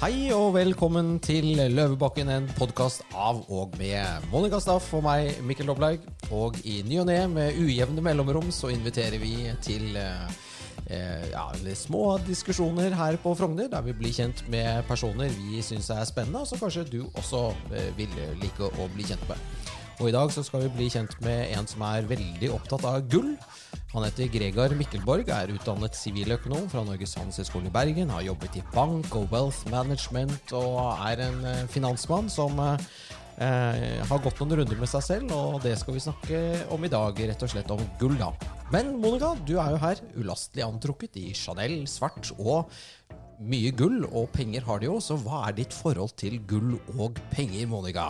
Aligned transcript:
Hei 0.00 0.30
og 0.32 0.54
velkommen 0.54 1.18
til 1.20 1.58
Løvebakken, 1.60 2.30
en 2.32 2.46
podkast 2.56 3.02
av 3.12 3.42
og 3.52 3.74
med 3.76 4.24
Monica 4.32 4.56
Staff 4.64 4.86
og 4.96 5.02
meg, 5.04 5.42
Mikkel 5.44 5.68
Doblaug. 5.68 6.06
Og 6.32 6.56
i 6.64 6.78
ny 6.88 7.02
og 7.02 7.10
ne, 7.10 7.18
med 7.28 7.58
ujevne 7.60 8.00
mellomrom, 8.06 8.48
så 8.48 8.70
inviterer 8.72 9.20
vi 9.20 9.34
til 9.60 9.98
eh, 10.00 10.38
eh, 10.86 11.26
ja, 11.34 11.44
små 11.76 12.14
diskusjoner 12.24 12.96
her 12.96 13.20
på 13.20 13.34
Frogner, 13.36 13.68
der 13.68 13.84
vi 13.84 13.92
blir 14.00 14.16
kjent 14.16 14.40
med 14.48 14.88
personer 14.88 15.28
vi 15.36 15.60
syns 15.60 15.92
er 15.92 16.08
spennende, 16.08 16.46
og 16.46 16.48
som 16.48 16.64
kanskje 16.64 16.88
du 16.88 17.02
også 17.10 17.50
eh, 17.68 17.92
vil 18.00 18.16
like 18.40 18.72
å 18.72 18.88
bli 18.96 19.04
kjent 19.12 19.28
med. 19.28 19.59
Og 20.00 20.08
i 20.08 20.14
dag 20.14 20.30
så 20.32 20.40
skal 20.40 20.62
vi 20.64 20.70
bli 20.72 20.86
kjent 20.88 21.12
med 21.20 21.50
en 21.52 21.66
som 21.68 21.82
er 21.84 22.06
veldig 22.08 22.48
opptatt 22.54 22.86
av 22.88 23.02
gull. 23.12 23.34
Han 23.92 24.06
heter 24.06 24.30
Gregar 24.32 24.72
Mikkelborg, 24.78 25.28
er 25.28 25.52
utdannet 25.52 25.98
siviløkonom 25.98 26.70
fra 26.72 26.86
Norges 26.86 27.12
handelshøyskole 27.18 27.68
i 27.68 27.74
Bergen, 27.74 28.12
har 28.14 28.24
jobbet 28.24 28.56
i 28.56 28.64
bank 28.72 29.12
og 29.18 29.26
wealth 29.34 29.66
management 29.68 30.54
og 30.56 30.78
er 31.04 31.20
en 31.26 31.44
eh, 31.50 31.66
finansmann 31.68 32.30
som 32.32 32.56
eh, 32.64 32.86
eh, 33.44 34.00
har 34.08 34.22
gått 34.24 34.40
noen 34.40 34.62
runder 34.62 34.80
med 34.80 34.88
seg 34.88 35.04
selv, 35.04 35.36
og 35.36 35.60
det 35.66 35.74
skal 35.82 35.98
vi 35.98 36.04
snakke 36.06 36.40
om 36.72 36.88
i 36.88 36.92
dag, 36.96 37.20
rett 37.32 37.44
og 37.44 37.52
slett 37.52 37.76
om 37.76 37.84
gull, 38.00 38.16
da. 38.22 38.30
Men 38.72 38.94
Monica, 39.04 39.34
du 39.44 39.58
er 39.58 39.74
jo 39.74 39.82
her 39.84 40.00
ulastelig 40.16 40.64
antrukket 40.64 41.20
i 41.20 41.26
Chanel 41.36 41.82
svart 41.90 42.32
og 42.38 42.72
mye 43.36 43.76
gull, 43.76 44.00
og 44.08 44.32
penger 44.32 44.64
har 44.64 44.80
de 44.80 44.88
jo, 44.88 44.96
så 45.04 45.20
hva 45.20 45.44
er 45.50 45.60
ditt 45.60 45.76
forhold 45.76 46.16
til 46.16 46.40
gull 46.48 46.78
og 46.96 47.20
penger, 47.36 47.68
Monica? 47.68 48.08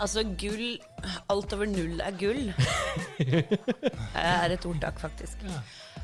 Altså, 0.00 0.24
gull 0.40 0.78
Alt 1.32 1.52
over 1.56 1.68
null 1.68 2.00
er 2.00 2.16
gull. 2.20 2.50
er 4.16 4.54
et 4.54 4.66
ordtak, 4.68 5.00
faktisk. 5.00 5.44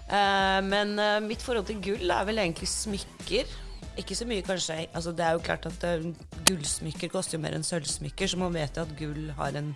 Eh, 0.07 0.61
men 0.65 0.95
uh, 1.01 1.19
mitt 1.25 1.43
forhold 1.43 1.67
til 1.69 1.81
gull 1.85 2.13
er 2.13 2.29
vel 2.29 2.41
egentlig 2.43 2.69
smykker. 2.71 3.51
Ikke 3.97 4.17
så 4.17 4.29
mye, 4.29 4.45
kanskje. 4.45 4.87
Altså, 4.93 5.13
det 5.17 5.25
er 5.25 5.37
jo 5.37 5.45
klart 5.45 5.69
at 5.69 5.87
uh, 5.89 6.07
gullsmykker 6.47 7.13
koster 7.13 7.39
jo 7.39 7.43
mer 7.45 7.57
enn 7.57 7.67
sølvsmykker, 7.67 8.31
så 8.31 8.41
man 8.41 8.55
vet 8.57 8.77
jo 8.77 8.85
at 8.85 8.97
gull 8.99 9.31
har 9.39 9.57
en 9.59 9.75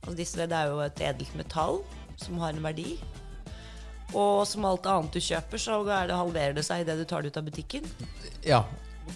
altså 0.00 0.16
disse, 0.16 0.46
Det 0.48 0.56
er 0.56 0.72
jo 0.72 0.80
et 0.80 1.02
edelt 1.04 1.34
metall 1.36 1.82
som 2.20 2.38
har 2.40 2.56
en 2.56 2.64
verdi. 2.64 2.96
Og 4.16 4.46
som 4.48 4.64
alt 4.66 4.88
annet 4.90 5.14
du 5.14 5.20
kjøper, 5.22 5.60
så 5.60 5.82
det, 5.86 6.16
halverer 6.16 6.56
det 6.56 6.64
seg 6.66 6.82
idet 6.82 6.98
du 6.98 7.04
tar 7.08 7.22
det 7.22 7.30
ut 7.30 7.38
av 7.38 7.46
butikken. 7.46 7.84
Ja, 8.42 8.64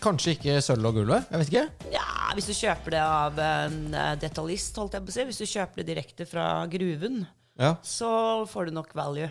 Kanskje 0.03 0.35
ikke 0.37 0.57
sølv 0.65 0.87
og 0.91 0.95
gulvet? 0.99 1.27
Jeg 1.31 1.39
vet 1.43 1.53
ikke. 1.53 1.93
Ja, 1.95 2.05
Hvis 2.35 2.47
du 2.51 2.55
kjøper 2.57 2.91
det 2.97 3.01
av 3.05 3.39
en 3.39 3.95
eh, 3.95 4.15
detaljist, 4.19 4.77
holdt 4.81 4.97
jeg 4.99 5.05
på 5.07 5.13
å 5.13 5.15
si. 5.15 5.25
Hvis 5.29 5.39
du 5.39 5.47
kjøper 5.47 5.77
det 5.83 5.87
direkte 5.93 6.27
fra 6.27 6.67
gruven, 6.67 7.27
Ja. 7.61 7.77
så 7.87 8.09
får 8.51 8.67
du 8.67 8.73
nok 8.75 8.93
value. 8.95 9.31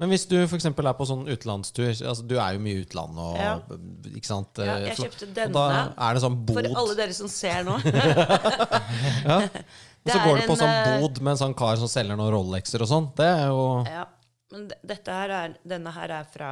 Men 0.00 0.08
hvis 0.10 0.24
du 0.26 0.34
f.eks. 0.42 0.64
er 0.66 0.72
på 0.98 1.04
sånn 1.06 1.28
utenlandstur 1.28 1.90
altså 1.92 2.24
Du 2.26 2.32
er 2.40 2.56
jo 2.56 2.60
mye 2.64 2.74
i 2.80 2.82
utlandet 2.82 3.18
og 3.22 3.36
Ja. 3.38 3.52
Ikke 4.16 4.26
sant? 4.26 4.58
Ja, 4.58 4.78
jeg 4.82 4.90
Eh, 4.90 4.94
for- 4.96 5.04
kjøpte 5.06 5.28
og 5.28 5.34
denne 5.36 5.52
Da 5.54 5.92
er 6.08 6.14
det 6.14 6.22
sånn 6.24 6.38
bod. 6.44 6.56
For 6.58 6.80
alle 6.80 6.94
dere 6.98 7.14
som 7.14 7.28
ser 7.28 7.62
nå. 7.68 7.76
og 10.02 10.10
så 10.10 10.18
går 10.24 10.40
du 10.40 10.46
på 10.48 10.56
en, 10.56 10.58
sånn 10.58 10.72
eh, 10.72 11.00
bod 11.04 11.20
med 11.22 11.30
en 11.36 11.40
sånn 11.44 11.54
kar 11.56 11.76
som 11.78 11.88
selger 11.92 12.18
noen 12.18 12.32
Rolexer 12.34 12.82
og 12.82 12.88
sånn. 12.90 13.06
Det 13.16 13.28
er 13.28 13.46
jo 13.52 13.62
ja. 13.86 14.04
Men 14.52 14.66
dette 14.84 15.08
her 15.16 15.30
er, 15.32 15.54
denne 15.64 15.92
her 15.94 16.10
er 16.18 16.24
fra, 16.28 16.50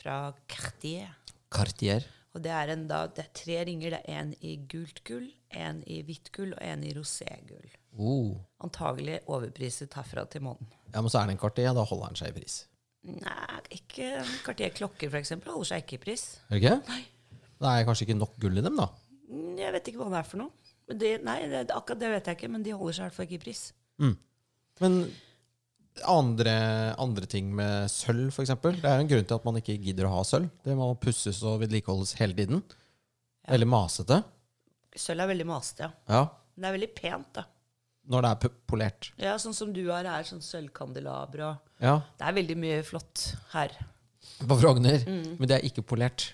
fra 0.00 0.16
Cartier. 0.50 1.12
Cartier. 1.52 2.02
Og 2.30 2.42
det 2.44 2.50
er, 2.54 2.70
en, 2.70 2.84
da, 2.86 3.00
det 3.10 3.24
er 3.24 3.30
tre 3.34 3.56
ringer. 3.66 3.96
Det 3.96 4.00
er 4.06 4.20
en 4.22 4.32
i 4.46 4.52
gult 4.70 5.00
gull, 5.08 5.26
en 5.50 5.80
i 5.90 5.96
hvitt 6.06 6.30
gull 6.36 6.52
og 6.54 6.60
en 6.62 6.84
i 6.86 6.92
roségull. 6.94 7.72
Oh. 7.98 8.36
Antagelig 8.62 9.16
overpriset 9.26 9.96
herfra 9.98 10.22
til 10.30 10.44
månen. 10.46 10.68
Ja, 10.94 11.00
men 11.02 11.10
så 11.10 11.18
er 11.20 11.26
det 11.26 11.34
en 11.34 11.42
Cartier, 11.42 11.74
da 11.74 11.82
holder 11.90 12.12
den 12.12 12.20
seg 12.20 12.30
i 12.30 12.36
pris. 12.38 12.60
Nei, 13.10 13.58
ikke 13.74 14.12
Cartier 14.46 14.70
klokker, 14.76 15.10
f.eks. 15.10 15.32
Holder 15.48 15.70
seg 15.72 15.82
ikke 15.82 15.98
i 15.98 16.02
pris. 16.04 16.24
Er 16.50 16.58
det 16.58 16.62
ikke? 16.62 17.00
Det 17.60 17.72
er 17.72 17.86
kanskje 17.88 18.06
ikke 18.06 18.18
nok 18.20 18.38
gull 18.42 18.62
i 18.62 18.64
dem, 18.64 18.78
da. 18.78 18.86
Mm, 19.30 19.56
Jeg 19.58 19.74
vet 19.74 19.90
ikke 19.90 20.02
hva 20.04 20.12
det 20.14 20.20
er 20.22 20.28
for 20.30 20.42
noe. 20.44 20.74
Men 20.90 21.00
det, 21.02 21.10
nei, 21.26 21.36
det, 21.50 21.64
akkurat 21.74 22.00
det 22.02 22.12
vet 22.14 22.30
jeg 22.30 22.38
ikke, 22.38 22.52
men 22.54 22.62
de 22.66 22.76
holder 22.78 22.96
seg 22.96 23.02
i 23.02 23.08
hvert 23.08 23.18
fall 23.18 23.26
ikke 23.28 23.40
i 23.40 23.44
pris. 23.48 23.64
Men 24.80 24.94
andre, 26.08 26.52
andre 27.00 27.26
ting 27.30 27.50
med 27.54 27.90
sølv, 27.92 28.30
f.eks. 28.32 28.52
Det 28.62 28.84
er 28.88 29.00
jo 29.00 29.04
en 29.04 29.10
grunn 29.10 29.26
til 29.28 29.36
at 29.36 29.46
man 29.48 29.58
ikke 29.60 29.76
gidder 29.82 30.08
å 30.08 30.12
ha 30.14 30.24
sølv. 30.26 30.48
Det 30.64 30.76
må 30.78 30.90
pusses 31.02 31.42
og 31.46 31.60
vedlikeholdes 31.64 32.14
hele 32.20 32.36
tiden. 32.38 32.62
Veldig 33.50 33.68
masete. 33.68 34.20
Sølv 34.96 35.24
er 35.24 35.32
veldig 35.34 35.46
masete, 35.48 35.88
ja. 35.88 35.92
Ja. 36.10 36.22
Men 36.54 36.64
det 36.64 36.68
er 36.70 36.76
veldig 36.78 36.92
pent, 36.98 37.30
da. 37.38 37.46
Når 38.10 38.24
det 38.24 38.30
er 38.30 38.52
polert. 38.66 39.10
Ja, 39.20 39.36
Sånn 39.38 39.54
som 39.54 39.70
du 39.76 39.82
har 39.90 40.06
her, 40.08 40.24
sånn 40.26 40.42
sølvkandelaber 40.42 41.44
og 41.46 41.84
Ja. 41.84 42.00
Det 42.18 42.26
er 42.26 42.36
veldig 42.36 42.56
mye 42.58 42.82
flott 42.84 43.26
her. 43.52 43.74
På 44.40 44.56
Frogner. 44.60 45.04
Mm. 45.06 45.36
Men 45.38 45.48
det 45.48 45.56
er 45.58 45.66
ikke 45.68 45.84
polert. 45.86 46.30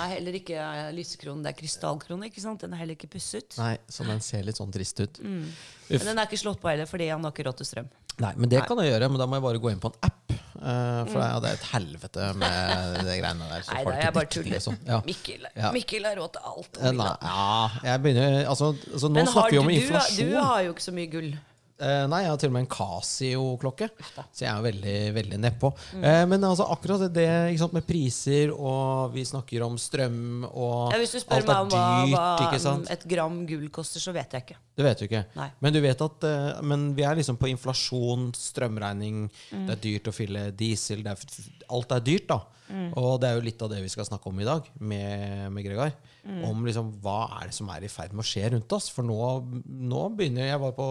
Er 0.00 0.16
heller 0.16 0.34
ikke 0.34 0.56
eh, 0.58 0.88
lysekronen, 0.96 1.44
det 1.44 1.52
er 1.52 1.58
krystallkrone. 1.60 2.26
ikke 2.30 2.42
sant? 2.42 2.64
Den 2.64 2.72
er 2.74 2.80
heller 2.80 2.96
ikke 2.96 3.10
pusset. 3.12 3.54
Nei, 3.60 3.76
så 3.86 4.06
den 4.08 4.22
ser 4.24 4.42
litt 4.46 4.58
sånn 4.58 4.72
trist 4.74 4.98
ut. 5.04 5.20
Mm. 5.22 5.44
Men 5.92 6.08
den 6.10 6.18
er 6.18 6.26
ikke 6.26 6.40
slått 6.42 6.58
på 6.62 6.70
heller, 6.72 6.88
fordi 6.90 7.06
han 7.12 7.22
har 7.22 7.34
ikke 7.34 7.46
råd 7.46 7.60
til 7.60 7.68
strøm. 7.70 7.92
Nei, 8.18 8.32
men 8.36 8.48
det 8.48 8.62
kan 8.66 8.78
jeg 8.80 8.92
gjøre, 8.94 9.08
men 9.12 9.18
da 9.20 9.26
må 9.28 9.36
jeg 9.36 9.44
bare 9.44 9.58
gå 9.60 9.70
inn 9.74 9.80
på 9.82 9.90
en 9.92 9.98
app. 10.08 10.30
eh, 10.32 11.02
for 11.10 11.18
det, 11.20 11.26
er- 11.26 11.40
det 11.44 11.48
er 11.50 11.58
et 11.58 11.66
helvete 11.72 12.28
med 12.40 12.94
de 13.04 13.16
greiene 13.20 13.48
der. 13.50 13.60
så 13.66 13.74
Nei, 13.74 13.82
da, 13.84 13.96
jeg 14.00 14.14
bare 14.16 14.30
tuller. 14.36 14.62
sånn. 14.64 14.78
Ja. 14.86 15.00
Mikkel, 15.04 15.44
Ja. 15.54 15.72
Mikkel 15.72 16.04
har 16.08 16.16
råd 16.16 16.32
til 16.32 16.42
alt. 16.52 16.78
Eh, 16.80 16.92
Nei, 16.92 17.10
ja, 17.22 17.68
jeg 17.84 18.02
begynner 18.02 18.46
Altså, 18.48 18.72
altså 18.92 19.08
nå 19.10 19.14
Men 19.20 19.26
snakker 19.26 19.50
vi 19.50 19.58
om 19.58 19.68
du, 19.68 19.74
inflasjon. 19.74 20.30
du 20.30 20.36
har 20.40 20.62
jo 20.64 20.72
ikke 20.72 20.86
så 20.88 20.94
mye 20.96 21.10
gull. 21.12 21.30
Eh, 21.76 22.06
nei, 22.08 22.22
jeg 22.24 22.30
har 22.32 22.38
til 22.40 22.48
og 22.48 22.54
med 22.54 22.62
en 22.64 22.70
Casio-klokke, 22.72 23.88
så 24.32 24.44
jeg 24.46 24.48
er 24.48 24.62
veldig 24.64 24.94
veldig 25.12 25.40
nedpå. 25.44 25.70
Eh, 26.00 26.22
men 26.30 26.46
altså, 26.48 26.64
akkurat 26.72 27.04
det 27.12 27.26
sant, 27.60 27.74
med 27.76 27.84
priser, 27.84 28.52
og 28.54 29.12
vi 29.12 29.26
snakker 29.28 29.64
om 29.66 29.76
strøm, 29.80 30.46
og 30.48 30.94
Ja, 30.94 31.00
hvis 31.02 31.12
du 31.12 31.20
spør 31.20 31.44
meg 31.44 31.66
om 31.66 31.74
dyrt, 31.74 32.14
hva 32.14 32.24
ikke 32.46 32.92
et 32.96 33.04
gram 33.12 33.36
gull 33.50 33.68
koster, 33.68 34.00
så 34.00 34.14
vet 34.16 34.32
jeg 34.32 34.46
ikke. 34.46 34.58
Det 34.76 34.88
vet 34.88 35.02
du 35.02 35.04
ikke. 35.04 35.24
Nei. 35.36 35.50
Men 35.60 35.76
du 35.76 35.80
vet 35.84 36.02
at 36.04 36.24
uh, 36.28 36.62
Men 36.64 36.88
vi 36.96 37.04
er 37.04 37.16
liksom 37.16 37.36
på 37.40 37.48
inflasjon, 37.52 38.30
strømregning, 38.36 39.26
Mm. 39.52 39.66
det 39.68 39.74
er 39.76 39.80
dyrt 39.82 40.08
å 40.10 40.12
fylle 40.14 40.42
diesel 40.56 41.02
det 41.04 41.12
er, 41.12 41.44
Alt 41.70 41.92
er 41.92 42.00
dyrt, 42.04 42.26
da. 42.30 42.40
Mm. 42.66 42.88
Og 42.98 43.20
det 43.22 43.28
er 43.28 43.36
jo 43.38 43.44
litt 43.46 43.62
av 43.62 43.70
det 43.70 43.78
vi 43.84 43.90
skal 43.92 44.06
snakke 44.08 44.30
om 44.30 44.40
i 44.42 44.46
dag 44.46 44.66
med, 44.78 45.46
med 45.54 45.66
Gregar. 45.66 45.92
Mm. 46.26 46.40
Om 46.48 46.64
liksom 46.66 46.90
hva 47.04 47.18
er 47.38 47.50
det 47.50 47.56
som 47.56 47.70
er 47.72 47.86
i 47.86 47.90
ferd 47.90 48.14
med 48.14 48.24
å 48.24 48.26
skje 48.26 48.50
rundt 48.56 48.74
oss. 48.76 48.88
For 48.94 49.06
nå, 49.06 49.18
nå 49.64 50.02
begynner 50.18 50.50
Jeg 50.50 50.62
var 50.62 50.74
på, 50.76 50.86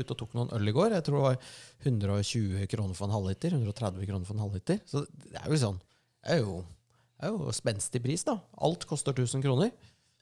ute 0.00 0.16
og 0.16 0.18
tok 0.18 0.34
noen 0.38 0.52
øl 0.56 0.72
i 0.72 0.74
går. 0.74 0.96
Jeg 0.96 1.06
tror 1.06 1.20
det 1.20 1.26
var 1.28 1.38
120 1.86 2.66
kroner 2.72 2.98
for 2.98 3.06
en 3.06 3.16
halvliter. 3.16 3.54
130 3.58 4.10
kroner 4.10 4.26
for 4.26 4.36
en 4.36 4.44
halvliter. 4.46 4.80
Så 4.90 5.04
det 5.06 5.38
er 5.38 5.46
jo 5.46 5.60
sånn 5.62 5.78
Det 5.80 6.34
er 6.34 6.42
jo, 6.42 6.56
det 7.16 7.28
er 7.28 7.36
jo 7.36 7.54
spenstig 7.56 8.02
pris, 8.04 8.26
da. 8.26 8.38
Alt 8.66 8.88
koster 8.90 9.14
1000 9.14 9.46
kroner. 9.46 9.70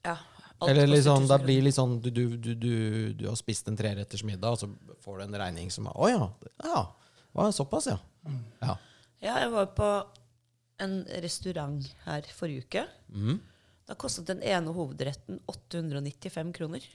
Ja, 0.07 0.19
alt 0.59 0.71
Eller 0.71 0.91
liksom, 0.91 1.25
1000 1.25 1.33
det 1.33 1.41
blir 1.47 1.65
litt 1.65 1.77
sånn 1.77 1.97
du, 2.03 2.11
du, 2.15 2.37
du, 2.37 2.53
du, 2.55 2.75
du 3.19 3.27
har 3.31 3.39
spist 3.39 3.67
en 3.71 3.79
treretters 3.79 4.23
middag, 4.27 4.55
og 4.55 4.61
så 4.61 4.97
får 5.05 5.19
du 5.19 5.25
en 5.27 5.41
regning 5.43 5.73
som 5.75 5.89
er 5.91 5.97
Å 5.97 6.13
ja. 6.13 6.31
ja. 6.67 6.85
Å, 7.33 7.45
ja, 7.45 7.51
såpass, 7.55 7.91
ja. 7.91 7.99
ja. 8.63 8.77
Ja, 9.19 9.35
jeg 9.43 9.51
var 9.51 9.73
på 9.75 9.89
en 10.83 11.01
restaurant 11.25 11.87
her 12.05 12.29
forrige 12.35 12.67
uke. 12.67 12.85
Mm. 13.15 13.41
Da 13.89 13.97
kostet 13.99 14.29
den 14.29 14.43
ene 14.45 14.73
hovedretten 14.77 15.41
895 15.49 16.53
kroner. 16.57 16.85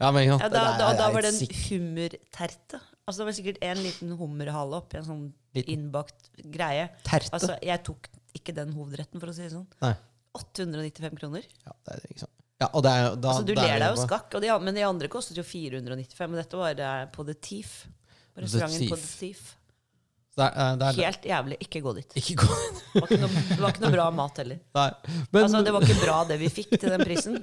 ja 0.00 0.12
men, 0.12 0.22
ja, 0.28 0.38
da, 0.48 0.62
da, 0.78 0.92
da 0.96 1.08
var 1.12 1.26
det 1.26 1.34
en 1.34 1.56
hummerterte. 1.66 2.80
Altså, 3.06 3.20
det 3.20 3.26
var 3.28 3.36
sikkert 3.38 3.60
en 3.62 3.82
liten 3.84 4.14
hummerhale 4.18 4.80
oppi 4.80 4.98
en 4.98 5.06
sånn 5.06 5.26
innbakt 5.66 6.30
greie. 6.42 6.88
Terte? 7.06 7.30
Altså, 7.36 7.58
jeg 7.62 7.82
tok 7.86 8.08
ikke 8.36 8.54
den 8.56 8.72
hovedretten, 8.76 9.20
for 9.22 9.30
å 9.30 9.36
si 9.36 9.44
det 9.44 9.52
sånn. 9.52 9.68
Nei. 9.84 9.94
895 10.36 11.20
kroner. 11.20 11.46
Ja, 11.64 11.76
det 11.86 11.94
er 11.94 12.08
ikke 12.10 12.24
sant. 12.26 12.34
Ja, 12.56 12.70
og 12.72 12.82
det 12.86 12.92
er, 12.96 13.06
da, 13.20 13.34
Altså, 13.34 13.44
du 13.44 13.52
er 13.52 13.60
ler 13.60 13.82
deg 13.82 13.92
jo 13.92 14.00
skakk, 14.06 14.32
og 14.38 14.40
de, 14.44 14.50
men 14.64 14.76
de 14.76 14.84
andre 14.86 15.10
kostet 15.12 15.36
jo 15.36 15.44
495. 15.44 16.32
Og 16.32 16.40
dette 16.40 16.60
var 16.60 16.82
eh, 16.88 17.04
på 17.12 17.24
The 17.28 17.36
Thief. 17.36 17.76
På 18.32 18.40
The 18.40 18.46
restauranten 18.46 18.88
på 18.88 18.96
Thief. 18.96 19.06
The 19.12 19.20
Thief. 19.20 19.42
Det 20.36 20.44
er, 20.44 20.56
eh, 20.60 20.72
det 20.76 20.86
er, 20.86 20.98
Helt 21.00 21.26
jævlig. 21.30 21.56
Ikke 21.64 21.80
gå 21.80 21.92
dit. 21.96 22.16
Ikke 22.20 22.34
gå 22.42 22.56
Det 22.92 23.00
var 23.00 23.06
ikke 23.08 23.20
noe, 23.22 23.44
var 23.62 23.70
ikke 23.72 23.84
noe 23.86 23.92
bra 23.94 24.06
mat 24.12 24.40
heller. 24.42 24.58
Men 25.32 25.42
Altså, 25.46 25.62
det 25.64 25.72
var 25.72 25.86
ikke 25.86 26.00
bra 26.02 26.16
det 26.28 26.36
vi 26.42 26.50
fikk 26.52 26.74
til 26.76 26.92
den 26.92 27.04
prisen. 27.06 27.38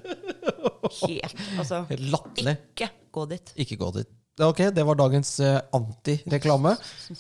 Helt, 1.00 1.40
altså 1.58 1.84
latterlig. 1.90 2.58
Ikke 2.76 2.90
gå 3.16 3.26
dit. 3.32 3.54
Ikke 3.66 3.80
gå 3.82 3.90
dit. 3.98 4.12
Ok, 4.42 4.64
det 4.74 4.82
var 4.86 4.98
dagens 4.98 5.32
uh, 5.46 5.60
antireklame. 5.78 6.74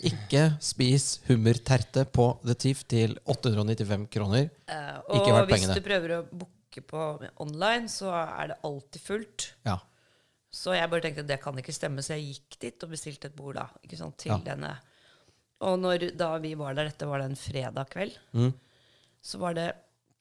Ikke 0.09 0.47
spis 0.65 1.19
hummerterte 1.27 2.07
på 2.09 2.25
The 2.45 2.55
Thief 2.57 2.85
til 2.89 3.13
895 3.29 4.07
kroner. 4.13 4.47
Ikke 4.49 5.33
og 5.33 5.43
hvis 5.45 5.53
pengene. 5.53 5.75
du 5.77 5.85
prøver 5.85 6.15
å 6.17 6.21
booke 6.31 6.85
på 6.89 7.03
online, 7.45 7.89
så 7.89 8.09
er 8.13 8.53
det 8.53 8.57
alltid 8.65 9.05
fullt. 9.05 9.49
Ja. 9.69 9.77
Så 10.53 10.73
jeg 10.77 10.89
bare 10.89 11.05
tenkte 11.05 11.25
det 11.25 11.37
kan 11.41 11.57
ikke 11.57 11.73
stemme, 11.73 12.01
så 12.05 12.17
jeg 12.17 12.33
gikk 12.33 12.57
dit 12.65 12.85
og 12.85 12.93
bestilte 12.93 13.29
et 13.29 13.37
bord 13.37 13.57
da, 13.57 13.67
ikke 13.85 13.97
sant, 13.97 14.17
til 14.21 14.33
Ja. 14.33 14.41
denne. 14.53 14.73
Og 15.63 15.79
når, 15.79 16.09
da 16.19 16.33
vi 16.43 16.53
var 16.59 16.75
der, 16.77 16.89
dette 16.91 17.07
var 17.09 17.23
det 17.23 17.31
en 17.31 17.39
fredag 17.39 17.89
kveld, 17.93 18.17
Mm. 18.35 18.51
så 19.23 19.39
var 19.39 19.53
det 19.57 19.69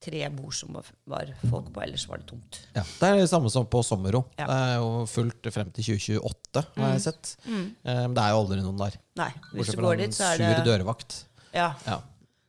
tre 0.03 0.25
bord 0.35 0.55
som 0.55 0.75
var, 1.07 1.29
folk 1.49 1.69
på, 1.75 1.83
ellers 1.85 2.05
var 2.11 2.19
det 2.19 2.27
tomt. 2.33 2.57
Ja, 2.75 2.83
Det 2.83 3.09
er 3.09 3.17
det 3.21 3.29
samme 3.31 3.51
som 3.55 3.67
på 3.71 3.83
Sommero. 3.87 4.25
Ja. 4.39 4.47
Det 4.51 4.57
er 4.67 4.73
jo 4.83 4.89
fullt 5.07 5.47
frem 5.55 5.71
til 5.75 5.85
2028, 5.95 6.65
har 6.77 6.93
jeg 6.97 7.05
sett. 7.05 7.37
Eh, 7.47 8.09
Det 8.11 8.19
er 8.25 8.31
jo 8.35 8.41
aldri 8.43 8.59
noen 8.65 8.79
der. 8.81 8.97
Nei, 9.21 9.29
hvis 9.53 9.71
Bortsett 9.71 9.77
du 9.79 9.83
går 9.87 9.97
dit, 10.03 10.11
så 10.19 10.25
er 10.33 10.37
sur 10.43 10.57
det 10.59 10.67
dørvakt. 10.67 11.25
Ja, 11.55 11.69
Ja. 11.87 12.01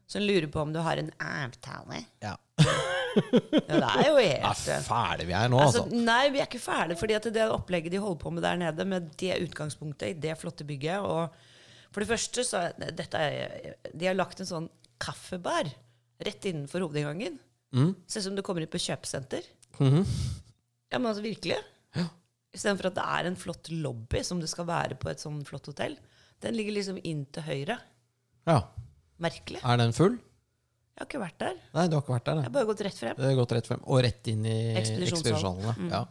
som 0.08 0.22
lurer 0.22 0.48
på 0.52 0.62
om 0.62 0.74
du 0.74 0.80
har 0.80 0.98
en 0.98 1.12
avtale. 1.20 2.06
Ja. 2.22 2.36
Ja, 3.14 3.78
det 3.78 4.08
er 4.08 4.08
jo 4.10 4.16
Det 4.18 4.74
er 4.74 4.82
fæle 4.82 5.26
vi 5.28 5.34
er 5.38 5.48
nå, 5.48 5.60
altså, 5.62 5.84
altså. 5.84 6.00
Nei, 6.02 6.30
vi 6.34 6.40
er 6.42 6.48
ikke 6.48 6.60
fæle. 6.64 6.96
fordi 6.98 7.14
at 7.14 7.28
det 7.34 7.44
opplegget 7.46 7.92
de 7.92 8.00
holder 8.02 8.18
på 8.24 8.32
med 8.34 8.42
der 8.42 8.56
nede, 8.58 8.86
med 8.90 9.12
det 9.22 9.36
utgangspunktet 9.44 10.08
i 10.10 10.14
det 10.20 10.34
flotte 10.42 10.66
bygget 10.66 10.98
og 11.06 11.30
For 11.94 12.04
det 12.04 12.10
første 12.10 12.44
så 12.48 12.62
er 12.68 12.74
er, 13.22 13.76
De 13.94 14.08
har 14.10 14.18
lagt 14.18 14.42
en 14.42 14.50
sånn 14.50 14.70
kaffebar 15.04 15.70
rett 16.24 16.46
innenfor 16.50 16.86
hovedinngangen. 16.86 17.38
Mm. 17.74 17.94
Ser 18.08 18.22
ut 18.22 18.28
som 18.30 18.36
du 18.38 18.44
kommer 18.46 18.64
inn 18.64 18.72
på 18.72 18.82
kjøpesenter. 18.82 19.46
Mhm. 19.80 20.04
Ja, 20.94 21.00
men 21.00 21.10
altså 21.10 21.24
virkelig. 21.26 21.58
Ja. 21.98 22.08
Istedenfor 22.54 22.92
at 22.92 22.98
det 23.00 23.06
er 23.18 23.30
en 23.30 23.38
flott 23.40 23.70
lobby, 23.74 24.22
som 24.24 24.40
det 24.40 24.50
skal 24.52 24.68
være 24.70 24.96
på 25.02 25.10
et 25.10 25.22
sånn 25.24 25.40
flott 25.48 25.66
hotell. 25.72 25.96
Den 26.44 26.54
ligger 26.58 26.76
liksom 26.78 27.00
inn 27.04 27.26
til 27.34 27.44
høyre. 27.50 27.80
ja. 28.48 28.62
Merkelig. 29.24 29.60
Er 29.64 29.78
den 29.78 29.94
full? 29.94 30.16
Jeg 30.94 31.00
har 31.00 31.08
ikke 31.08 31.20
vært 31.22 31.38
der. 31.40 31.60
Nei, 31.74 31.84
du 31.88 31.96
har 31.96 32.02
ikke 32.04 32.14
vært 32.14 32.26
der, 32.28 32.40
Jeg 32.42 32.44
har 32.50 32.54
bare 32.54 32.68
gått 32.70 32.82
rett 32.86 32.98
frem. 32.98 33.22
Gått 33.38 33.54
rett 33.56 33.68
frem. 33.70 33.80
Og 33.90 34.02
rett 34.04 34.28
inn 34.28 34.44
i 34.46 34.56
Ekspedisjonssalen. 34.78 35.62
ekspedisjonene. 35.62 35.90
Ja. 35.94 36.02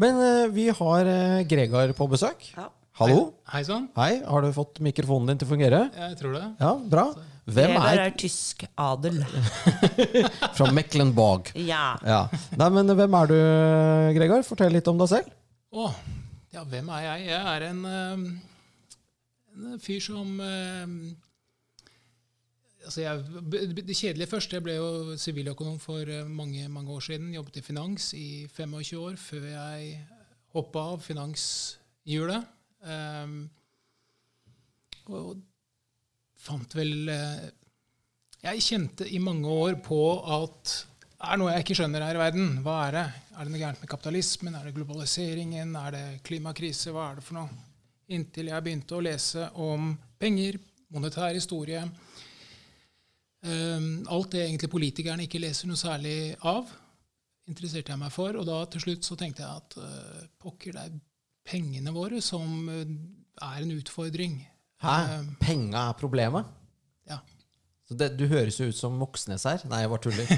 Men 0.00 0.16
uh, 0.22 0.46
vi 0.54 0.64
har 0.70 1.10
uh, 1.10 1.42
Gregar 1.50 1.92
på 1.98 2.08
besøk. 2.10 2.46
Ja. 2.56 2.66
Hallo. 2.94 3.22
Hei 3.50 3.64
sånn. 3.66 3.88
Hei. 3.98 4.20
Har 4.22 4.44
du 4.44 4.52
fått 4.54 4.78
mikrofonen 4.86 5.32
din 5.32 5.40
til 5.40 5.48
å 5.48 5.50
fungere? 5.50 5.80
Jeg 5.98 6.14
tror 6.20 6.36
det. 6.36 6.44
Ja, 6.62 6.68
bra. 6.78 7.08
Hvem 7.50 7.72
er 7.74 7.88
er 7.88 8.02
er 8.04 8.14
tysk 8.14 8.62
adel. 8.78 9.18
fra 10.56 10.68
Mecklenburg? 10.70 11.50
Ja. 11.58 11.96
Ja. 12.06 12.20
Nei, 12.54 12.68
men 12.76 12.94
hvem 12.94 13.18
er 13.18 13.32
du, 13.32 13.34
Gregor? 14.14 14.46
Fortell 14.46 14.78
litt 14.78 14.86
om 14.86 15.02
deg 15.02 15.10
selv. 15.10 15.34
Å, 15.74 15.88
ja, 16.54 16.62
hvem 16.70 16.94
er 16.94 17.02
jeg? 17.08 17.26
Jeg 17.32 17.42
er 17.56 17.66
en, 17.72 17.82
eh, 17.90 18.24
en 19.58 19.82
fyr 19.82 20.06
som 20.06 20.30
eh, 20.46 20.96
altså 22.86 23.08
jeg, 23.08 23.44
Det 23.82 23.98
kjedelige 23.98 24.30
først. 24.36 24.54
Jeg 24.54 24.68
ble 24.70 24.78
jo 24.78 25.18
siviløkonom 25.18 25.82
for 25.82 26.06
eh, 26.06 26.22
mange 26.30 26.70
mange 26.70 26.94
år 26.94 27.10
siden. 27.10 27.34
Jobbet 27.34 27.58
i 27.58 27.68
finans 27.72 28.12
i 28.14 28.26
25 28.54 29.02
år 29.02 29.18
før 29.18 29.50
jeg 29.50 29.96
hoppa 30.54 30.92
av 30.94 31.02
finanshjulet. 31.02 32.54
Um, 32.84 33.36
og 35.08 35.38
fant 36.44 36.74
vel 36.76 37.08
eh, 37.12 37.44
Jeg 38.44 38.64
kjente 38.64 39.06
i 39.08 39.20
mange 39.22 39.48
år 39.48 39.78
på 39.84 40.00
at 40.36 40.72
det 41.14 41.30
er 41.32 41.38
noe 41.40 41.52
jeg 41.54 41.64
ikke 41.64 41.76
skjønner 41.78 42.02
her 42.04 42.18
i 42.18 42.20
verden. 42.20 42.48
Hva 42.60 42.74
er 42.84 42.96
det? 42.98 43.04
Er 43.32 43.46
det 43.46 43.52
noe 43.54 43.60
gærent 43.62 43.80
med 43.80 43.88
kapitalismen? 43.88 44.56
Er 44.58 44.66
det 44.66 44.74
globaliseringen? 44.76 45.70
Er 45.80 45.94
det 45.94 46.02
klimakrise? 46.26 46.92
Hva 46.92 47.06
er 47.08 47.16
det 47.16 47.24
for 47.24 47.38
noe? 47.38 47.62
Inntil 48.12 48.50
jeg 48.50 48.64
begynte 48.66 48.98
å 48.98 49.04
lese 49.06 49.46
om 49.64 49.94
penger, 50.20 50.58
monetær 50.92 51.32
historie. 51.32 51.80
Um, 53.40 54.04
alt 54.12 54.34
det 54.36 54.42
egentlig 54.44 54.68
politikerne 54.74 55.24
ikke 55.24 55.40
leser 55.40 55.70
noe 55.70 55.80
særlig 55.80 56.34
av, 56.44 56.68
interesserte 57.48 57.94
jeg 57.94 58.02
meg 58.04 58.12
for. 58.12 58.36
Og 58.36 58.44
da 58.48 58.60
til 58.74 58.84
slutt 58.84 59.08
så 59.08 59.16
tenkte 59.16 59.46
jeg 59.46 59.62
at 59.62 59.78
uh, 59.80 60.28
pokker, 60.44 60.76
det 60.76 60.84
er 60.84 61.00
pengene 61.48 61.92
våre 61.94 62.20
som 62.24 62.68
uh, 62.68 62.82
er 63.44 63.62
en 63.62 63.72
utfordring. 63.76 64.38
Hæ? 64.84 64.96
Um, 65.20 65.30
Penga 65.40 65.88
er 65.90 65.98
problemet? 66.00 66.50
ja. 67.10 67.18
Så 67.84 67.94
det, 68.00 68.14
du 68.16 68.24
høres 68.30 68.56
jo 68.56 68.70
ut 68.70 68.76
som 68.78 68.94
Moxnes 68.96 69.42
her. 69.44 69.60
Nei, 69.68 69.82
jeg 69.84 69.90
bare 69.92 70.04
tuller. 70.06 70.28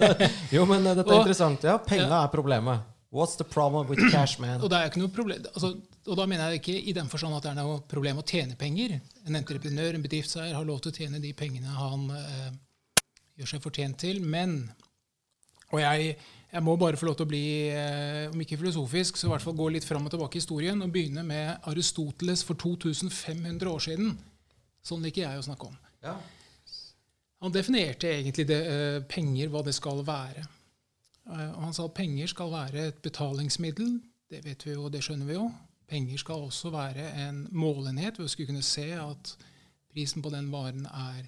jo, 0.56 0.62
men 0.70 0.86
eh, 0.88 0.94
dette 0.96 1.04
er 1.04 1.18
Og- 1.18 1.20
interessant. 1.26 1.66
Ja, 1.68 1.74
penga 1.84 2.22
er 2.22 2.30
problemet. 2.32 2.86
What's 3.14 3.36
the 3.36 3.44
problem 3.44 3.86
with 3.90 4.00
cash, 4.10 4.40
man? 4.40 4.56
Og, 4.64 4.70
det 4.72 4.78
er 4.78 4.88
ikke 4.88 5.02
noe 5.02 5.12
problem, 5.12 5.44
altså, 5.52 5.68
og 6.08 6.16
da 6.18 6.24
mener 6.26 6.48
jeg 6.50 6.62
ikke 6.62 6.78
i 6.90 6.94
den 6.96 7.06
forstand 7.12 7.36
at 7.36 7.44
det 7.44 7.50
er 7.52 7.58
noe 7.60 7.76
problem 7.86 8.18
å 8.18 8.24
tjene 8.26 8.56
penger. 8.58 8.96
En 9.28 9.36
entreprenør, 9.38 9.94
en 9.94 10.02
bedriftseier, 10.02 10.56
har 10.56 10.64
lov 10.66 10.80
til 10.82 10.90
å 10.90 10.96
tjene 10.96 11.20
de 11.22 11.30
pengene 11.36 11.76
han 11.76 12.08
eh, 12.16 12.48
gjør 13.38 13.52
seg 13.52 13.62
fortjent 13.68 14.00
til. 14.02 14.18
Men 14.24 14.56
Og 15.74 15.78
jeg, 15.84 16.16
jeg 16.54 16.62
må 16.62 16.76
bare 16.78 16.98
få 16.98 17.08
lov 17.08 17.16
til 17.18 17.26
å 17.26 17.30
bli, 17.32 17.46
eh, 17.74 18.30
om 18.30 18.42
ikke 18.42 18.60
filosofisk, 18.60 19.18
så 19.18 19.26
i 19.26 19.32
hvert 19.32 19.42
fall 19.42 19.56
gå 19.58 19.66
litt 19.74 19.86
fram 19.86 20.04
og 20.06 20.12
tilbake 20.12 20.38
i 20.38 20.42
historien 20.42 20.82
og 20.84 20.92
begynne 20.94 21.24
med 21.26 21.66
Aristoteles 21.66 22.44
for 22.46 22.54
2500 22.54 23.66
år 23.66 23.82
siden. 23.82 24.12
Sånn 24.86 25.02
liker 25.02 25.24
jeg 25.24 25.40
å 25.40 25.46
snakke 25.48 25.66
om. 25.66 25.76
Ja. 26.04 26.14
Han 27.42 27.52
definerte 27.52 28.06
egentlig 28.06 28.46
det, 28.46 28.60
eh, 28.66 29.00
penger, 29.00 29.48
hva 29.48 29.64
det 29.64 29.74
skal 29.74 30.04
være. 30.04 30.46
Eh, 31.26 31.50
og 31.56 31.60
han 31.64 31.74
sa 31.74 31.86
at 31.86 31.94
penger 31.94 32.28
skal 32.28 32.50
være 32.50 32.86
et 32.88 33.02
betalingsmiddel. 33.02 34.00
Det 34.30 34.44
vet 34.44 34.62
vi 34.62 34.74
jo, 34.74 34.88
det 34.88 35.02
skjønner 35.02 35.26
vi 35.26 35.34
jo. 35.34 35.52
Penger 35.88 36.18
skal 36.18 36.46
også 36.46 36.70
være 36.70 37.10
en 37.26 37.48
målenhet. 37.50 38.18
Vi 38.18 38.28
skal 38.28 38.46
kunne 38.46 38.62
se 38.62 38.92
at 38.92 39.36
prisen 39.92 40.22
på 40.22 40.30
den 40.30 40.50
varen 40.52 40.86
er 40.86 41.26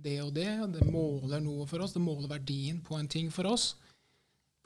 det 0.00 0.22
og 0.22 0.32
det. 0.34 0.72
Det 0.78 0.86
måler 0.92 1.40
noe 1.40 1.66
for 1.66 1.80
oss. 1.80 1.92
Det 1.92 2.00
måler 2.00 2.28
verdien 2.28 2.80
på 2.80 2.96
en 2.96 3.08
ting 3.08 3.32
for 3.32 3.50
oss. 3.50 3.74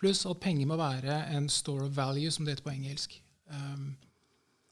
Pluss 0.00 0.24
at 0.26 0.40
penger 0.42 0.66
må 0.66 0.76
være 0.76 1.20
en 1.36 1.48
store 1.48 1.86
of 1.86 1.96
value, 1.96 2.30
som 2.34 2.44
det 2.44 2.54
heter 2.56 2.66
på 2.66 2.74
engelsk. 2.74 3.20
Um, 3.50 3.94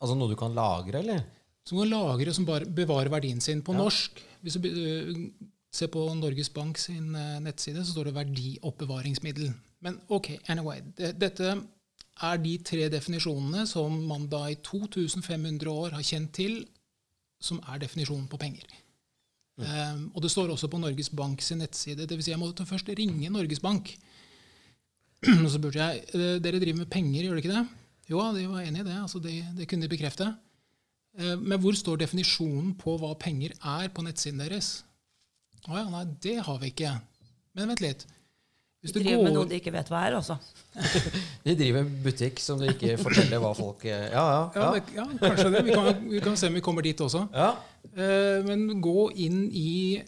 Altså 0.03 0.17
noe 0.19 0.33
du 0.33 0.35
kan 0.37 0.55
lagre, 0.57 0.99
eller? 0.99 1.21
som 1.65 1.79
kan 1.79 1.89
lagre 1.93 2.33
som 2.35 2.45
bare 2.49 2.67
bevarer 2.67 3.09
verdien 3.13 3.41
sin 3.41 3.61
på 3.63 3.73
Ja. 3.73 3.79
norsk. 3.79 4.19
Hvis 4.43 4.57
du 4.59 4.67
øh, 4.67 5.31
ser 5.71 5.87
på 5.87 6.03
Norges 6.19 6.49
Bank 6.51 6.79
sin 6.79 7.15
øh, 7.15 7.39
nettside, 7.41 7.85
så 7.85 7.93
står 7.93 8.05
det 8.11 8.15
verdioppbevaringsmiddel. 8.17 9.53
Men 9.81 10.01
ok, 10.09 10.33
anyway. 10.49 10.81
Det, 10.99 11.13
dette 11.21 11.53
er 12.23 12.37
de 12.43 12.57
tre 12.59 12.89
definisjonene 12.91 13.63
som 13.67 13.95
man 14.09 14.27
da 14.29 14.49
i 14.51 14.57
2500 14.57 15.71
år 15.71 15.95
har 15.95 16.03
kjent 16.03 16.33
til, 16.35 16.65
som 17.41 17.61
er 17.69 17.79
definisjonen 17.83 18.27
på 18.31 18.39
penger. 18.43 18.67
Um, 19.63 20.11
og 20.17 20.23
det 20.25 20.31
står 20.33 20.51
også 20.51 20.69
på 20.73 20.79
Norges 20.81 21.11
Bank 21.15 21.43
sin 21.45 21.59
nettside. 21.63 22.07
Dvs. 22.09 22.25
Si 22.25 22.31
jeg 22.33 22.41
måtte 22.41 22.67
først 22.67 22.89
ringe 22.99 23.31
Norges 23.31 23.61
Bank. 23.63 23.95
Og 25.23 25.47
så 25.49 25.55
spurte 25.59 25.79
jeg 25.79 26.03
«Eh, 26.15 26.39
dere 26.43 26.59
driver 26.63 26.83
med 26.83 26.91
penger, 26.91 27.23
gjør 27.27 27.37
dere 27.37 27.43
ikke 27.45 27.55
det? 27.55 27.65
Jo, 28.11 28.23
de 28.35 28.47
var 28.51 28.65
enig 28.67 28.81
i 28.83 28.87
det. 28.89 28.97
altså 28.99 29.21
Det, 29.23 29.35
det 29.57 29.69
kunne 29.71 29.87
de 29.87 29.93
bekrefte. 29.93 30.31
Eh, 31.19 31.37
Men 31.39 31.61
hvor 31.63 31.77
står 31.79 32.01
definisjonen 32.03 32.73
på 32.81 32.97
hva 32.99 33.13
penger 33.21 33.55
er 33.61 33.93
på 33.95 34.03
nettsiden 34.07 34.43
deres? 34.43 34.73
Å 35.69 35.77
ja, 35.79 35.85
nei, 35.93 36.07
det 36.25 36.41
har 36.43 36.59
vi 36.59 36.73
ikke. 36.73 36.97
Men 37.55 37.71
vent 37.71 37.85
litt. 37.85 38.03
Hvis 38.83 38.91
De 38.91 38.99
driver 38.99 39.13
driver 39.21 39.29
med 39.29 39.37
noe 39.39 39.47
de 39.47 39.59
ikke 39.61 39.71
vet 39.77 39.91
hva 39.93 40.01
er, 40.09 40.17
altså. 40.19 40.35
De 41.47 41.55
driver 41.55 41.85
en 41.85 41.93
butikk 42.03 42.41
som 42.43 42.59
de 42.59 42.73
ikke 42.73 42.97
forteller 42.99 43.39
hva 43.45 43.53
folk 43.55 43.85
eh, 43.87 44.09
Ja, 44.11 44.25
ja. 44.27 44.41
ja, 44.57 44.65
ja. 44.65 44.71
det, 44.75 44.97
ja, 44.97 45.05
kanskje 45.23 45.53
det. 45.55 45.61
Vi 45.69 45.77
kan, 45.77 46.01
vi 46.17 46.23
kan 46.25 46.41
se 46.41 46.51
om 46.51 46.57
vi 46.59 46.65
kommer 46.67 46.83
dit 46.83 46.99
også. 47.07 47.29
ja. 47.37 47.53
Eh, 47.95 48.43
Men 48.47 48.67
gå 48.83 49.07
inn 49.23 49.45
i 49.55 50.01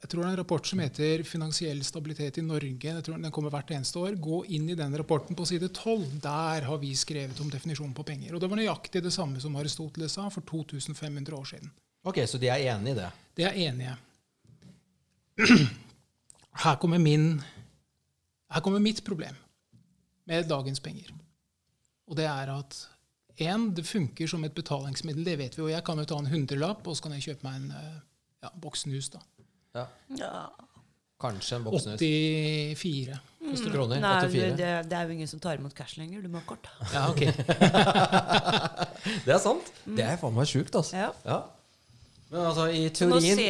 jeg 0.00 0.08
tror 0.08 0.22
det 0.22 0.28
er 0.30 0.32
en 0.32 0.40
rapport 0.40 0.66
som 0.66 0.80
heter 0.80 1.22
'Finansiell 1.22 1.82
stabilitet 1.84 2.38
i 2.38 2.40
Norge'. 2.40 2.84
Jeg 2.84 3.04
tror 3.04 3.20
Den 3.20 3.30
kommer 3.30 3.50
hvert 3.50 3.70
eneste 3.70 3.98
år. 3.98 4.16
Gå 4.16 4.44
inn 4.48 4.70
i 4.70 4.74
den 4.74 4.96
rapporten 4.96 5.36
på 5.36 5.44
side 5.44 5.68
12. 5.68 6.20
Der 6.22 6.60
har 6.64 6.78
vi 6.78 6.94
skrevet 6.94 7.40
om 7.40 7.50
definisjonen 7.50 7.94
på 7.94 8.02
penger. 8.02 8.34
Og 8.34 8.40
det 8.40 8.50
var 8.50 8.56
nøyaktig 8.56 9.02
det 9.02 9.12
samme 9.12 9.40
som 9.40 9.56
Aristoteles 9.56 10.12
sa 10.12 10.28
for 10.28 10.40
2500 10.40 11.36
år 11.36 11.44
siden. 11.44 11.70
Ok, 12.04 12.16
så 12.26 12.38
de 12.38 12.48
er 12.48 12.74
enige 12.74 12.92
i 12.92 12.94
det? 12.94 13.10
De 13.36 13.42
er 13.42 13.52
enige. 13.52 13.96
Her 16.64 16.76
kommer, 16.76 16.98
min, 16.98 17.42
her 18.50 18.60
kommer 18.60 18.80
mitt 18.80 19.04
problem 19.04 19.34
med 20.26 20.48
dagens 20.48 20.80
penger. 20.80 21.12
Og 22.08 22.16
det 22.16 22.24
er 22.24 22.50
at 22.58 22.88
en, 23.36 23.70
det 23.74 23.86
funker 23.86 24.26
som 24.26 24.44
et 24.44 24.54
betalingsmiddel. 24.54 25.24
Det 25.24 25.38
vet 25.38 25.56
vi 25.56 25.62
jo. 25.62 25.68
Jeg 25.68 25.84
kan 25.84 25.98
jo 25.98 26.04
ta 26.04 26.18
en 26.18 26.26
hundrelapp, 26.26 26.86
og 26.86 26.96
så 26.96 27.02
kan 27.02 27.12
jeg 27.12 27.22
kjøpe 27.22 27.46
meg 27.46 27.56
en 27.56 27.70
eh, 27.70 28.00
ja, 28.42 28.50
boks 28.60 28.80
snus. 28.80 29.08
da. 29.08 29.18
Ja. 29.76 29.86
Ja. 30.18 30.32
Kanskje 31.20 31.56
en 31.56 31.64
boksnus. 31.66 32.00
84. 32.00 33.18
Koster 33.50 33.70
kroner? 33.74 34.00
Nei, 34.00 34.16
84? 34.24 34.56
det, 34.56 34.68
det 34.88 34.96
er 34.96 35.08
jo 35.08 35.16
ingen 35.18 35.28
som 35.28 35.40
tar 35.42 35.60
imot 35.60 35.74
cash 35.76 35.98
lenger. 36.00 36.22
Du 36.24 36.30
må 36.32 36.40
ha 36.40 36.46
kort. 36.48 36.68
Ja, 36.94 37.06
ok. 37.12 37.22
Det 39.26 39.32
er 39.32 39.40
sant. 39.40 39.72
Det 39.84 40.04
er 40.04 40.20
faen 40.20 40.36
meg 40.36 40.48
sjukt, 40.48 40.76
altså. 40.76 40.96
Ja. 40.96 41.10
Ja. 41.24 41.40
Men 42.30 42.44
altså, 42.46 42.66
i 42.70 42.84
teorien, 42.94 43.40
i, 43.42 43.48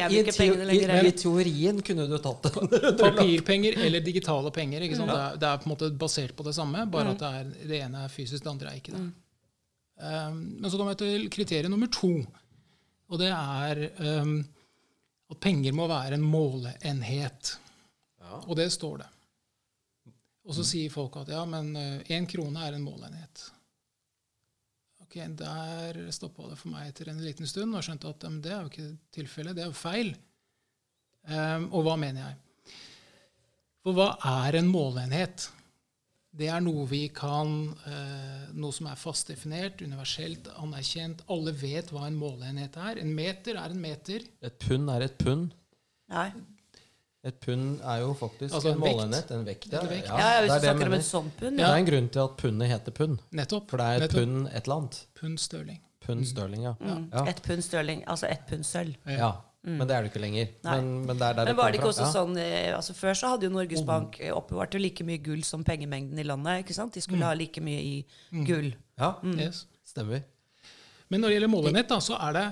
lenger, 0.64 0.92
i, 1.04 1.08
i 1.10 1.12
teorien 1.12 1.82
kunne 1.84 2.06
du 2.08 2.14
tatt 2.22 2.46
det. 2.46 2.52
Papirpenger 3.02 3.76
eller 3.86 4.00
digitale 4.02 4.52
penger. 4.56 4.86
ikke 4.86 4.96
sant? 4.96 5.10
Det, 5.12 5.18
er, 5.20 5.40
det 5.42 5.48
er 5.50 5.58
på 5.60 5.68
en 5.68 5.74
måte 5.74 5.90
basert 6.00 6.32
på 6.38 6.46
det 6.46 6.54
samme, 6.56 6.86
bare 6.90 7.12
at 7.12 7.20
det, 7.20 7.32
er, 7.40 7.50
det 7.68 7.82
ene 7.84 8.06
er 8.06 8.14
fysisk, 8.14 8.40
det 8.46 8.54
andre 8.54 8.72
er 8.72 8.78
ikke 8.80 8.94
det. 8.96 9.02
Um, 10.00 10.38
men 10.62 10.70
så 10.72 10.80
kommer 10.80 10.96
jeg 10.96 11.02
til 11.02 11.28
kriterium 11.34 11.74
nummer 11.76 11.90
to. 11.92 12.14
Og 13.12 13.20
det 13.20 13.28
er 13.34 13.82
um, 14.22 14.38
at 15.30 15.40
penger 15.42 15.74
må 15.76 15.86
være 15.90 16.18
en 16.18 16.26
måleenhet. 16.26 17.54
Ja. 18.20 18.42
Og 18.46 18.56
det 18.58 18.70
står 18.74 19.02
det. 19.04 19.08
Og 20.48 20.56
så 20.56 20.64
sier 20.66 20.90
folk 20.90 21.20
at 21.20 21.30
ja, 21.30 21.44
men 21.46 21.74
én 22.10 22.26
krone 22.26 22.62
er 22.66 22.74
en 22.74 22.84
måleenhet. 22.84 23.44
Ok, 25.10 25.16
Der 25.38 26.10
stoppa 26.14 26.48
det 26.48 26.56
for 26.58 26.70
meg 26.70 26.88
etter 26.88 27.08
en 27.10 27.22
liten 27.22 27.46
stund 27.46 27.74
og 27.74 27.82
skjønte 27.82 28.10
at 28.12 28.26
det 28.42 28.50
er 28.50 28.60
jo 28.62 28.70
ikke 28.70 28.90
tilfellet. 29.14 29.56
Det 29.58 29.64
er 29.64 29.70
jo 29.70 29.74
feil. 29.74 30.12
Um, 31.26 31.66
og 31.74 31.82
hva 31.84 31.96
mener 32.00 32.22
jeg? 32.22 32.76
For 33.82 33.96
hva 33.96 34.12
er 34.46 34.60
en 34.60 34.70
måleenhet? 34.70 35.48
Det 36.30 36.46
er 36.46 36.60
noe 36.62 36.84
vi 36.86 37.08
kan 37.10 37.48
eh, 37.90 38.44
Noe 38.54 38.70
som 38.74 38.86
er 38.86 38.98
fast 38.98 39.32
definert, 39.32 39.80
universelt 39.82 40.46
anerkjent. 40.62 41.24
Alle 41.30 41.50
vet 41.58 41.90
hva 41.90 42.04
en 42.06 42.18
måleenhet 42.18 42.76
er. 42.78 43.00
En 43.02 43.10
meter 43.16 43.58
er 43.58 43.74
en 43.74 43.80
meter. 43.82 44.22
Et 44.46 44.58
pund 44.62 44.90
er 44.94 45.06
et 45.08 45.18
pund. 45.18 45.50
Nei. 46.14 46.28
Et 47.26 47.36
pund 47.42 47.82
er 47.84 47.98
jo 48.00 48.14
faktisk 48.16 48.54
Altså 48.54 48.70
en 48.70 48.78
en 48.78 48.80
vekt. 48.86 48.96
måleenhet. 48.96 49.30
En 49.36 49.44
vekt, 49.44 49.66
ja. 49.72 49.80
En 49.82 49.90
vekt. 49.90 50.06
Ja, 50.08 50.18
ja 50.22 50.40
Hvis 50.40 50.52
du 50.52 50.54
det 50.54 50.70
snakker 50.70 50.86
om 50.86 50.94
en 50.96 51.06
sånn 51.10 51.30
pund. 51.42 51.58
Det 51.58 51.66
er 51.66 51.76
en 51.82 51.90
grunn 51.90 52.08
til 52.14 52.22
at 52.24 52.36
pundet 52.40 52.70
heter 52.76 52.96
pund. 52.96 53.18
Nettopp. 53.42 53.66
For 53.70 53.82
det 53.82 53.86
er 53.90 54.06
et 54.06 54.14
pund 54.16 54.46
et 54.48 54.62
eller 54.62 54.76
annet. 54.78 55.00
Pund 55.20 55.42
størling. 55.42 55.82
Pund 56.00 56.24
størling, 56.30 56.62
ja. 56.64 56.72
Mm. 56.80 57.04
Ja. 57.12 57.26
Et 57.28 57.42
pund 57.44 57.62
sterling, 57.66 58.00
altså 58.08 58.26
ett 58.30 58.46
pund 58.48 58.64
sølv. 58.64 58.94
ja. 59.06 59.34
Men 59.62 59.82
det 59.84 59.92
er 59.92 60.02
det 60.06 60.08
ikke 60.12 60.22
lenger. 60.22 60.46
Men, 60.64 60.86
men 61.04 61.18
det 61.20 61.26
er 61.26 61.34
der 61.36 61.44
Men 61.50 61.56
var 61.58 61.70
det 61.70 61.80
ikke 61.82 61.90
også. 61.90 62.06
Ja. 62.06 62.12
sånn 62.14 62.36
eh, 62.40 62.70
altså 62.72 62.94
Før 62.96 63.12
så 63.18 63.28
hadde 63.34 63.44
jo 63.44 63.50
Norges 63.52 63.82
Bank 63.84 64.16
eh, 64.20 64.30
oppbevart 64.32 64.72
like 64.80 65.04
mye 65.04 65.20
gull 65.20 65.42
som 65.44 65.64
pengemengden 65.68 66.16
i 66.18 66.24
landet. 66.24 66.62
ikke 66.64 66.72
sant? 66.78 66.94
De 66.96 67.02
skulle 67.04 67.26
ha 67.28 67.34
like 67.36 67.60
mye 67.60 67.82
i 67.84 68.06
gull. 68.48 68.70
Ja, 68.98 69.10
Yes. 69.36 69.66
stemmer. 69.84 70.22
Men 71.10 71.20
når 71.20 71.28
det 71.28 71.34
gjelder 71.36 71.50
målenett, 71.52 71.88
da, 71.90 71.98
så 72.00 72.16
er 72.24 72.32
det 72.38 72.44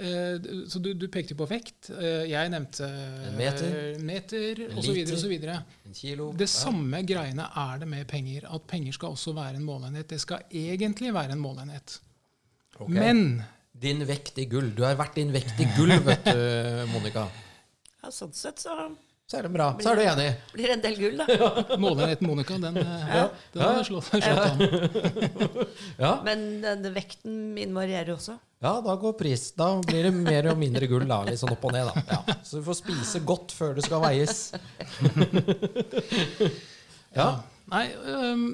eh, 0.00 0.48
så 0.72 0.80
du, 0.82 0.94
du 0.98 1.06
pekte 1.14 1.36
på 1.38 1.46
vekt. 1.50 1.90
Eh, 1.94 2.24
jeg 2.32 2.50
nevnte 2.50 2.88
En 3.28 3.36
meter. 3.38 3.78
meter 4.10 4.62
osv. 4.78 4.98
osv. 5.14 5.34
Det 6.42 6.48
samme 6.50 7.04
greiene 7.06 7.46
er 7.54 7.78
det 7.84 7.88
med 7.88 8.08
penger. 8.10 8.48
At 8.50 8.66
penger 8.66 8.92
skal 8.98 9.14
også 9.14 9.34
være 9.36 9.60
en 9.60 9.64
målenhet. 9.68 10.08
Det 10.10 10.18
skal 10.26 10.42
egentlig 10.50 11.14
være 11.14 11.36
en 11.38 11.44
målenhet. 11.44 12.00
Okay. 12.80 12.94
Men 12.98 13.44
Din 13.78 14.00
vekt 14.08 14.38
i 14.42 14.46
gull. 14.50 14.72
Du 14.74 14.82
har 14.82 14.96
vært 14.98 15.14
din 15.20 15.30
vekt 15.34 15.60
i 15.62 15.66
gull, 15.76 15.92
vet 16.08 16.24
du, 16.26 16.40
Monica. 16.90 17.28
Ja, 18.02 18.10
sånn 18.14 18.32
sett 18.34 18.58
så 18.62 18.74
Så 19.28 19.36
er 19.38 19.44
det 19.46 19.52
bra. 19.54 19.68
Så 19.82 19.92
er 19.92 19.98
du 19.98 20.02
enig. 20.06 20.28
blir 20.54 20.70
en 20.72 20.82
del 20.82 20.96
gull, 20.98 21.20
da. 21.20 21.26
målenheten 21.84 22.26
Monica, 22.26 22.56
den, 22.62 22.78
eh, 22.80 23.26
den 23.52 23.62
har 23.62 23.84
slått, 23.86 24.08
slått 24.08 24.24
an. 24.24 24.62
Ja. 26.04 26.12
Men 26.24 26.44
den, 26.64 26.86
vekten 26.94 27.36
min 27.54 27.74
varierer 27.76 28.14
også. 28.16 28.38
ja, 28.64 28.72
da 28.82 28.94
går 28.98 29.14
pris. 29.20 29.50
Da 29.58 29.68
blir 29.84 30.08
det 30.08 30.14
mer 30.16 30.48
og 30.54 30.58
mindre 30.58 30.88
gull, 30.90 31.06
da. 31.10 31.20
Litt 31.28 31.38
sånn 31.42 31.52
opp 31.54 31.68
og 31.68 31.74
ned, 31.76 31.90
da. 31.92 32.06
Ja. 32.08 32.38
Så 32.42 32.58
du 32.58 32.66
får 32.66 32.80
spise 32.80 33.22
godt 33.26 33.52
før 33.54 33.76
det 33.78 33.84
skal 33.86 34.02
veies. 34.06 34.48
Ja. 37.14 37.28
Nei, 37.68 37.84
øhm, 38.08 38.46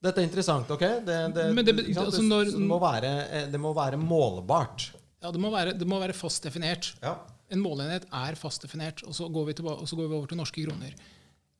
Dette 0.00 0.22
er 0.22 0.24
interessant, 0.28 0.70
OK? 0.72 0.80
Det, 1.04 1.16
det, 1.36 1.42
Men 1.54 1.64
det- 1.64 1.96
altså 1.96 2.22
når- 2.24 2.50
det, 2.54 2.60
må 2.64 2.78
være, 2.80 3.10
eh, 3.30 3.46
det 3.52 3.60
må 3.60 3.74
være 3.76 3.98
målbart. 4.00 4.90
ja, 5.22 5.30
det, 5.30 5.40
må 5.40 5.50
være, 5.52 5.74
det 5.78 5.86
må 5.86 5.98
være 6.00 6.14
fast 6.16 6.42
definert. 6.42 6.94
Ja. 7.02 7.18
En 7.50 7.60
målenhet 7.60 8.06
er 8.12 8.34
fast 8.36 8.62
definert, 8.62 9.02
og 9.04 9.12
så 9.12 9.28
går 9.30 9.46
vi, 9.46 9.52
tilba- 9.54 9.76
og 9.80 9.86
så 9.88 9.96
går 9.96 10.08
vi 10.08 10.14
over 10.14 10.26
til 10.30 10.38
norske 10.38 10.64
kroner. 10.64 10.94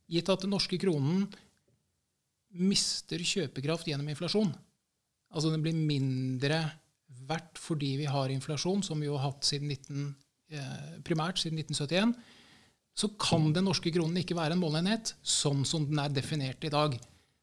Gitt 0.08 0.28
at 0.32 0.40
den 0.40 0.50
norske 0.50 0.78
kronen 0.80 1.28
mister 2.52 3.18
kjøpekraft 3.22 3.86
gjennom 3.86 4.08
inflasjon, 4.10 4.50
altså 5.34 5.52
den 5.52 5.62
blir 5.62 5.74
mindre 5.76 6.62
verdt 7.28 7.58
fordi 7.60 7.92
vi 8.00 8.08
har 8.10 8.32
inflasjon, 8.32 8.82
som 8.82 8.98
vi 9.02 9.06
har 9.10 9.18
hatt 9.22 9.42
siden 9.46 9.68
19, 9.70 10.14
eh, 10.50 10.98
primært 11.06 11.38
siden 11.38 11.58
1971, 11.60 12.14
så 12.96 13.08
kan 13.22 13.52
den 13.54 13.64
norske 13.68 13.92
kronen 13.94 14.16
ikke 14.18 14.34
være 14.38 14.56
en 14.56 14.62
målenhet 14.62 15.12
sånn 15.22 15.62
som 15.66 15.86
den 15.86 15.98
er 16.02 16.08
definert 16.10 16.64
i 16.66 16.72
dag. 16.72 16.96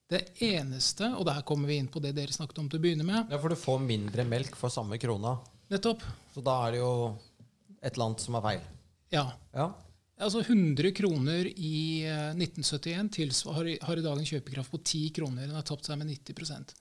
Det 0.09 0.21
eneste, 0.45 1.09
og 1.19 1.25
der 1.27 1.41
kommer 1.43 1.67
vi 1.67 1.77
inn 1.81 1.89
på 1.91 1.99
det 2.01 2.13
dere 2.15 2.31
snakket 2.31 2.59
om 2.61 2.69
til 2.71 2.79
å 2.79 2.83
begynne 2.85 3.03
med, 3.03 3.27
ja, 3.33 3.37
for 3.43 3.49
du 3.51 3.55
får 3.59 3.81
mindre 3.83 4.23
melk 4.23 4.55
for 4.55 4.69
samme 4.71 4.97
krona. 5.01 5.37
nettopp, 5.69 6.01
Så 6.33 6.41
da 6.43 6.67
er 6.67 6.71
det 6.71 6.79
jo 6.79 7.17
et 7.81 7.93
eller 7.93 8.05
annet 8.05 8.21
som 8.23 8.35
er 8.35 8.41
feil. 8.41 8.61
ja, 9.11 9.31
Ja. 9.53 9.73
Altså 10.19 10.41
100 10.41 10.91
kroner 10.97 11.45
i 11.45 12.01
eh, 12.07 12.33
1971 12.33 13.11
tilsvar, 13.13 13.53
har, 13.53 13.97
i- 13.97 14.01
dag 14.01 14.17
en 14.17 14.25
kjøpekraft 14.25 14.71
på 14.71 14.79
10 14.83 15.11
kroner. 15.13 15.45
Den 15.45 15.53
har 15.53 15.61
tapt 15.61 15.85
seg 15.85 15.95
med 15.99 16.07
90% 16.07 16.73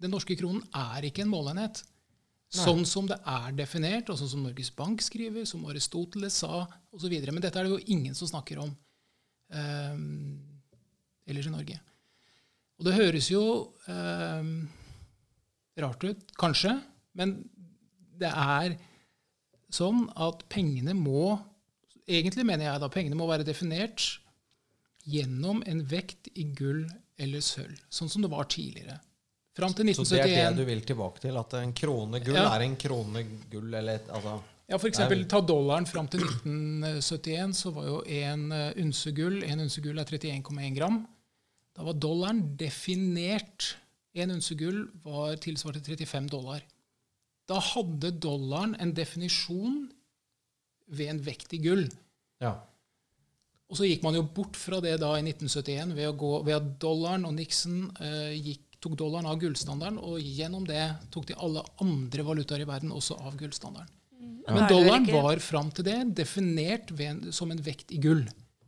Den 0.00 0.10
norske 0.10 0.34
kronen 0.36 0.64
er 0.74 1.02
ikke 1.06 1.22
en 1.22 1.28
måleenhet. 1.30 1.84
Sånn 2.50 2.84
som 2.84 3.06
det 3.06 3.20
er 3.24 3.52
definert, 3.52 4.08
og 4.10 4.18
sånn 4.18 4.28
som 4.28 4.42
Norges 4.42 4.70
Bank 4.74 5.00
skriver, 5.02 5.44
som 5.46 5.62
Aristoteles 5.66 6.32
sa 6.32 6.66
osv. 6.92 7.12
Men 7.30 7.40
dette 7.40 7.54
er 7.60 7.62
det 7.68 7.70
jo 7.70 7.94
ingen 7.94 8.12
som 8.14 8.26
snakker 8.26 8.58
om 8.58 8.74
um, 9.54 10.40
ellers 11.28 11.46
i 11.46 11.50
Norge. 11.50 11.78
Og 12.80 12.86
det 12.88 12.96
høres 12.96 13.28
jo 13.28 13.42
eh, 13.92 14.46
rart 15.84 16.06
ut, 16.08 16.22
kanskje, 16.40 16.72
men 17.20 17.36
det 18.20 18.30
er 18.32 18.78
sånn 19.72 20.06
at 20.18 20.46
pengene 20.52 20.96
må 20.96 21.38
Egentlig 22.10 22.42
mener 22.42 22.64
jeg 22.66 22.80
da 22.82 22.88
pengene 22.90 23.14
må 23.14 23.28
være 23.28 23.44
definert 23.46 24.02
gjennom 25.06 25.60
en 25.70 25.84
vekt 25.86 26.26
i 26.34 26.42
gull 26.58 26.80
eller 27.22 27.44
sølv, 27.44 27.76
sånn 27.86 28.10
som 28.10 28.24
det 28.24 28.30
var 28.32 28.48
tidligere. 28.50 28.96
Fram 29.54 29.76
til 29.78 29.92
Så 29.94 30.08
det 30.16 30.24
er 30.24 30.32
det 30.50 30.56
du 30.58 30.64
vil 30.66 30.82
tilbake 30.82 31.22
til? 31.22 31.36
At 31.38 31.54
en 31.60 31.70
krone 31.76 32.18
gull 32.24 32.34
Ja. 32.34 32.48
er 32.56 32.64
en 32.66 32.74
krone 32.80 33.22
gull, 33.52 33.70
eller 33.70 34.00
et, 34.00 34.08
altså 34.10 34.40
Ja, 34.66 34.78
eksempel, 34.90 35.22
ta 35.30 35.40
dollaren 35.40 35.86
fram 35.86 36.08
til 36.10 36.20
1971, 36.26 37.54
så 37.62 37.70
var 37.74 37.86
jo 37.86 38.02
en 38.06 38.50
eh, 38.52 38.72
unse 38.82 39.12
gull 39.14 39.44
En 39.44 39.60
unse 39.60 39.80
gull 39.82 39.98
er 39.98 40.04
31,1 40.04 40.74
gram. 40.74 41.06
Da 41.76 41.86
var 41.86 41.98
dollaren 42.02 42.42
definert. 42.58 43.74
En 44.12 44.34
unse 44.34 44.56
gull 44.58 44.84
var 45.04 45.38
tilsvarte 45.42 45.82
35 45.86 46.30
dollar. 46.32 46.64
Da 47.50 47.60
hadde 47.62 48.12
dollaren 48.22 48.76
en 48.82 48.94
definisjon 48.94 49.84
ved 50.90 51.12
en 51.12 51.22
vekt 51.22 51.54
i 51.54 51.60
gull. 51.62 51.86
Ja. 52.42 52.56
Og 53.70 53.78
så 53.78 53.86
gikk 53.86 54.02
man 54.02 54.16
jo 54.18 54.24
bort 54.34 54.58
fra 54.58 54.80
det 54.82 54.96
da 55.02 55.12
i 55.14 55.22
1971 55.22 55.94
ved, 55.94 56.08
å 56.10 56.16
gå, 56.18 56.32
ved 56.46 56.56
at 56.56 56.72
dollaren 56.82 57.26
og 57.28 57.36
Nixon 57.36 57.84
eh, 58.02 58.34
gikk, 58.34 58.66
tok 58.82 58.96
dollaren 58.98 59.28
av 59.28 59.38
gullstandarden, 59.42 59.98
og 60.00 60.24
gjennom 60.24 60.64
det 60.66 60.82
tok 61.12 61.28
de 61.28 61.36
alle 61.36 61.62
andre 61.84 62.24
valutaer 62.24 62.64
i 62.64 62.68
verden 62.68 62.94
også 62.96 63.18
av 63.20 63.36
gullstandarden. 63.38 63.92
Men 64.20 64.56
Men 64.56 64.70
dollaren 64.72 65.06
var 65.12 65.42
fram 65.44 65.68
til 65.76 65.86
det 65.86 65.98
definert 66.18 66.90
ved 66.90 67.10
en, 67.12 67.20
som 67.36 67.50
en 67.52 67.60
vekt 67.62 67.92
i 67.94 68.00
gull. 68.02 68.24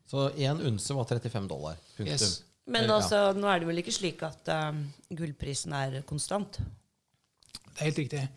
Så 0.07 0.29
én 0.37 0.61
unse 0.69 0.95
var 0.95 1.09
35 1.09 1.49
dollar. 1.49 1.81
Punktum. 1.97 2.13
Yes. 2.13 2.43
Men 2.67 2.85
Ja. 2.87 2.97
altså, 3.01 3.33
nå 3.35 3.49
er 3.51 3.59
det 3.63 3.67
vel 3.69 3.81
ikke 3.83 3.93
slik 3.95 4.23
at 4.23 4.49
um, 4.55 4.85
gullprisen 5.11 5.73
er 5.75 6.03
konstant? 6.07 6.61
Det 7.73 7.81
er 7.81 7.89
helt 7.89 7.99
riktig. 7.99 8.29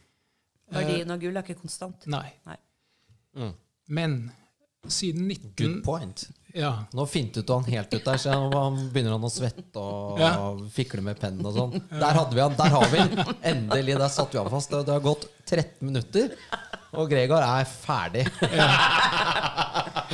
Verdien 0.74 1.12
av 1.14 1.20
gull 1.22 1.36
er 1.38 1.44
ikke 1.46 1.60
konstant. 1.62 2.08
Nei. 2.10 2.32
Nei. 2.48 2.58
Mm. 3.38 3.54
Men 3.94 4.16
siden 4.88 5.28
19... 5.28 5.54
Good 5.60 5.84
point. 5.86 6.26
Ja. 6.56 6.86
Nå 6.96 7.04
fintet 7.12 7.46
du 7.46 7.52
han 7.54 7.66
helt 7.68 7.94
ut 7.94 8.06
der, 8.06 8.18
så 8.22 8.32
han 8.54 8.78
begynner 8.94 9.18
han 9.18 9.26
å 9.28 9.32
svette 9.34 9.82
og 9.82 10.20
Ja. 10.24 10.32
fikle 10.72 11.04
med 11.04 11.20
pennen 11.20 11.46
og 11.46 11.54
sånn. 11.58 11.76
Der 11.92 12.16
hadde 12.16 12.34
vi 12.38 12.42
han, 12.42 12.56
der 12.58 12.72
har 12.78 12.86
vi 12.94 13.02
han! 13.04 13.36
Endelig, 13.52 13.98
der 14.00 14.10
satte 14.14 14.38
vi 14.38 14.42
han 14.42 14.50
fast. 14.54 14.72
Det 14.72 14.86
det 14.88 14.96
har 14.96 15.04
gått 15.06 15.28
13 15.46 15.86
minutter, 15.86 16.32
og 16.96 17.10
Gregor 17.12 17.44
er 17.44 17.68
ferdig. 17.70 18.26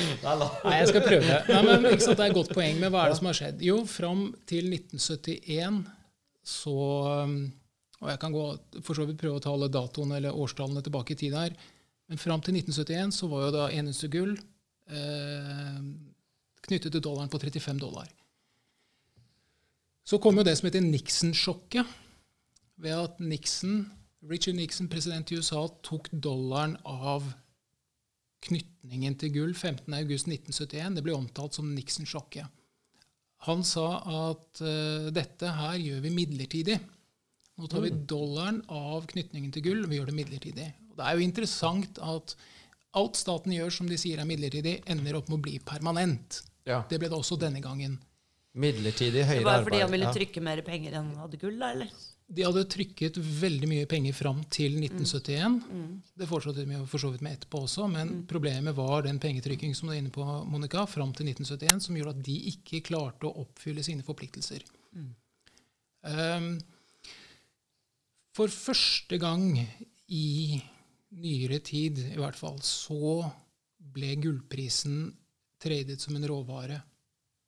Nei, 0.02 0.78
jeg 0.80 0.90
skal 0.92 1.04
prøve. 1.06 1.40
Nei, 1.50 1.62
men 1.68 1.88
ikke 1.92 2.06
sant, 2.06 2.18
Det 2.18 2.26
er 2.26 2.30
et 2.32 2.38
godt 2.38 2.54
poeng. 2.56 2.80
Men 2.82 2.94
hva 2.94 3.06
er 3.06 3.14
det 3.14 3.20
som 3.20 3.30
har 3.30 3.38
skjedd? 3.38 3.64
Jo, 3.66 3.82
fram 3.90 4.30
til 4.50 4.70
1971 4.72 5.82
så 6.52 6.76
um, 7.28 7.36
Og 8.02 8.08
jeg 8.10 8.22
kan 8.24 8.34
gå, 8.34 8.46
for 8.82 8.98
så 8.98 9.06
vidt 9.06 9.20
prøve 9.22 9.38
å 9.38 9.44
ta 9.44 9.52
alle 9.54 9.70
datoene 9.70 10.18
eller 10.18 10.38
årstallene 10.38 10.82
tilbake 10.86 11.14
i 11.14 11.20
tid 11.20 11.36
her. 11.38 11.54
Men 12.10 12.20
fram 12.20 12.42
til 12.44 12.58
1971 12.58 13.14
så 13.20 13.30
var 13.32 13.46
jo 13.46 13.52
da 13.56 13.68
eneste 13.72 14.10
gull 14.12 14.34
eh, 14.92 15.78
knyttet 16.66 16.92
til 16.92 17.04
dollaren 17.04 17.32
på 17.32 17.40
35 17.40 17.78
dollar. 17.80 18.10
Så 20.04 20.20
kom 20.20 20.36
jo 20.36 20.44
det 20.44 20.58
som 20.58 20.68
heter 20.68 20.84
Nixon-sjokket. 20.84 21.88
Ved 22.82 22.98
at 22.98 23.22
Nixon, 23.22 23.86
Richard 24.30 24.56
Nixon, 24.56 24.88
president 24.88 25.32
i 25.32 25.36
USA, 25.40 25.64
tok 25.82 26.12
dollaren 26.12 26.76
av 26.86 27.26
knytningen 28.46 29.16
til 29.22 29.34
gull 29.34 29.54
15.8.1971. 29.56 30.98
Det 30.98 31.04
ble 31.06 31.16
omtalt 31.18 31.58
som 31.58 31.72
Nixon-sjokket. 31.74 32.46
Han 33.48 33.64
sa 33.66 33.86
at 34.30 34.62
uh, 34.62 35.10
dette 35.14 35.54
her 35.58 35.80
gjør 35.82 36.04
vi 36.04 36.14
midlertidig. 36.14 36.78
Nå 37.58 37.70
tar 37.70 37.82
vi 37.86 37.94
dollaren 38.10 38.62
av 38.70 39.08
knytningen 39.10 39.50
til 39.54 39.66
gull, 39.66 39.82
og 39.86 39.90
vi 39.90 39.98
gjør 39.98 40.12
det 40.12 40.18
midlertidig. 40.20 40.68
Og 40.92 41.00
det 41.00 41.08
er 41.08 41.18
jo 41.18 41.26
interessant 41.26 42.02
at 42.06 42.36
alt 42.98 43.18
staten 43.18 43.54
gjør 43.56 43.74
som 43.74 43.90
de 43.90 43.98
sier 44.00 44.22
er 44.22 44.30
midlertidig, 44.30 44.80
ender 44.90 45.18
opp 45.18 45.30
med 45.32 45.40
å 45.40 45.44
bli 45.50 45.58
permanent. 45.66 46.44
Ja. 46.70 46.84
Det 46.90 47.02
ble 47.02 47.10
det 47.10 47.18
også 47.18 47.40
denne 47.42 47.62
gangen. 47.64 47.98
Midlertidig 48.54 49.26
høyere 49.26 49.40
arbeid. 49.40 49.42
Det 49.42 49.50
var 49.50 49.58
arbeid. 49.58 49.68
fordi 49.70 49.82
han 49.82 49.94
ville 49.96 50.16
trykke 50.18 50.46
mer 50.46 50.66
penger 50.68 50.98
enn 50.98 51.14
han 51.14 51.22
hadde 51.24 51.42
gull, 51.42 51.58
da, 51.58 51.74
eller? 51.74 51.94
De 52.32 52.46
hadde 52.46 52.64
trykket 52.72 53.18
veldig 53.20 53.68
mye 53.68 53.88
penger 53.92 54.16
fram 54.16 54.40
til 54.54 54.78
1971. 54.80 55.58
Det 56.16 56.28
fortsatte 56.30 56.64
de 56.64 56.80
for 56.88 57.04
så 57.04 57.10
vidt 57.12 57.24
med 57.26 57.36
etterpå 57.36 57.66
også, 57.66 57.90
men 57.92 58.22
problemet 58.30 58.76
var 58.78 59.04
den 59.04 59.20
pengetrykking 59.20 59.76
som 59.76 59.90
du 59.90 59.96
er 59.96 60.00
inne 60.00 60.14
på, 60.16 60.24
Monica, 60.48 60.86
fram 60.88 61.12
til 61.18 61.28
1971, 61.34 61.88
som 61.88 61.98
gjorde 62.00 62.16
at 62.16 62.22
de 62.28 62.38
ikke 62.54 62.84
klarte 62.88 63.28
å 63.28 63.44
oppfylle 63.44 63.84
sine 63.84 64.06
forpliktelser. 64.08 64.64
Um, 66.08 66.54
for 68.32 68.54
første 68.54 69.20
gang 69.20 69.60
i 70.08 70.62
nyere 71.20 71.60
tid, 71.60 72.00
i 72.14 72.20
hvert 72.20 72.40
fall, 72.40 72.62
så 72.64 73.26
ble 73.92 74.16
gullprisen 74.24 75.10
tradet 75.62 76.00
som 76.02 76.16
en 76.16 76.28
råvare. 76.32 76.80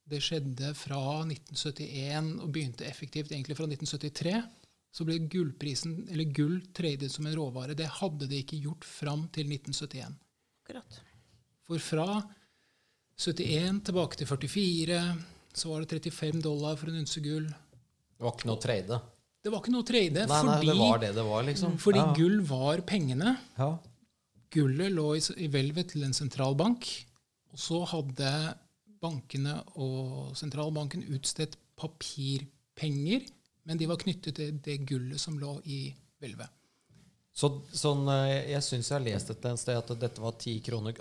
Det 0.04 0.20
skjedde 0.20 0.74
fra 0.76 1.00
1971 1.24 2.34
og 2.44 2.52
begynte 2.52 2.88
effektivt 2.90 3.32
egentlig 3.32 3.56
fra 3.56 3.70
1973. 3.70 4.36
Så 4.94 5.08
ble 5.08 5.18
gullprisen, 5.26 5.96
eller 6.14 6.30
gull 6.38 6.60
tradet 6.76 7.10
som 7.12 7.26
en 7.26 7.36
råvare. 7.36 7.74
Det 7.78 7.90
hadde 8.00 8.28
det 8.30 8.44
ikke 8.44 8.62
gjort 8.68 8.86
fram 8.86 9.26
til 9.34 9.50
1971. 9.50 10.20
Akkurat. 10.64 11.00
For 11.66 11.82
fra 11.82 12.08
71 13.18 13.82
tilbake 13.90 14.20
til 14.20 14.30
44. 14.30 15.00
Så 15.54 15.72
var 15.72 15.82
det 15.82 15.98
35 15.98 16.44
dollar 16.46 16.78
for 16.78 16.92
en 16.92 17.02
unse 17.02 17.22
gull. 17.26 17.48
Det 17.50 18.26
var 18.26 18.38
ikke 18.38 18.50
noe 18.50 18.62
trade. 18.62 19.00
Det 19.44 19.52
var 19.52 19.60
ikke 19.60 19.74
noe 19.74 19.84
å 19.84 19.88
trade, 19.88 20.22
Nei, 20.30 20.42
nei, 20.48 20.52
fordi, 20.56 20.68
det 20.70 20.80
var 20.80 21.00
det 21.02 21.10
det 21.18 21.24
var, 21.28 21.42
liksom. 21.50 21.74
fordi 21.84 22.00
ja. 22.00 22.12
gull 22.16 22.38
var 22.48 22.84
pengene. 22.88 23.34
Ja. 23.58 23.74
Gullet 24.56 24.94
lå 24.94 25.08
i, 25.18 25.24
i 25.44 25.50
hvelvet 25.52 25.90
til 25.92 26.06
en 26.08 26.16
sentralbank, 26.16 26.88
og 27.52 27.60
så 27.60 27.82
hadde 27.92 28.30
bankene 29.04 29.58
og 29.84 30.32
sentralbanken 30.40 31.04
utstedt 31.12 31.58
papirpenger, 31.76 33.28
men 33.66 33.78
de 33.80 33.86
var 33.90 33.98
knyttet 34.02 34.36
til 34.36 34.60
det 34.64 34.80
gullet 34.90 35.20
som 35.22 35.40
lå 35.40 35.58
i 35.66 35.86
hvelvet. 36.22 36.50
Så, 37.34 37.48
sånn, 37.74 38.04
eh, 38.14 38.52
jeg 38.52 38.62
syns 38.62 38.92
jeg 38.92 38.94
har 38.94 39.02
lest 39.08 39.32
et 39.34 39.46
sted 39.58 39.74
at 39.80 39.88
dette 39.98 40.22
var 40.22 40.36
ti 40.38 40.60
kroner. 40.62 40.94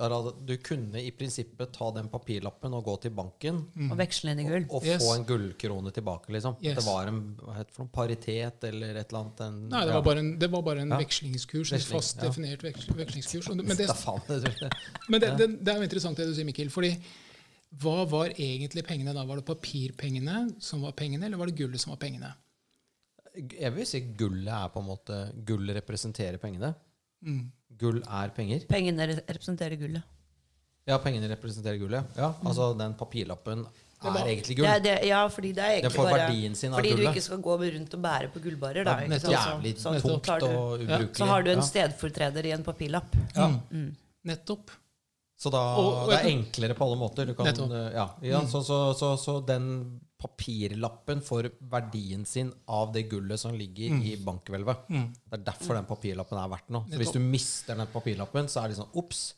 Du 0.49 0.54
kunne 0.64 0.97
i 0.97 1.11
prinsippet 1.12 1.75
ta 1.76 1.90
den 1.92 2.07
papirlappen 2.09 2.73
og 2.73 2.87
gå 2.87 2.95
til 3.02 3.12
banken 3.12 3.59
Og 3.90 3.99
veksle 3.99 4.33
inn 4.33 4.40
i 4.40 4.47
gull. 4.47 4.64
og 4.71 4.78
og 4.78 4.87
Yes. 4.87 5.02
få 5.04 5.11
en 5.19 5.26
gullkrone 5.28 5.92
tilbake, 5.92 6.33
liksom. 6.33 6.57
Yes. 6.64 6.78
Det 6.78 6.85
var 6.87 7.09
en 7.09 7.37
hva 7.37 7.59
heter 7.59 7.83
det 7.85 7.92
paritet 7.92 8.64
eller 8.64 8.97
et 8.97 9.12
eller 9.12 9.21
annet. 9.21 9.40
En, 9.45 9.69
Nei, 9.69 9.85
det 9.85 9.92
var 9.92 10.02
bare 10.02 10.19
en, 10.25 10.38
det 10.38 10.50
var 10.50 10.62
bare 10.62 10.81
en 10.81 10.88
Ja. 10.88 10.99
vekslingskurs, 11.04 11.73
en 11.75 11.81
fast 11.81 12.16
ja. 12.16 12.23
definert 12.31 12.62
veksl, 12.64 12.95
vekslingskurs. 12.95 13.49
Men, 13.54 13.66
det, 13.66 13.76
det, 13.76 14.71
men 15.11 15.21
det, 15.21 15.37
det, 15.37 15.64
det 15.64 15.69
er 15.69 15.76
jo 15.76 15.83
interessant 15.83 16.16
det 16.16 16.28
du 16.28 16.35
sier, 16.35 16.47
Mikkel. 16.49 16.71
fordi 16.71 16.97
hva 17.83 18.07
var 18.09 18.28
egentlig 18.38 18.87
pengene 18.87 19.12
da? 19.12 19.23
Var 19.25 19.37
det 19.37 19.45
papirpengene 19.45 20.54
som 20.61 20.81
var 20.81 20.92
pengene, 20.92 21.26
eller 21.26 21.37
var 21.37 21.47
det 21.47 21.57
gullet 21.61 21.81
som 21.81 21.90
var 21.92 21.99
pengene? 22.00 22.33
Jeg 23.34 23.72
vil 23.74 23.86
si 23.88 24.00
gullet 24.18 24.52
er 24.52 24.68
på 24.74 24.80
en 24.82 24.88
måte 24.90 25.18
Gull 25.48 25.70
representerer 25.72 26.36
pengene. 26.42 26.74
Mm. 27.24 27.46
Gull 27.80 28.02
er 28.02 28.28
penger. 28.36 28.66
Pengene 28.68 29.06
representerer 29.22 29.78
gullet. 29.80 30.02
Ja, 30.86 30.98
pengene 30.98 31.28
representerer 31.30 31.78
gullet. 31.80 32.04
Ja, 32.18 32.32
altså 32.44 32.72
den 32.76 32.94
papirlappen 32.98 33.62
er 33.64 34.10
var- 34.10 34.26
egentlig 34.26 34.56
Det 34.56 34.56
gull. 34.56 34.66
er 34.66 34.80
det, 34.80 35.04
ja, 35.06 35.28
fordi 35.28 35.52
det 35.54 35.62
er 35.62 35.70
egentlig 35.78 35.92
får 35.94 36.10
bare 36.10 36.26
verdien 36.28 36.54
sin 36.56 36.72
av 36.72 36.80
Fordi 36.80 36.96
du 36.96 37.02
ikke 37.06 37.22
skal 37.22 37.38
gå 37.38 37.56
rundt 37.76 37.94
og 37.94 38.02
bære 38.02 38.32
på 38.34 38.42
gullbarer. 38.42 38.84
Da, 38.84 38.96
Det 39.00 39.10
ikke 39.10 39.20
sant? 39.20 39.32
jævlig 39.36 39.78
Så- 39.78 39.94
så 39.94 40.08
tungt 40.20 40.40
du- 40.40 40.46
og 40.46 40.80
ubrukelig. 40.80 41.16
Så 41.16 41.24
har 41.26 41.42
du 41.42 41.50
en 41.52 41.58
Ja. 41.58 41.62
stedfortreder 41.62 42.44
i 42.44 42.50
en 42.52 42.64
papirlapp. 42.64 43.14
Ja. 43.36 43.48
Mm. 43.70 43.96
Nettopp. 44.26 44.70
Så 45.38 45.50
da, 45.50 45.58
Og- 45.58 45.94
og 46.02 46.10
det 46.10 46.18
er 46.20 46.28
enklere 46.28 46.74
på 46.74 46.84
alle 46.84 46.96
måter. 46.98 47.26
Du 47.26 47.34
kan, 47.34 47.46
ja, 47.46 48.10
ja, 48.22 48.40
så, 48.46 48.62
så, 48.62 48.92
så, 48.94 49.16
så 49.16 49.40
den 49.46 50.00
papirlappen 50.22 51.22
for 51.24 51.48
verdien 51.72 52.24
sin 52.28 52.52
av 52.70 52.92
det 52.94 53.08
gullet 53.10 53.40
som 53.40 53.54
ligger 53.56 53.98
i 54.06 54.16
bankhvelvet. 54.22 54.88
Mm. 54.92 55.08
Det 55.26 55.38
er 55.38 55.46
derfor 55.50 55.78
den 55.78 55.88
papirlappen 55.88 56.38
er 56.38 56.52
verdt 56.52 56.70
noe. 56.74 56.86
Så 56.90 57.00
hvis 57.02 57.14
du 57.16 57.20
mister 57.22 57.78
den 57.78 57.90
papirlappen, 57.90 58.50
så 58.50 58.62
er 58.62 58.72
det 58.72 58.78
sånn 58.78 58.92
Ops! 59.02 59.32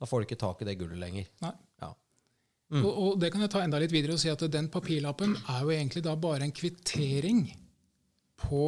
Da 0.00 0.08
får 0.10 0.20
du 0.20 0.26
ikke 0.26 0.40
tak 0.40 0.62
i 0.62 0.66
det 0.68 0.78
gullet 0.80 0.98
lenger. 0.98 1.28
Nei. 1.44 1.52
Ja. 1.82 1.92
Og, 2.80 2.88
og 2.90 3.20
det 3.22 3.30
kan 3.30 3.44
jeg 3.44 3.52
ta 3.52 3.62
enda 3.62 3.78
litt 3.78 3.92
videre 3.94 4.16
og 4.16 4.22
si 4.22 4.30
at 4.32 4.42
den 4.50 4.66
papirlappen 4.72 5.36
er 5.38 5.60
jo 5.62 5.70
egentlig 5.70 6.02
da 6.04 6.16
bare 6.18 6.46
en 6.46 6.54
kvittering 6.54 7.44
på 8.44 8.64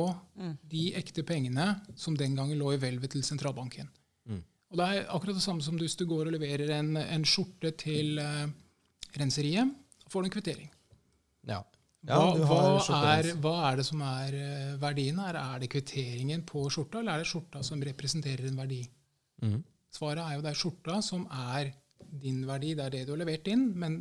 de 0.70 0.84
ekte 0.96 1.24
pengene 1.26 1.72
som 1.98 2.16
den 2.16 2.36
gangen 2.38 2.60
lå 2.60 2.74
i 2.74 2.80
hvelvet 2.80 3.16
til 3.16 3.24
sentralbanken. 3.26 3.90
Mm. 4.30 4.44
Og 4.70 4.78
det 4.78 4.86
er 4.86 5.10
akkurat 5.10 5.36
det 5.36 5.44
samme 5.44 5.64
som 5.64 5.76
hvis 5.80 5.98
du 5.98 6.06
går 6.08 6.28
og 6.28 6.36
leverer 6.36 6.70
en, 6.78 6.94
en 7.00 7.26
skjorte 7.26 7.74
til 7.82 8.20
uh, 8.22 8.46
renseriet, 9.18 9.74
får 10.12 10.22
du 10.22 10.28
en 10.28 10.36
kvittering. 10.36 10.70
Ja. 11.46 11.62
Ja, 12.06 12.20
hva, 12.38 12.58
hva, 12.86 12.98
er, 13.16 13.32
hva 13.42 13.54
er 13.66 13.80
det 13.80 13.84
som 13.88 14.02
er 14.06 14.34
eh, 14.38 14.74
verdien 14.78 15.16
her? 15.18 15.38
Er 15.40 15.62
det 15.62 15.70
kvitteringen 15.72 16.44
på 16.46 16.68
skjorta, 16.70 17.00
eller 17.00 17.16
er 17.16 17.24
det 17.24 17.30
skjorta 17.32 17.64
som 17.66 17.82
representerer 17.82 18.46
en 18.46 18.60
verdi? 18.60 18.84
Mm. 19.42 19.56
Svaret 19.96 20.22
er 20.22 20.36
jo 20.36 20.44
det 20.44 20.52
er 20.52 20.60
skjorta 20.60 21.00
som 21.02 21.24
er 21.26 21.72
din 22.22 22.44
verdi. 22.46 22.76
Det 22.78 22.84
er 22.84 22.94
det 22.94 23.02
du 23.08 23.14
har 23.16 23.22
levert 23.24 23.50
inn, 23.50 23.66
men 23.74 23.98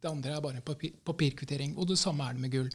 det 0.00 0.10
andre 0.10 0.34
er 0.34 0.42
bare 0.42 0.58
en 0.58 0.66
papir, 0.66 0.96
papirkvittering. 1.06 1.76
Og 1.78 1.86
det 1.92 2.00
samme 2.00 2.26
er 2.26 2.34
det 2.34 2.44
med 2.46 2.54
gull. 2.56 2.70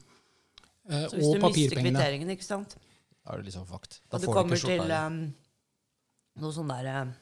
Eh, 0.88 1.08
Så 1.10 1.18
hvis 1.18 1.28
og 1.28 1.36
du 1.36 1.48
mister 1.50 1.82
kvitteringen, 1.82 2.34
ikke 2.38 2.48
sant? 2.48 2.78
Da 3.26 3.34
er 3.34 3.42
det 3.42 3.50
liksom 3.50 3.68
fucked. 3.68 4.00
Da 4.06 4.16
Og 4.16 4.22
du 4.22 4.28
får 4.30 4.34
du 4.34 4.38
kommer 4.40 4.56
ikke 4.56 4.68
skjorta 4.70 4.88
til 4.88 4.96
um, 5.02 5.22
noe 6.46 6.56
sånn 6.56 6.72
der 6.72 6.92
uh, 6.94 7.14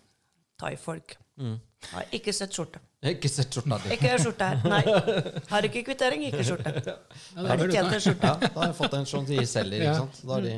thai-folk. 0.61 1.17
Mm. 1.39 1.57
Har 1.91 2.15
ikke 2.15 2.33
sett 2.33 2.55
skjorte. 2.55 2.79
Ikke 3.11 3.29
sett 3.29 3.53
skjorta 3.53 3.77
di. 3.83 3.91
Ikke 3.97 4.15
skjorte 4.21 4.49
her. 4.49 4.63
Nei. 4.71 4.81
Har 5.51 5.67
ikke 5.67 5.83
kvittering, 5.85 6.25
ikke 6.29 6.43
skjorte. 6.47 6.73
Ja, 6.87 6.97
Har 7.49 7.59
du 7.59 7.65
tjent 7.67 7.93
en 7.97 8.03
skjorte? 8.03 8.31
Ja, 8.31 8.49
da 8.49 8.59
har 8.61 8.69
jeg 8.71 8.77
fått 8.79 8.97
en 8.99 9.07
sånn 9.09 9.27
de 9.27 9.39
selger, 9.49 9.83
ikke 9.83 9.95
sant. 9.99 10.21
Da 10.29 10.37
er 10.39 10.45
de, 10.47 10.53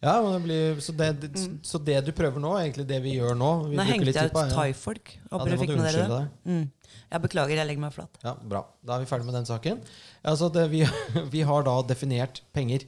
ja, 0.00 0.14
men 0.24 0.32
det 0.32 0.40
blir, 0.46 0.78
så, 0.80 0.94
det, 0.96 1.08
det, 1.20 1.42
så 1.66 1.80
det 1.84 1.98
du 2.06 2.12
prøver 2.16 2.40
nå, 2.40 2.54
egentlig 2.62 2.86
det 2.88 3.00
vi 3.04 3.18
gjør 3.18 3.34
nå 3.36 3.48
vi 3.66 3.76
Nå 3.76 3.84
hengte 3.84 4.08
jeg 4.08 4.30
ut 4.30 4.32
thaifolk. 4.32 4.54
thai-folk. 4.54 5.10
Ja, 5.26 5.40
du 5.44 5.56
fikk 5.60 5.74
med 5.74 5.82
dere 5.90 6.06
det. 6.08 6.20
Mm. 6.48 6.62
Jeg 7.10 7.24
beklager, 7.26 7.58
jeg 7.60 7.68
legger 7.68 7.84
meg 7.84 7.92
flat. 7.92 8.22
Ja, 8.24 8.32
bra. 8.54 8.62
Da 8.86 8.96
er 8.96 9.02
vi 9.04 9.10
ferdig 9.10 9.28
med 9.28 9.36
den 9.36 9.48
saken. 9.50 9.82
Altså, 10.24 10.48
det, 10.54 10.64
vi, 10.72 10.84
vi 11.34 11.42
har 11.50 11.66
da 11.68 11.74
definert 11.90 12.40
penger. 12.56 12.86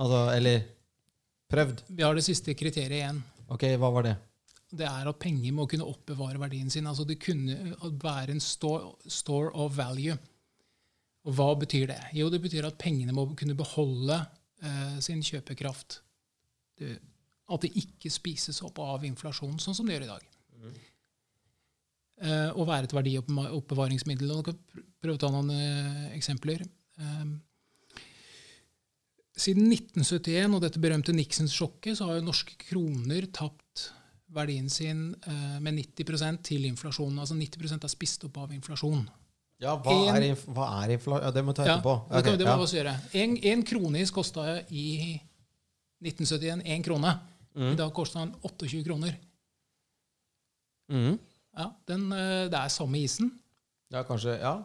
Altså, 0.00 0.24
eller 0.34 0.64
prøvd. 1.52 1.84
Vi 1.94 2.02
har 2.02 2.18
det 2.18 2.26
siste 2.26 2.56
kriteriet 2.58 2.98
igjen. 2.98 3.22
Ok, 3.52 3.68
hva 3.78 3.92
var 3.94 4.08
det? 4.08 4.16
Det 4.76 4.86
er 4.88 5.08
at 5.10 5.18
penger 5.22 5.54
må 5.56 5.66
kunne 5.70 5.86
oppbevare 5.88 6.40
verdien 6.42 6.70
sin. 6.72 6.86
Altså 6.90 7.06
det 7.08 7.18
kunne 7.22 7.56
være 8.02 8.34
en 8.36 8.42
store, 8.42 8.94
store 9.10 9.52
of 9.54 9.76
value. 9.78 10.16
Og 11.26 11.34
hva 11.34 11.48
betyr 11.58 11.88
det? 11.90 12.00
Jo, 12.14 12.28
det 12.30 12.42
betyr 12.44 12.68
at 12.68 12.78
pengene 12.78 13.14
må 13.16 13.24
kunne 13.38 13.56
beholde 13.58 14.20
eh, 14.62 14.98
sin 15.02 15.22
kjøpekraft. 15.26 16.00
Det, 16.78 16.92
at 17.50 17.62
det 17.62 17.72
ikke 17.78 18.10
spises 18.10 18.60
opp 18.66 18.78
av 18.82 19.04
inflasjon, 19.06 19.56
sånn 19.62 19.74
som 19.78 19.86
det 19.88 19.96
gjør 19.96 20.06
i 20.06 20.12
dag. 20.12 20.28
Eh, 22.16 22.50
og 22.56 22.68
være 22.70 22.88
et 22.88 22.94
verdioppbevaringsmiddel. 22.96 24.30
Og 24.32 24.38
jeg 24.40 24.48
kan 24.52 24.60
pr- 24.72 24.86
prøve 25.02 25.18
å 25.18 25.22
ta 25.24 25.32
noen 25.34 25.50
eh, 25.52 26.06
eksempler. 26.16 26.62
Eh, 27.02 27.26
siden 29.36 29.66
1971 29.68 30.54
og 30.56 30.62
dette 30.64 30.80
berømte 30.80 31.12
Nixons 31.12 31.52
sjokket 31.52 31.98
så 31.98 32.06
har 32.08 32.20
jo 32.20 32.28
norske 32.30 32.54
kroner 32.70 33.26
tapt 33.36 33.65
verdien 34.36 34.68
sin 34.70 35.14
eh, 35.26 35.56
med 35.64 35.74
90% 35.80 36.42
til 36.46 36.64
inflasjon. 36.68 37.18
Altså 37.22 37.34
90% 37.38 37.84
er 37.88 37.92
spist 37.92 38.24
opp 38.28 38.36
av 38.44 38.52
inflasjon. 38.56 39.06
Ja, 39.58 39.72
hva 39.80 39.92
En- 40.10 40.16
er, 40.18 40.26
inf 40.32 40.44
hva 40.52 40.66
er 40.82 40.92
inflasjon? 40.98 41.24
Ja, 41.24 41.30
det 41.32 41.44
må 41.44 41.54
vi 41.54 41.56
ta 41.60 41.64
etterpå. 41.64 41.94
Ja, 42.10 42.18
okay, 42.20 42.36
det 42.36 42.44
må 42.44 42.52
ja. 42.52 42.56
vi 42.60 42.66
også 42.68 42.76
gjøre. 42.80 42.96
En, 43.22 43.36
en 43.52 43.62
kronis 43.64 44.12
kosta 44.12 44.44
i 44.68 44.86
1971 46.04 46.62
én 46.68 46.84
krone. 46.84 47.14
Mm. 47.56 47.70
I 47.72 47.76
dag 47.80 47.92
koster 47.96 48.20
den 48.20 48.34
28 48.44 48.82
kroner. 48.84 49.14
Mm. 50.92 51.16
Ja, 51.56 51.70
den, 51.88 52.10
eh, 52.12 52.46
det 52.52 52.58
er 52.60 52.68
samme 52.72 53.00
isen, 53.00 53.30
Ja, 53.90 54.02
kanskje 54.04 54.34
Ja. 54.40 54.64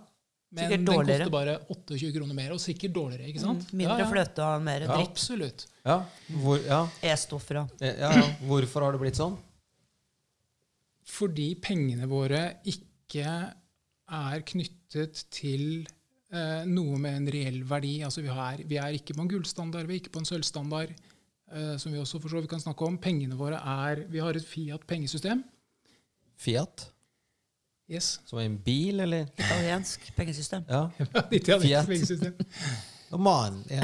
men 0.52 0.64
Sikkert 0.66 0.78
den 0.80 0.86
dårligere. 0.86 1.24
koster 1.26 1.32
bare 1.32 1.54
28 1.70 2.12
kroner 2.18 2.34
mer. 2.36 2.52
Og 2.52 2.60
sikkert 2.60 2.94
dårligere, 2.94 3.28
ikke 3.30 3.40
sant? 3.40 3.72
Mm. 3.72 3.78
Mindre 3.78 3.98
ja, 4.00 4.04
ja. 4.04 4.10
fløte 4.12 4.44
og 4.44 4.62
mer 4.66 4.82
Ja. 4.82 4.98
Absolutt. 5.00 5.66
Ja. 5.86 5.98
Hvor, 6.28 6.58
ja. 6.66 6.82
E-stoffer 7.02 7.62
og 7.62 7.70
Ja, 7.80 7.94
ja. 8.12 8.22
Hvorfor 8.44 8.82
har 8.82 8.92
det 8.92 9.00
blitt 9.02 9.16
sånn? 9.16 9.38
Fordi 11.12 11.54
pengene 11.60 12.08
våre 12.10 12.44
ikke 12.70 13.32
er 14.12 14.44
knyttet 14.48 15.26
til 15.34 15.84
eh, 16.32 16.64
noe 16.68 17.00
med 17.02 17.18
en 17.18 17.32
reell 17.34 17.62
verdi. 17.68 17.98
Altså 18.06 18.24
vi, 18.24 18.32
har, 18.32 18.62
vi 18.68 18.80
er 18.80 18.98
ikke 18.98 19.16
på 19.18 19.26
en 19.26 19.32
gullstandard, 19.32 19.90
vi 19.90 19.98
er 19.98 20.04
ikke 20.04 20.14
på 20.16 20.24
en 20.24 20.30
sølvstandard, 20.30 20.94
eh, 21.52 21.76
som 21.82 21.92
vi 21.92 22.00
også 22.00 22.22
for 22.22 22.32
så 22.32 22.40
vidt 22.40 22.52
kan 22.52 22.64
snakke 22.64 22.88
om. 22.88 23.00
Pengene 23.02 23.40
våre 23.40 23.60
er 23.60 24.06
Vi 24.12 24.24
har 24.24 24.40
et 24.40 24.48
Fiat-pengesystem. 24.48 25.44
Fiat? 26.42 26.88
Yes. 27.92 28.22
Som 28.26 28.40
en 28.40 28.56
bil, 28.64 29.04
eller? 29.04 29.28
italiensk 29.36 30.08
pengesystem. 30.16 30.64
Ja. 30.70 30.88
Italiensk 31.32 31.68
Fiat. 31.68 31.88
pengesystem. 31.92 32.34
Man, 33.20 33.58
ja. 33.68 33.84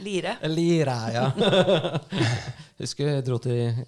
Lire. 0.00 0.38
Lire, 0.56 0.94
ja. 1.12 1.26
Husker 2.78 3.10
jeg 3.10 3.26
dro 3.26 3.36
til 3.44 3.84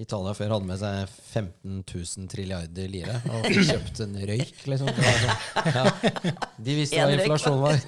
Italia 0.00 0.32
før 0.36 0.54
hadde 0.54 0.68
med 0.68 0.80
seg 0.80 1.10
15 1.10 1.80
000 1.84 2.28
trilliarder 2.32 2.90
lire 2.92 3.18
og 3.28 3.46
fikk 3.46 3.66
kjøpt 3.68 4.02
en 4.06 4.16
røyk. 4.30 4.62
Liksom. 4.72 4.90
Sånn, 4.96 5.32
ja. 5.76 5.84
De 6.56 6.76
visste 6.78 7.00
hva 7.00 7.16
inflasjon 7.16 7.60
var. 7.60 7.80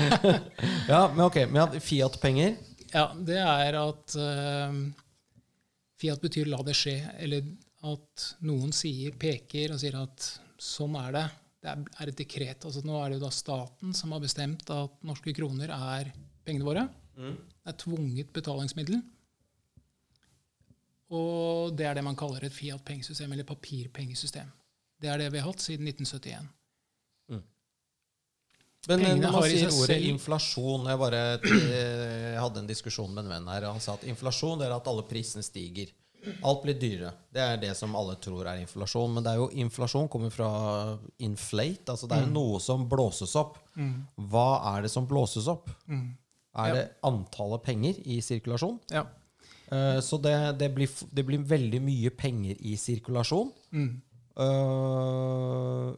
ja, 0.92 1.00
men 1.14 1.24
ok, 1.26 1.40
men 1.50 1.78
Fiat-penger 1.82 2.54
Ja, 2.94 3.08
det 3.18 3.40
er 3.42 3.78
at 3.80 4.16
uh, 4.18 4.78
Fiat 6.00 6.22
betyr 6.22 6.50
'la 6.50 6.62
det 6.66 6.76
skje', 6.78 6.98
eller 7.24 7.46
at 7.84 8.28
noen 8.46 8.72
sier, 8.74 9.14
peker 9.20 9.74
og 9.74 9.80
sier 9.82 9.96
at 10.00 10.28
sånn 10.60 10.94
er 11.00 11.16
det. 11.16 11.24
Det 11.64 11.72
er, 11.72 11.82
er 12.00 12.10
et 12.12 12.20
dekret. 12.20 12.64
altså 12.64 12.82
Nå 12.84 12.98
er 13.00 13.10
det 13.10 13.18
jo 13.18 13.24
da 13.26 13.32
staten 13.32 13.96
som 13.96 14.12
har 14.14 14.22
bestemt 14.22 14.68
at 14.72 15.00
norske 15.04 15.32
kroner 15.36 15.72
er 15.74 16.12
pengene 16.44 16.66
våre. 16.68 16.86
Det 17.16 17.72
er 17.72 17.76
tvunget 17.80 18.32
betalingsmiddel. 18.36 19.00
Og 21.10 21.74
det 21.76 21.86
er 21.86 21.94
det 21.94 22.04
man 22.04 22.16
kaller 22.16 22.44
et 22.44 22.52
Fiat-pengesystem, 22.52 23.32
eller 23.32 23.44
papirpengesystem. 23.44 24.48
Det 25.00 25.08
er 25.10 25.18
det 25.18 25.32
vi 25.32 25.38
har 25.42 25.50
hatt 25.50 25.60
siden 25.60 25.84
1971. 25.86 26.48
Men 28.86 29.00
Pengene 29.00 29.24
når 29.24 29.32
man 29.32 29.44
sier 29.48 29.70
ordet 29.72 29.86
selv- 29.88 30.06
inflasjon 30.10 30.82
Jeg 30.90 30.98
bare 31.00 31.20
jeg 31.40 32.40
hadde 32.40 32.58
en 32.60 32.66
diskusjon 32.68 33.14
med 33.14 33.24
en 33.24 33.30
venn 33.32 33.46
her, 33.48 33.64
og 33.64 33.72
han 33.78 33.80
sa 33.80 33.94
at 33.96 34.04
inflasjon 34.04 34.60
er 34.60 34.74
at 34.76 34.86
alle 34.90 35.04
prisene 35.08 35.40
stiger. 35.42 35.88
Alt 36.44 36.62
blir 36.64 36.76
dyrere. 36.80 37.14
Det 37.32 37.40
er 37.40 37.56
det 37.62 37.70
som 37.76 37.94
alle 37.96 38.16
tror 38.20 38.44
er 38.48 38.60
inflasjon. 38.60 39.12
Men 39.14 39.24
det 39.24 39.32
er 39.32 39.36
jo 39.40 39.48
inflasjon 39.64 40.08
kommer 40.12 40.30
fra 40.32 40.98
inflate. 41.18 41.88
Altså 41.92 42.08
det 42.08 42.16
er 42.18 42.26
jo 42.26 42.32
noe 42.32 42.60
som 42.60 42.84
blåses 42.88 43.34
opp. 43.40 43.56
Hva 43.76 44.46
er 44.74 44.82
det 44.82 44.90
som 44.92 45.06
blåses 45.08 45.48
opp? 45.48 45.70
Mm. 45.88 46.16
Er 46.56 46.68
Ja. 46.68 46.74
det 46.74 46.86
antallet 47.02 47.62
penger 47.62 47.94
i 48.06 48.20
sirkulasjon? 48.20 48.80
Ja. 48.90 49.06
Eh, 49.74 50.00
så 50.04 50.18
det, 50.22 50.34
det, 50.60 50.70
blir, 50.74 50.90
det 51.10 51.26
blir 51.26 51.46
veldig 51.50 51.80
mye 51.82 52.12
penger 52.14 52.60
i 52.62 52.76
sirkulasjon. 52.80 53.50
Mm. 53.74 53.94
Uh, 54.34 55.94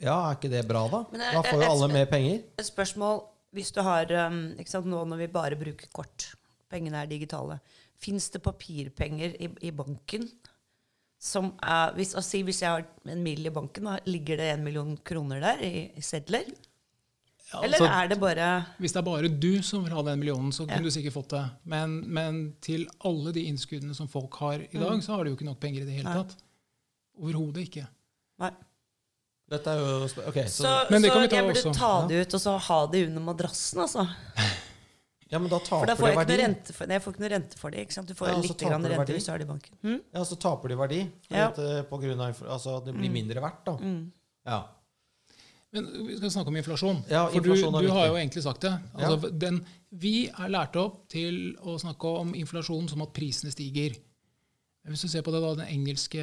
ja, 0.00 0.14
er 0.14 0.36
ikke 0.36 0.50
det 0.52 0.62
bra, 0.68 0.84
da? 0.90 1.02
Men 1.10 1.24
Da 1.24 1.42
får 1.46 1.64
jo 1.64 1.70
alle 1.74 1.90
mer 1.92 2.10
penger. 2.10 2.42
Et 2.60 2.66
spørsmål 2.68 3.24
hvis 3.56 3.72
du 3.74 3.80
har 3.82 4.06
um, 4.28 4.44
ikke 4.62 4.70
sant, 4.70 4.86
Nå 4.86 5.02
når 5.10 5.24
vi 5.24 5.32
bare 5.34 5.58
bruker 5.58 5.90
kort, 5.94 6.28
pengene 6.70 7.02
er 7.02 7.10
digitale, 7.10 7.58
fins 8.00 8.28
det 8.30 8.42
papirpenger 8.44 9.34
i, 9.42 9.50
i 9.66 9.72
banken 9.74 10.28
som 11.20 11.50
er 11.60 11.90
hvis, 11.98 12.14
si, 12.24 12.40
hvis 12.46 12.62
jeg 12.62 12.70
har 12.72 12.86
en 13.12 13.24
mill 13.24 13.44
i 13.44 13.52
banken, 13.52 13.90
da, 13.90 13.98
ligger 14.08 14.40
det 14.40 14.52
en 14.54 14.62
million 14.64 14.94
kroner 15.04 15.42
der 15.42 15.60
i, 15.66 15.72
i 15.98 16.04
sedler? 16.04 16.46
Eller 17.52 17.78
altså- 17.78 18.02
er 18.02 18.08
det 18.08 18.20
bare 18.20 18.66
Hvis 18.78 18.92
det 18.92 18.96
er 19.00 19.02
bare 19.02 19.28
du 19.28 19.62
som 19.62 19.82
vil 19.84 19.92
ha 19.92 20.02
den 20.02 20.18
millionen, 20.20 20.52
så 20.52 20.66
Ja. 20.68 20.74
kunne 20.76 20.84
du 20.84 20.90
sikkert 20.90 21.12
fått 21.12 21.28
det. 21.28 21.50
Men, 21.64 22.04
men 22.12 22.54
til 22.60 22.86
alle 23.04 23.32
de 23.32 23.42
innskuddene 23.50 23.94
som 23.94 24.06
folk 24.08 24.32
har 24.38 24.54
i 24.60 24.78
dag, 24.78 25.02
så 25.02 25.16
har 25.16 25.24
de 25.24 25.30
jo 25.30 25.36
ikke 25.36 25.44
nok 25.48 25.58
penger 25.60 25.82
i 25.82 25.84
det 25.84 25.94
hele 25.94 26.08
Mm. 26.08 26.14
Nei. 26.14 26.22
tatt. 26.24 26.36
Overhodet 27.20 27.66
ikke. 27.68 27.86
Nei. 28.38 28.50
Dette 29.50 29.66
er 29.66 29.78
jo 29.78 30.04
okay, 30.28 30.44
så, 30.46 30.62
Så, 30.62 30.90
Men 30.90 31.02
det 31.02 31.10
så 31.10 31.20
vi 31.20 31.26
ta 31.28 31.36
jeg 31.36 31.44
burde 31.44 31.64
også. 31.66 31.74
ta 31.74 32.06
det 32.06 32.26
ut 32.26 32.34
og 32.34 32.40
så 32.40 32.58
ha 32.60 32.86
det 32.86 33.06
under 33.08 33.20
madrassen, 33.34 33.80
altså. 33.82 34.08
Ja, 35.30 35.38
men 35.38 35.48
da 35.50 35.58
For 35.58 35.86
da 35.86 35.94
taper 35.94 36.00
får 36.02 36.06
jeg 36.08 36.16
ikke 36.18 36.28
noe 36.28 36.38
rente 36.46 36.72
for, 36.74 36.86
nei, 36.86 36.94
jeg 36.94 37.02
får 37.02 37.12
ikke 37.14 37.20
noe 37.20 37.28
rente 37.30 37.58
for 37.58 37.70
det. 37.70 37.78
ikke 37.86 37.92
sant? 37.92 38.06
Du 38.08 38.14
får 38.14 38.28
Ja, 38.28 38.36
litt 38.36 38.58
grann 38.58 38.82
rente 38.82 38.96
verdi. 38.98 39.12
hvis 39.14 39.24
du 39.26 39.30
har 39.30 39.38
det 39.38 39.46
i 39.46 39.50
banken. 39.52 39.74
Hm? 39.82 40.00
Ja, 40.14 40.20
så 40.24 40.36
taper 40.38 40.68
de 40.68 40.74
verdi. 40.76 41.10
For 41.28 41.34
Ja. 41.36 41.48
at, 41.48 41.58
eh, 41.58 41.82
på 41.82 42.00
grunn 42.00 42.20
av, 42.20 42.34
altså, 42.48 42.84
det 42.84 42.94
blir 42.94 43.10
mindre 43.10 43.40
verdt, 43.40 43.64
da. 43.64 43.76
Mm. 43.76 44.12
Ja. 44.46 44.64
Men 45.70 45.86
vi 46.08 46.16
skal 46.18 46.32
snakke 46.34 46.50
om 46.50 46.58
inflasjon. 46.58 47.02
Ja, 47.10 47.26
For 47.30 47.44
du, 47.44 47.52
er 47.54 47.84
du 47.86 47.92
har 47.94 48.08
jo 48.10 48.16
egentlig 48.18 48.42
sagt 48.42 48.64
det. 48.66 48.72
Altså, 48.98 49.30
den, 49.30 49.60
vi 50.02 50.14
er 50.28 50.50
lært 50.50 50.74
opp 50.80 51.04
til 51.12 51.54
å 51.62 51.76
snakke 51.78 52.14
om 52.24 52.32
inflasjon 52.38 52.88
som 52.90 53.04
at 53.04 53.12
prisene 53.14 53.52
stiger. 53.54 53.94
Hvis 54.90 55.04
du 55.04 55.10
ser 55.12 55.22
på 55.22 55.32
det 55.34 55.42
da, 55.44 55.52
det 55.60 55.68
engelske 55.70 56.22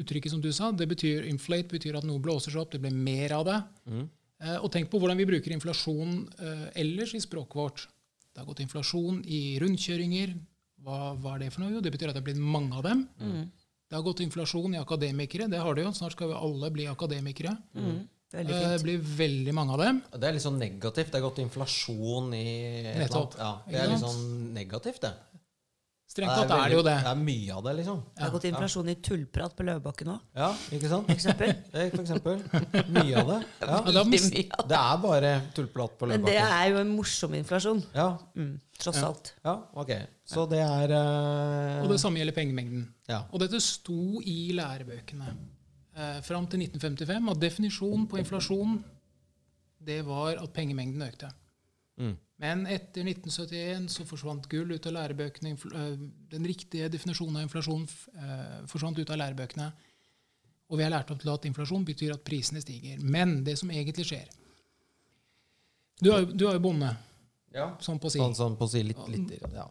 uttrykket 0.00 0.32
som 0.32 0.42
du 0.42 0.50
sa, 0.56 0.72
det 0.72 0.88
betyr 0.90 1.28
inflate 1.28 1.70
betyr 1.70 2.00
at 2.00 2.06
noe 2.08 2.22
blåser 2.22 2.54
seg 2.54 2.64
opp, 2.64 2.72
det 2.72 2.80
blir 2.82 2.96
mer 2.96 3.36
av 3.36 3.44
det. 3.46 3.58
Mm. 3.92 4.06
Eh, 4.44 4.56
og 4.56 4.70
tenk 4.72 4.90
på 4.90 4.98
hvordan 5.00 5.20
vi 5.20 5.28
bruker 5.28 5.54
inflasjon 5.54 6.16
eh, 6.40 6.64
ellers 6.82 7.14
i 7.14 7.22
språket 7.22 7.60
vårt. 7.60 7.84
Det 8.34 8.42
har 8.42 8.48
gått 8.48 8.64
inflasjon 8.64 9.20
i 9.30 9.42
rundkjøringer. 9.62 10.34
Hva, 10.84 11.12
hva 11.20 11.36
er 11.36 11.44
det 11.44 11.52
for 11.54 11.62
noe? 11.62 11.76
Jo, 11.76 11.84
det 11.84 11.92
betyr 11.94 12.10
at 12.10 12.16
det 12.16 12.24
har 12.24 12.26
blitt 12.26 12.42
mange 12.42 12.74
av 12.80 12.88
dem. 12.88 13.04
Mm. 13.20 13.44
Det 13.94 14.00
har 14.00 14.08
gått 14.08 14.20
inflasjon 14.24 14.72
i 14.74 14.78
akademikere. 14.80 15.46
Det 15.46 15.58
har 15.62 15.76
det 15.78 15.84
jo. 15.84 15.90
Snart 15.94 16.16
skal 16.16 16.32
vi 16.32 16.34
alle 16.34 16.70
bli 16.74 16.86
akademikere. 16.90 17.52
Mm. 17.78 18.00
Veldig 18.34 18.54
Eh, 18.56 18.70
Det 18.72 18.82
blir 18.82 18.98
veldig 18.98 19.52
mange 19.54 19.72
av 19.72 19.78
dem. 19.78 20.00
Det 20.10 20.26
er 20.26 20.32
litt 20.34 20.42
sånn 20.42 20.58
negativt. 20.58 21.12
Det 21.12 21.20
er 21.20 21.22
gått 21.22 21.38
inflasjon 21.38 22.34
i 22.34 22.42
et 22.90 22.98
Nettopp. 22.98 23.36
Ja, 23.38 23.52
det 23.68 23.78
er 23.78 23.92
litt 23.92 24.02
sånn 24.02 24.50
negativt, 24.56 24.98
det. 25.06 25.12
Strengt 26.06 26.34
tatt 26.36 26.50
er 26.52 26.68
det 26.70 26.76
jo 26.76 26.82
det. 26.84 26.92
Det 27.02 27.10
er 27.10 27.18
mye 27.18 27.54
av 27.56 27.62
det, 27.64 27.72
liksom. 27.80 28.00
Det 28.14 28.22
har 28.22 28.30
gått 28.34 28.44
inflasjon 28.46 28.88
i 28.92 28.94
tullprat 29.02 29.54
på 29.58 29.64
Løvebakken 29.66 30.10
òg, 30.12 30.20
Ja, 30.36 30.50
ikke 30.76 30.90
sant? 30.92 31.08
for 31.08 31.14
eksempel. 31.16 31.54
For 31.94 32.02
eksempel. 32.04 32.42
Mye 32.94 33.16
av 33.22 33.30
det. 33.32 33.38
Ja. 33.64 33.78
Ja, 33.86 33.94
da 33.96 34.04
mis- 34.06 34.28
mye 34.30 34.44
det. 34.44 34.66
Det 34.70 34.78
er 34.78 35.00
bare 35.02 35.32
tullprat 35.56 35.96
på 35.98 36.06
Løvebakken. 36.10 36.22
Men 36.22 36.28
det 36.28 36.36
er 36.60 36.68
jo 36.70 36.78
en 36.84 36.92
morsom 36.94 37.34
inflasjon. 37.40 37.82
Ja, 37.96 38.06
Mm, 38.36 38.52
tross 38.78 39.00
Ja. 39.00 39.08
alt. 39.08 39.32
ja, 39.44 39.56
ok. 39.74 39.90
Så 40.28 40.44
det 40.50 40.60
er 40.62 40.94
uh... 40.94 41.82
Og 41.84 41.90
det 41.90 41.98
samme 42.04 42.20
gjelder 42.20 42.36
pengemengden. 42.36 42.84
Ja. 43.08 43.22
Og 43.32 43.40
dette 43.42 43.58
sto 43.64 44.20
i 44.22 44.52
lærebøkene 44.54 45.32
eh, 45.96 46.20
fram 46.22 46.46
til 46.46 46.62
1955 46.68 47.30
at 47.34 47.40
definisjonen 47.42 48.06
på 48.10 48.18
inflasjon 48.22 48.78
det 49.84 49.98
var 50.06 50.38
at 50.40 50.52
pengemengden 50.56 51.02
økte. 51.08 51.28
Mm. 52.00 52.14
Men 52.42 52.64
etter 52.66 53.06
1971 53.06 53.86
så 53.94 54.04
forsvant 54.08 54.48
gull 54.50 54.72
ut 54.74 54.86
av 54.90 54.96
lærebøkene. 54.96 55.52
eh, 55.54 55.98
Den 56.34 56.46
riktige 56.48 56.88
definisjonen 56.90 57.36
av 57.38 57.46
inflasjon 57.46 57.84
eh, 58.18 58.64
forsvant 58.70 58.98
ut 58.98 59.10
av 59.10 59.20
lærebøkene. 59.20 59.68
Og 60.70 60.78
vi 60.80 60.82
har 60.86 60.90
lært 60.90 61.12
opp 61.12 61.20
til 61.22 61.30
at 61.30 61.46
inflasjon 61.46 61.84
betyr 61.86 62.16
at 62.16 62.24
prisene 62.26 62.62
stiger. 62.64 62.98
Men 62.98 63.44
det 63.44 63.58
som 63.60 63.70
egentlig 63.70 64.06
skjer 64.08 64.28
Du 66.02 66.10
er 66.10 66.24
du 66.26 66.48
er 66.48 66.56
jo 66.56 66.62
bonde, 66.64 66.88
ja. 67.54 67.68
sånn 67.80 68.00
på 68.02 68.08
å 68.10 68.10
si. 68.10 68.18
Sånn, 68.18 68.34
sånn 68.34 68.56
på 68.58 68.66
å 68.66 68.72
si 68.72 68.82
litt, 68.82 68.98
litt 69.08 69.36
ja. 69.54 69.68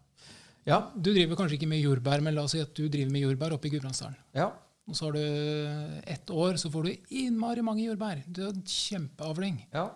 ja. 0.66 0.78
Du 0.96 1.12
driver 1.12 1.36
kanskje 1.36 1.58
ikke 1.58 1.68
med 1.68 1.82
jordbær, 1.84 2.24
men 2.24 2.38
la 2.38 2.46
oss 2.48 2.56
si 2.56 2.62
at 2.64 2.72
du 2.78 2.88
driver 2.88 3.12
med 3.12 3.26
jordbær 3.26 3.58
oppe 3.58 3.68
i 3.68 3.74
Gudbrandsdalen. 3.74 4.16
Ja. 4.38 4.54
Og 4.88 4.96
så 4.96 5.10
har 5.10 5.18
du 5.18 6.00
ett 6.16 6.32
år, 6.32 6.56
så 6.60 6.72
får 6.72 6.88
du 6.88 7.12
innmari 7.24 7.62
mange 7.64 7.84
jordbær. 7.84 8.24
Du 8.28 8.46
har 8.46 8.56
kjempeavling. 8.68 9.66
Ja. 9.76 9.90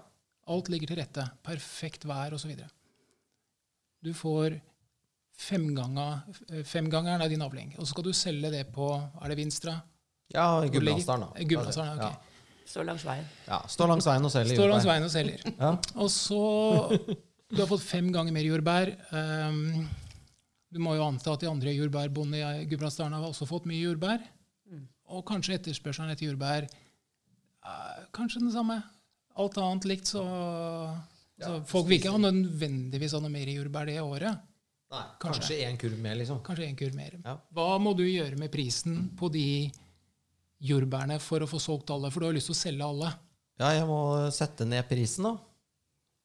Alt 0.47 0.69
ligger 0.71 0.91
til 0.91 0.99
rette. 1.01 1.25
Perfekt 1.43 2.05
vær 2.07 2.35
osv. 2.37 2.53
Du 4.03 4.13
får 4.15 4.55
femgangeren 5.37 6.63
fem 6.65 6.87
av 6.93 7.29
din 7.29 7.43
avling. 7.45 7.75
Og 7.77 7.85
så 7.85 7.91
skal 7.91 8.07
du 8.07 8.13
selge 8.13 8.51
det 8.53 8.65
på 8.73 8.89
Er 9.21 9.29
det 9.29 9.37
Vinstra? 9.37 9.75
ja 10.33 10.65
Gudbrandsdalen, 10.65 11.27
da. 11.27 11.43
Gudbrandsdalen, 11.43 11.99
ok. 11.99 12.03
Ja. 12.03 12.37
Står 12.67 12.83
langs 12.83 13.05
veien. 13.07 13.27
Ja. 13.47 13.61
Står 13.71 13.87
langs 13.87 14.07
veien 14.09 14.25
og 14.27 14.31
selger. 14.33 14.57
Står 14.59 14.71
langs 14.73 14.87
veien 14.87 15.05
og 15.05 15.11
selger. 15.13 15.43
Ja. 15.63 15.69
Og 15.95 16.09
så 16.11 16.41
Du 17.47 17.61
har 17.61 17.69
fått 17.69 17.85
fem 17.85 18.09
ganger 18.11 18.35
mer 18.35 18.43
jordbær. 18.43 18.91
Um, 19.13 19.87
du 20.67 20.81
må 20.83 20.97
jo 20.97 21.05
anta 21.05 21.31
at 21.31 21.45
de 21.45 21.47
andre 21.47 21.71
jordbærbondene 21.77 22.63
i 22.63 22.65
Gudbrandsdalen 22.67 23.15
har 23.15 23.23
også 23.29 23.47
fått 23.47 23.69
mye 23.69 23.85
jordbær. 23.85 24.19
Og 25.07 25.23
kanskje 25.29 25.55
etterspørselen 25.55 26.11
etter 26.11 26.27
jordbær 26.27 26.67
er 26.67 28.03
kanskje 28.15 28.43
den 28.43 28.51
samme. 28.51 28.81
Alt 29.37 29.57
annet 29.61 29.85
likt, 29.89 30.09
så, 30.09 30.23
så 31.37 31.55
Ja, 31.57 31.63
Folk 31.69 31.87
vil 31.89 31.99
ikke 31.99 32.13
ha 32.15 32.21
nødvendigvis 32.21 33.13
ha 33.13 33.21
noe 33.21 33.33
mer 33.33 33.49
jordbær 33.51 33.89
det 33.89 33.99
året. 34.01 34.45
Nei, 34.87 35.03
Kanskje. 35.19 35.57
én 35.67 35.77
kurv 35.79 35.97
mer, 35.99 36.15
liksom. 36.15 36.39
Kanskje 36.45 36.69
en 36.69 36.77
kurv 36.79 36.95
mer. 36.95 37.17
Ja. 37.25 37.35
Hva 37.53 37.75
må 37.83 37.91
du 37.97 38.05
gjøre 38.07 38.39
med 38.39 38.49
prisen 38.53 39.09
på 39.19 39.27
de 39.33 39.45
jordbærene 40.63 41.19
for 41.21 41.43
å 41.43 41.49
få 41.49 41.59
solgt 41.61 41.91
alle? 41.93 42.11
For 42.13 42.23
du 42.23 42.29
har 42.29 42.37
lyst 42.37 42.49
til 42.49 42.55
å 42.55 42.61
selge 42.61 42.87
alle. 42.87 43.11
Ja, 43.59 43.73
jeg 43.75 43.87
må 43.89 43.99
sette 44.33 44.67
ned 44.69 44.87
prisen, 44.89 45.27
da. 45.27 45.35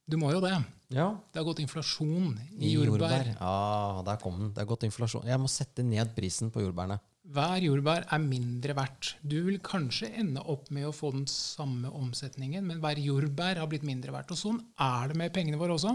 Du 0.09 0.19
må 0.21 0.31
jo 0.35 0.41
det. 0.45 0.55
Ja. 0.93 1.09
Det 1.33 1.41
har 1.41 1.47
gått 1.47 1.63
inflasjon 1.63 2.35
i 2.61 2.75
jordbær. 2.75 3.33
Ja, 3.39 4.03
der 4.07 4.19
kom 4.21 4.39
den. 4.39 4.51
Det 4.53 4.61
har 4.63 4.69
gått 4.69 4.85
inflasjon. 4.89 5.27
Jeg 5.29 5.41
må 5.41 5.49
sette 5.51 5.85
ned 5.87 6.13
prisen 6.17 6.51
på 6.53 6.63
jordbærene. 6.65 6.99
Hver 7.23 7.63
jordbær 7.63 8.09
er 8.11 8.19
mindre 8.19 8.75
verdt. 8.75 9.13
Du 9.23 9.37
vil 9.47 9.61
kanskje 9.63 10.11
ende 10.19 10.43
opp 10.51 10.73
med 10.75 10.89
å 10.89 10.95
få 10.95 11.13
den 11.15 11.29
samme 11.31 11.91
omsetningen, 11.95 12.65
men 12.67 12.81
hver 12.83 12.99
jordbær 12.99 13.61
har 13.63 13.69
blitt 13.71 13.87
mindre 13.87 14.15
verdt. 14.15 14.35
Og 14.35 14.41
sånn 14.41 14.59
er 14.75 15.13
det 15.13 15.19
med 15.21 15.35
pengene 15.35 15.61
våre 15.61 15.77
også. 15.77 15.95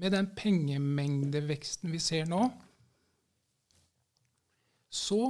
Med 0.00 0.16
den 0.16 0.30
pengemengdeveksten 0.36 1.92
vi 1.92 2.00
ser 2.00 2.24
nå, 2.28 2.46
så 4.92 5.28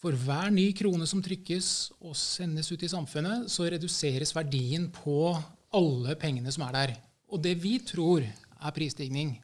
for 0.00 0.16
hver 0.16 0.48
ny 0.52 0.70
krone 0.76 1.06
som 1.08 1.20
trykkes 1.24 1.66
og 2.00 2.16
sendes 2.16 2.70
ut 2.72 2.84
i 2.84 2.88
samfunnet, 2.88 3.50
så 3.52 3.68
reduseres 3.68 4.32
verdien 4.36 4.88
på 4.92 5.34
alle 5.76 6.16
pengene 6.20 6.52
som 6.52 6.64
er 6.68 6.76
der. 6.76 6.94
Og 7.30 7.42
det 7.44 7.54
vi 7.60 7.76
tror 7.84 8.24
er 8.24 8.76
prisstigning, 8.76 9.34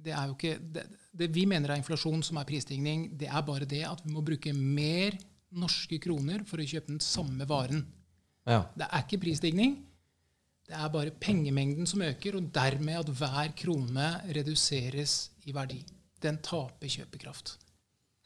det 0.00 0.14
er 0.16 0.28
jo 0.28 0.36
ikke 0.36 0.56
det, 0.72 0.86
det 1.10 1.30
vi 1.34 1.44
mener 1.48 1.72
er 1.72 1.80
inflasjon 1.80 2.22
som 2.26 2.38
er 2.40 2.48
prisstigning, 2.48 3.08
det 3.18 3.28
er 3.28 3.44
bare 3.46 3.68
det 3.68 3.82
at 3.88 4.02
vi 4.04 4.12
må 4.14 4.22
bruke 4.24 4.52
mer 4.54 5.16
norske 5.50 5.98
kroner 6.02 6.44
for 6.46 6.62
å 6.62 6.66
kjøpe 6.66 6.92
den 6.92 7.02
samme 7.02 7.46
varen. 7.50 7.82
Ja. 8.46 8.64
Det 8.78 8.86
er 8.86 9.04
ikke 9.04 9.22
prisstigning. 9.26 9.78
Det 10.70 10.78
er 10.78 10.92
bare 10.92 11.10
pengemengden 11.10 11.88
som 11.90 12.02
øker, 12.06 12.38
og 12.38 12.52
dermed 12.54 13.00
at 13.00 13.10
hver 13.18 13.54
krone 13.58 14.10
reduseres 14.36 15.32
i 15.50 15.54
verdi. 15.54 15.80
Den 16.22 16.38
taper 16.44 16.86
kjøpekraft. 16.86 17.56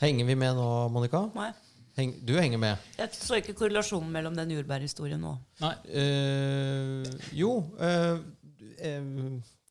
Henger 0.02 0.28
vi 0.28 0.36
med 0.36 0.58
nå, 0.58 0.68
Monica? 0.92 1.22
Nei. 1.36 1.52
Heng, 1.94 2.10
du 2.26 2.34
henger 2.34 2.58
med. 2.58 2.86
Jeg 2.98 3.14
så 3.14 3.38
ikke 3.38 3.54
korrelasjonen 3.54 4.10
mellom 4.12 4.34
den 4.34 4.50
jordbærhistorien 4.56 5.22
nå. 5.22 5.36
Nei, 5.62 5.74
Uh, 5.94 7.06
jo 7.36 7.52
uh, 7.78 8.18
eh, 8.82 9.04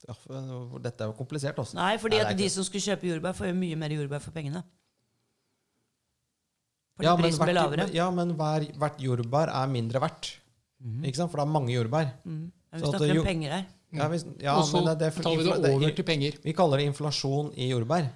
ja, 0.07 0.13
for- 0.13 0.79
Dette 0.83 1.01
er 1.01 1.07
jo 1.11 1.13
komplisert, 1.17 1.57
altså. 1.57 1.75
Nei, 1.75 1.97
fordi 1.97 2.17
Nei, 2.21 2.31
at 2.31 2.37
de 2.37 2.49
som 2.49 2.63
skulle 2.63 2.81
kjøpe 2.83 3.07
jordbær, 3.07 3.33
får 3.37 3.47
jo 3.47 3.53
mye 3.53 3.75
mer 3.75 3.89
jordbær 3.89 4.21
for 4.21 4.31
pengene. 4.31 4.63
Fordi 6.97 7.07
Ja, 7.07 7.15
men, 7.15 7.23
prisen 7.25 7.45
blir 7.45 7.55
lavere. 7.57 7.85
ja, 7.93 8.09
men 8.11 8.33
hver, 8.37 8.65
hvert 8.77 8.99
jordbær 9.01 9.49
er 9.49 9.67
mindre 9.67 9.99
verdt. 10.03 10.33
Ikke 11.03 11.15
sant? 11.15 11.31
For 11.31 11.37
det 11.39 11.47
er 11.47 11.51
mange 11.51 11.71
jordbær. 11.73 12.11
Mm. 12.25 12.51
Ja, 12.73 12.77
vi 12.77 12.85
snakker 12.91 13.19
om 13.19 13.25
penger 13.25 13.51
her. 13.51 13.65
Ja, 13.93 14.07
vi, 14.09 14.17
ja, 14.41 14.55
og 14.57 14.65
så 14.65 14.81
men 14.83 14.85
det, 14.97 15.13
det 15.13 15.23
tar 15.23 15.35
vi 15.37 15.43
det 15.43 15.53
er- 15.69 15.75
over 15.75 15.91
til 15.95 16.03
penger. 16.03 16.37
Vi 16.43 16.53
kaller 16.53 16.77
det 16.77 16.85
inflasjon 16.91 17.53
i 17.55 17.69
jordbær. 17.71 18.09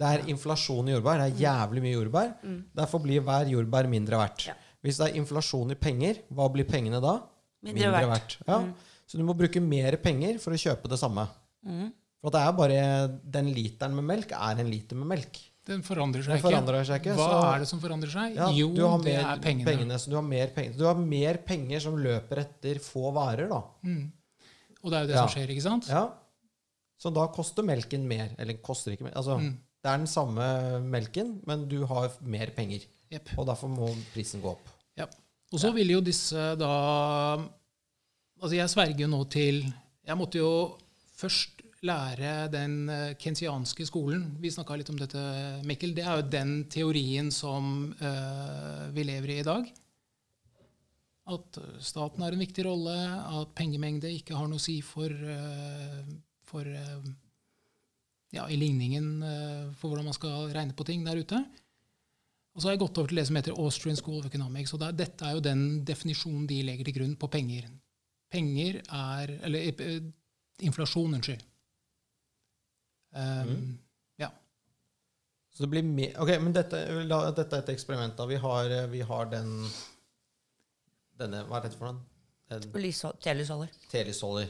Det 0.00 0.06
er 0.08 0.26
inflasjon 0.32 0.88
i 0.88 0.92
jordbær. 0.92 1.18
Det 1.18 1.26
er 1.34 1.40
jævlig 1.44 1.82
mye 1.82 1.94
jordbær. 1.98 2.34
Derfor 2.74 2.98
blir 3.02 3.20
hver 3.20 3.44
jordbær 3.50 3.88
mindre 3.88 4.16
verdt. 4.16 4.46
Ja. 4.46 4.54
Hvis 4.82 4.96
det 4.96 5.10
er 5.10 5.18
inflasjon 5.20 5.70
i 5.70 5.74
penger, 5.74 6.22
hva 6.32 6.48
blir 6.50 6.64
pengene 6.64 7.00
da? 7.02 7.20
Mindre 7.62 7.92
verdt. 7.92 8.38
Ja. 8.48 8.62
Så 9.10 9.18
du 9.18 9.24
må 9.26 9.34
bruke 9.34 9.58
mer 9.62 9.96
penger 9.98 10.36
for 10.38 10.54
å 10.54 10.60
kjøpe 10.60 10.86
det 10.92 10.98
samme. 11.00 11.24
Mm. 11.66 11.88
For 12.20 12.30
det 12.34 12.40
er 12.46 12.52
bare 12.56 12.82
Den 13.38 13.48
literen 13.56 13.94
med 13.96 14.06
melk 14.06 14.30
er 14.36 14.60
en 14.62 14.70
liter 14.70 14.94
med 15.00 15.08
melk. 15.16 15.40
Den 15.66 15.82
forandrer 15.84 16.22
seg 16.24 16.38
Den 16.38 16.44
forandrer 16.44 16.86
seg 16.88 17.02
ikke, 17.02 17.16
Hva 17.18 17.26
så- 17.28 17.54
er 17.54 17.58
det 17.64 17.68
som 17.68 17.80
forandrer 17.82 18.10
seg? 18.10 18.34
Ja, 18.38 18.48
jo, 18.50 18.68
det 18.72 19.04
mer 19.04 19.24
er 19.34 19.38
pengene. 19.42 19.98
så 19.98 20.08
du 20.10 20.14
har 20.16 20.22
mer 20.22 20.46
penger. 20.54 20.76
Du 20.78 20.84
har 20.86 20.94
mer 20.94 21.34
penger 21.38 21.80
som 21.80 21.96
løper 21.96 22.38
etter 22.44 22.80
få 22.80 23.12
varer, 23.12 23.48
da. 23.48 23.62
Mm. 23.84 24.12
Og 24.84 24.90
det 24.90 24.96
er 24.96 25.00
jo 25.02 25.06
det 25.08 25.16
Ja. 25.16 25.26
som 25.26 25.34
skjer, 25.34 25.48
ikke 25.50 25.62
sant? 25.62 25.88
Ja. 25.88 26.10
Så 26.98 27.12
da 27.12 27.26
koster 27.28 27.62
melken 27.62 28.06
mer. 28.06 28.30
Eller 28.38 28.54
koster 28.54 28.92
ikke 28.92 29.02
mer. 29.04 29.12
Altså, 29.16 29.38
Mm. 29.38 29.56
det 29.82 29.90
er 29.90 29.96
den 29.98 30.06
samme 30.06 30.80
melken, 30.82 31.40
men 31.46 31.68
du 31.68 31.84
har 31.86 32.10
mer 32.22 32.46
penger. 32.48 32.80
Yep. 33.12 33.28
Og 33.38 33.46
derfor 33.46 33.68
må 33.68 33.94
prisen 34.14 34.40
gå 34.40 34.50
opp. 34.50 34.68
Ja. 34.96 35.06
Og 35.52 35.58
så 35.60 35.72
vil 35.74 35.88
jo 35.88 36.00
disse 36.00 36.56
da 36.56 37.36
Altså, 38.40 38.56
jeg 38.56 38.72
sverger 38.72 39.02
jo 39.04 39.10
nå 39.12 39.24
til 39.28 39.58
Jeg 40.06 40.16
måtte 40.16 40.40
jo 40.40 40.52
først 41.20 41.60
lære 41.84 42.48
den 42.52 42.74
kentianske 42.88 43.20
kensianske 43.20 43.86
skolen. 43.88 44.24
Vi 44.40 44.50
snakka 44.52 44.76
litt 44.76 44.90
om 44.92 44.98
dette, 45.00 45.20
Mikkel. 45.68 45.94
Det 45.96 46.04
er 46.04 46.18
jo 46.20 46.26
den 46.32 46.52
teorien 46.72 47.30
som 47.32 47.94
uh, 48.00 48.88
vi 48.92 49.04
lever 49.08 49.32
i 49.32 49.38
i 49.40 49.46
dag. 49.46 49.68
At 51.30 51.56
eh, 51.60 51.78
staten 51.84 52.24
har 52.24 52.34
en 52.34 52.42
viktig 52.42 52.64
rolle, 52.66 52.96
at 53.40 53.52
pengemengde 53.56 54.10
ikke 54.12 54.34
har 54.36 54.48
noe 54.50 54.58
å 54.60 54.64
si 54.64 54.80
for, 54.84 55.08
uh, 55.12 56.00
for 56.48 56.66
uh, 56.66 57.10
ja, 58.34 58.46
i 58.48 58.56
ligningen 58.58 59.22
eh, 59.22 59.66
for 59.78 59.90
hvordan 59.90 60.08
man 60.08 60.16
skal 60.16 60.48
regne 60.54 60.74
på 60.76 60.86
ting 60.88 61.04
der 61.06 61.20
ute. 61.20 61.38
Og 62.50 62.60
så 62.62 62.68
har 62.68 62.74
jeg 62.74 62.82
gått 62.82 62.98
over 62.98 63.12
til 63.12 63.20
det 63.20 63.26
som 63.28 63.38
heter 63.38 63.58
Austrian 63.62 63.98
School 63.98 64.18
of 64.20 64.26
Economics. 64.26 64.74
og 64.74 64.80
det, 64.82 64.88
er- 64.88 64.98
Dette 65.04 65.26
er 65.28 65.36
jo 65.36 65.44
den 65.44 65.62
definisjonen 65.86 66.48
de 66.50 66.62
legger 66.66 66.88
til 66.88 66.98
grunn 66.98 67.16
på 67.16 67.30
penger. 67.30 67.68
Penger 68.30 68.80
er 68.88 69.32
Eller 69.42 69.58
eh, 69.80 70.00
inflasjon, 70.66 71.14
unnskyld. 71.14 71.42
Um, 73.12 73.78
Ja. 74.18 74.28
Så 75.52 75.64
det 75.64 75.70
blir 75.72 75.82
mer 75.82 76.12
Ok, 76.22 76.28
men 76.42 76.52
dette, 76.54 76.78
la, 77.08 77.30
dette 77.34 77.56
er 77.56 77.64
et 77.64 77.72
eksperiment. 77.74 78.16
da. 78.16 78.26
Vi 78.26 78.36
har, 78.36 78.70
eh, 78.70 78.86
vi 78.86 79.00
har 79.00 79.26
den 79.26 79.68
denne, 81.18 81.42
Hva 81.48 81.58
er 81.58 81.62
dette 81.68 81.76
for 81.78 81.92
noe? 81.92 82.00
Telysholder. 83.22 83.68
telysholder. 83.90 84.48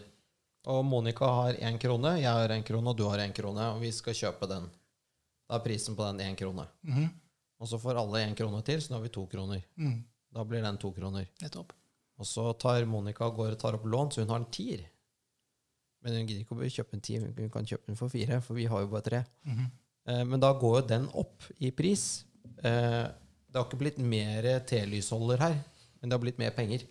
Og 0.66 0.84
Monica 0.84 1.24
har 1.26 1.54
én 1.54 1.78
krone, 1.80 2.14
jeg 2.20 2.28
har 2.32 2.48
én 2.48 2.64
krone, 2.64 2.88
og 2.88 2.96
du 2.96 3.04
har 3.08 3.18
én 3.18 3.32
krone. 3.34 3.60
Og 3.74 3.80
vi 3.80 3.90
skal 3.92 4.14
kjøpe 4.14 4.48
den. 4.48 4.68
Da 5.48 5.56
er 5.56 5.64
prisen 5.64 5.96
på 5.96 6.04
den 6.12 6.20
én 6.28 6.36
krone. 6.36 6.66
mhm, 6.84 7.08
Og 7.60 7.68
så 7.68 7.78
får 7.80 7.96
alle 8.00 8.22
én 8.26 8.34
krone 8.36 8.62
til, 8.64 8.80
så 8.80 8.90
nå 8.90 8.96
har 8.96 9.02
vi 9.02 9.08
to 9.08 9.26
kroner. 9.26 9.62
mm, 9.76 10.04
Da 10.32 10.44
blir 10.44 10.62
den 10.62 10.78
to 10.78 10.92
kroner. 10.92 11.26
nettopp. 11.42 11.72
Og 12.20 12.26
så 12.28 12.50
tar 12.60 12.84
Monica 12.88 13.24
og 13.26 13.38
går 13.40 13.54
og 13.54 13.60
tar 13.62 13.78
opp 13.78 13.86
lån, 13.88 14.10
så 14.12 14.20
hun 14.24 14.28
har 14.34 14.42
en 14.42 14.50
tier. 14.52 14.82
Men 16.04 16.14
hun 16.18 16.26
gidder 16.28 16.42
ikke 16.44 16.56
å 16.56 16.68
kjøpe 16.76 16.96
en 16.98 17.04
tier, 17.04 17.24
hun 17.36 17.50
kan 17.52 17.66
kjøpe 17.68 17.88
den 17.90 17.96
for 17.98 18.12
fire, 18.12 18.40
for 18.44 18.56
vi 18.58 18.66
har 18.68 18.80
jo 18.84 18.90
bare 18.92 19.06
tre. 19.08 19.22
Mhm. 19.48 19.66
Eh, 20.08 20.24
Men 20.24 20.40
da 20.40 20.52
går 20.52 20.80
jo 20.82 20.86
den 20.88 21.08
opp 21.14 21.42
i 21.60 21.70
pris. 21.70 22.24
Eh, 22.62 23.08
Det 23.50 23.58
har 23.58 23.64
ikke 23.66 23.78
blitt 23.80 23.98
mer 23.98 24.42
telysholder 24.68 25.38
her, 25.42 25.54
men 26.00 26.08
det 26.08 26.12
har 26.14 26.20
blitt 26.22 26.38
mer 26.38 26.50
penger. 26.54 26.84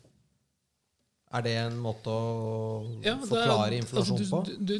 Er 1.32 1.42
det 1.46 1.54
en 1.58 1.78
måte 1.80 2.10
å 2.12 3.02
Ja, 3.06 3.13
forklare 3.15 3.22
er- 3.22 3.28
forklare 3.28 3.80
altså, 3.80 3.80
inflasjon 3.80 4.18
du, 4.18 4.26
på? 4.30 4.44
Du, 4.46 4.56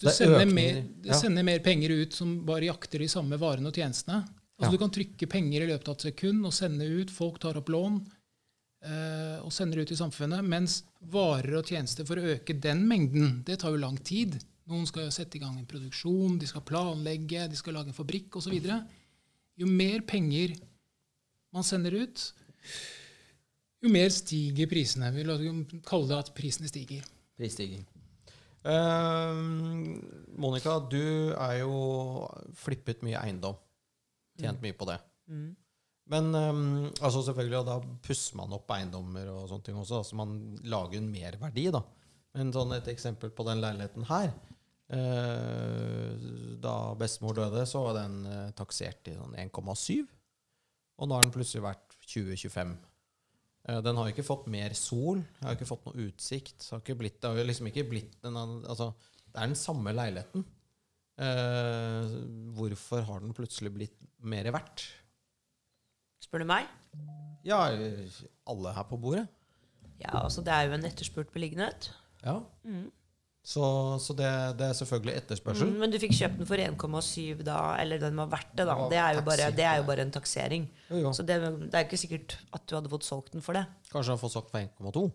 du 0.00 0.06
er 0.08 0.12
sender, 0.12 0.46
mer, 0.46 0.82
du 1.00 1.08
ja. 1.08 1.14
sender 1.14 1.42
mer 1.46 1.58
penger 1.60 1.90
ut 2.02 2.12
som 2.12 2.44
bare 2.44 2.66
jakter 2.68 2.98
de 2.98 3.08
samme 3.08 3.38
varene 3.38 3.66
og 3.70 3.72
tjenestene. 3.74 4.24
Altså, 4.26 4.66
Ja. 4.66 4.70
Du 4.70 4.76
kan 4.78 4.90
trykke 4.90 5.26
penger 5.30 5.62
i 5.62 5.66
løpet 5.70 5.88
av 5.88 5.94
et 5.94 6.02
sekund 6.12 6.44
og 6.44 6.52
sende 6.52 6.84
ut. 6.84 7.08
Folk 7.10 7.38
tar 7.40 7.56
opp 7.56 7.68
lån 7.72 8.06
og 8.80 9.50
sender 9.52 9.82
ut 9.82 9.90
i 9.92 9.98
samfunnet. 9.98 10.44
Mens 10.46 10.78
varer 11.12 11.58
og 11.58 11.68
tjenester 11.68 12.06
for 12.08 12.16
å 12.16 12.30
øke 12.36 12.56
den 12.56 12.86
mengden, 12.88 13.42
det 13.44 13.58
tar 13.60 13.74
jo 13.74 13.82
lang 13.82 13.98
tid. 14.00 14.38
Noen 14.70 14.86
skal 14.88 15.08
jo 15.08 15.12
sette 15.14 15.36
i 15.36 15.42
gang 15.42 15.58
en 15.58 15.68
produksjon, 15.68 16.38
de 16.40 16.48
skal 16.48 16.64
planlegge, 16.66 17.48
de 17.50 17.58
skal 17.58 17.76
lage 17.76 17.90
en 17.92 17.96
fabrikk 17.96 18.38
osv. 18.40 18.56
Jo 19.60 19.68
mer 19.68 20.04
penger 20.08 20.54
man 21.52 21.66
sender 21.66 21.96
ut, 22.04 22.26
jo 23.82 23.90
mer 23.92 24.12
stiger 24.14 24.70
prisene. 24.70 25.10
Vi 25.14 25.24
vil 25.24 25.80
kalle 25.86 26.10
det 26.12 26.20
at 26.20 26.34
prisene 26.36 26.70
stiger. 26.70 27.02
Prisstigning. 27.40 27.82
Eh, 28.60 29.40
Monica, 30.38 30.76
du 30.92 31.32
er 31.32 31.56
jo 31.62 31.74
flippet 32.60 33.02
mye 33.06 33.18
eiendom. 33.24 33.56
Tjent 34.40 34.62
mye 34.62 34.76
på 34.76 34.88
det. 34.88 34.98
Mm. 35.32 35.50
Men 36.10 36.34
um, 36.34 36.62
altså 36.98 37.22
selvfølgelig, 37.22 37.62
da 37.68 37.76
pusser 38.02 38.38
man 38.40 38.54
opp 38.56 38.70
eiendommer 38.74 39.30
og 39.30 39.46
sånne 39.50 39.66
ting 39.66 39.78
også. 39.78 40.00
Altså 40.00 40.18
man 40.18 40.36
lager 40.66 40.98
en 40.98 41.10
merverdi, 41.12 41.68
da. 41.74 41.84
Men 42.34 42.50
sånn 42.54 42.74
et 42.74 42.90
eksempel 42.90 43.32
på 43.34 43.42
den 43.48 43.58
leiligheten 43.58 44.04
her 44.06 44.28
uh, 44.94 46.12
Da 46.62 46.74
bestemor 46.98 47.34
døde, 47.34 47.64
så 47.66 47.82
var 47.88 47.96
den 47.98 48.20
uh, 48.26 48.52
taksert 48.58 49.02
til 49.06 49.18
sånn 49.18 49.38
1,7. 49.38 50.06
Og 51.00 51.08
nå 51.08 51.16
har 51.16 51.26
den 51.26 51.34
plutselig 51.34 51.64
vært 51.64 51.98
20-25. 52.10 52.72
Eh, 53.70 53.78
Den 53.86 53.96
har 53.96 54.10
ikke 54.10 54.26
fått 54.26 54.50
mer 54.52 54.74
sol, 54.76 55.22
har 55.40 55.54
ikke 55.56 55.68
fått 55.68 55.86
noe 55.88 56.08
utsikt. 56.10 56.66
Har 56.68 56.82
ikke 56.82 56.98
blitt, 57.00 57.16
det 57.22 57.30
har 57.30 57.48
liksom 57.48 57.70
ikke 57.70 57.86
blitt 57.88 58.18
den, 58.20 58.36
altså, 58.36 58.90
Det 59.24 59.38
er 59.38 59.48
den 59.48 59.56
samme 59.56 59.94
leiligheten. 59.96 60.44
Hvorfor 62.56 63.04
har 63.08 63.24
den 63.24 63.32
plutselig 63.36 63.72
blitt 63.72 64.04
mer 64.20 64.48
verdt? 64.52 64.84
Spør 66.20 66.44
du 66.44 66.48
meg? 66.50 66.68
Ja, 67.46 67.62
alle 68.50 68.72
her 68.76 68.88
på 68.88 68.98
bordet. 69.00 69.26
Ja, 70.00 70.22
altså 70.24 70.44
det 70.44 70.52
er 70.52 70.68
jo 70.68 70.76
en 70.76 70.88
etterspurt 70.88 71.30
beliggenhet. 71.32 71.90
Ja. 72.24 72.38
Mm. 72.64 72.88
Så, 73.40 73.62
så 74.04 74.12
det, 74.12 74.28
det 74.58 74.66
er 74.66 74.76
selvfølgelig 74.76 75.14
etterspørsel. 75.16 75.70
Mm, 75.70 75.78
men 75.80 75.92
du 75.92 75.96
fikk 76.00 76.12
kjøpt 76.18 76.42
den 76.42 76.48
for 76.48 76.60
1,7 76.60 77.40
da, 77.46 77.56
eller 77.80 78.02
den 78.02 78.20
var 78.20 78.28
verdt 78.34 78.52
det, 78.52 78.66
da. 78.68 78.76
Det 78.92 79.00
er 79.00 79.16
jo 79.16 79.24
bare, 79.24 79.48
det 79.56 79.64
er 79.64 79.80
jo 79.80 79.86
bare 79.88 80.04
en 80.04 80.12
taksering. 80.12 80.68
Jo, 80.90 81.00
jo. 81.06 81.12
Så 81.16 81.24
det, 81.24 81.40
det 81.40 81.72
er 81.72 81.86
ikke 81.88 82.00
sikkert 82.00 82.36
at 82.52 82.66
du 82.68 82.76
hadde 82.76 82.92
fått 82.92 83.08
solgt 83.08 83.32
den 83.32 83.44
for 83.44 83.56
det. 83.56 83.64
Kanskje 83.92 84.12
har 84.12 84.20
fått 84.20 84.36
solgt 84.36 84.52
for 84.52 84.60
1,2. 84.60 85.06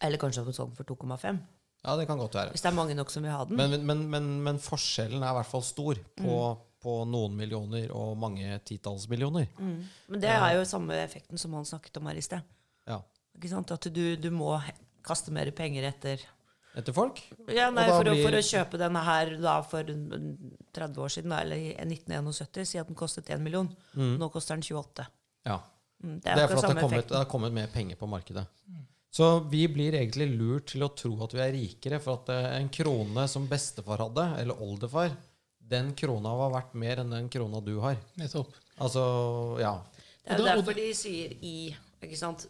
Eller 0.00 0.20
kanskje 0.20 0.40
hadde 0.40 0.52
fått 0.54 0.60
solgt 0.62 0.74
den 0.74 0.80
for 0.80 0.96
2,5. 0.96 1.42
Ja, 1.84 1.94
det 1.96 2.08
kan 2.08 2.18
godt 2.18 2.34
være. 2.34 2.54
Hvis 2.56 2.64
det 2.64 2.72
er 2.72 2.76
mange 2.76 2.96
nok 2.96 3.12
som 3.12 3.22
vil 3.22 3.36
ha 3.36 3.44
den. 3.46 3.60
Men, 3.60 3.76
men, 3.86 4.00
men, 4.10 4.30
men, 4.48 4.58
forskjellen 4.62 5.22
er 5.22 5.30
i 5.30 5.38
hvert 5.38 5.50
fall 5.52 5.62
stor 5.62 6.00
på, 6.18 6.38
på 6.82 6.94
noen 7.10 7.34
millioner 7.36 7.90
og 7.94 8.16
mange 8.20 8.58
titalls 8.68 9.08
millioner. 9.10 9.48
Mm. 9.58 9.78
Men 10.14 10.20
det 10.22 10.30
er 10.30 10.56
jo 10.58 10.64
samme 10.68 10.94
effekten 11.02 11.38
som 11.40 11.54
han 11.58 11.66
snakket 11.66 11.96
om 11.98 12.06
her 12.10 12.18
i 12.20 12.22
sted. 12.24 12.44
Ja. 12.86 13.00
Ikke 13.36 13.50
sant? 13.50 13.70
At 13.74 13.88
du, 13.94 14.02
du 14.16 14.28
må 14.34 14.52
kaste 15.06 15.32
mer 15.34 15.50
penger 15.56 15.88
etter 15.92 16.22
Etter 16.78 16.94
folk. 16.94 17.18
Ja, 17.50 17.70
nei, 17.74 17.88
for, 17.90 18.06
blir- 18.06 18.20
for 18.22 18.36
å 18.38 18.42
kjøpe 18.44 18.78
denne 18.78 19.00
her 19.02 19.30
da 19.42 19.54
for 19.66 19.82
30 20.76 21.00
år 21.02 21.10
siden, 21.10 21.32
eller 21.34 21.56
i 21.58 21.72
1971, 21.80 22.66
si 22.68 22.78
at 22.78 22.86
den 22.90 22.98
kostet 22.98 23.30
1 23.34 23.40
million. 23.42 23.66
Nå 23.96 24.28
koster 24.30 24.54
den 24.54 24.62
28. 24.62 25.06
Ja. 25.48 25.56
Mm, 26.04 26.20
Det 26.22 26.30
er 26.30 26.44
akkurat 26.44 26.60
for 26.60 26.68
at 26.68 26.76
det 26.76 26.84
kommet, 26.84 27.08
det 27.08 27.16
har 27.18 27.26
kommet 27.32 27.56
mer 27.56 27.66
penger 27.72 27.98
på 27.98 28.06
markedet. 28.12 28.44
Så 29.10 29.40
vi 29.50 29.64
blir 29.72 29.96
egentlig 29.98 30.28
lurt 30.36 30.68
til 30.74 30.84
å 30.86 30.90
tro 30.94 31.14
at 31.24 31.34
vi 31.34 31.40
er 31.42 31.54
rikere, 31.56 31.98
for 32.04 32.20
at 32.20 32.30
eh, 32.36 32.48
en 32.60 32.68
krone 32.70 33.24
som 33.32 33.48
bestefar 33.50 34.04
hadde, 34.04 34.26
eller 34.44 34.62
oldefar, 34.62 35.16
den 35.68 35.92
krona 35.98 36.32
var 36.38 36.52
verdt 36.54 36.74
mer 36.80 37.02
enn 37.02 37.10
den 37.12 37.28
krona 37.32 37.60
du 37.64 37.74
har. 37.82 37.96
Nettopp. 38.20 38.54
Altså, 38.80 39.02
ja. 39.60 39.74
Det 40.24 40.34
er 40.36 40.42
jo 40.42 40.46
derfor 40.50 40.76
de 40.76 40.86
sier 40.96 41.34
i, 41.44 41.56
ikke 42.04 42.16
sant, 42.20 42.46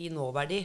i 0.00 0.08
nåverdi. 0.12 0.60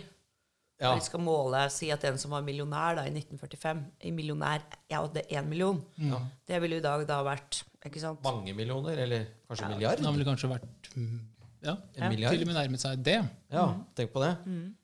ja. 0.80 0.90
Når 0.92 1.00
de 1.00 1.06
skal 1.06 1.22
måle, 1.24 1.62
si 1.72 1.90
at 1.94 2.04
en 2.10 2.18
som 2.20 2.32
var 2.36 2.42
millionær 2.44 2.98
da, 2.98 3.06
i 3.08 3.14
1945 3.14 3.84
I 4.10 4.12
millionær, 4.12 4.64
ja, 4.92 5.00
det 5.08 5.24
er 5.30 5.40
én 5.42 5.48
million. 5.48 5.80
Ja. 5.98 6.20
Det 6.48 6.62
ville 6.62 6.78
i 6.82 6.84
dag 6.84 7.06
da 7.08 7.22
vært 7.24 7.62
ikke 7.86 8.02
sant? 8.02 8.22
Mange 8.26 8.54
millioner, 8.58 8.98
eller 9.06 9.26
kanskje 9.48 9.66
Ja. 9.70 9.70
milliard? 9.76 10.02
Det 10.02 10.12
ville 10.18 10.26
kanskje 10.28 10.50
vært 10.50 10.90
mm, 10.96 11.20
ja, 11.64 11.72
En 11.96 12.04
Ja. 12.04 12.10
milliard? 12.10 12.34
til 12.34 12.42
og 12.42 12.48
med 12.48 12.56
nærmet 12.60 12.82
seg 12.82 13.04
det. 13.04 13.20
Ja, 13.52 13.66
tenk 13.96 14.12
på 14.12 14.22
det. 14.26 14.34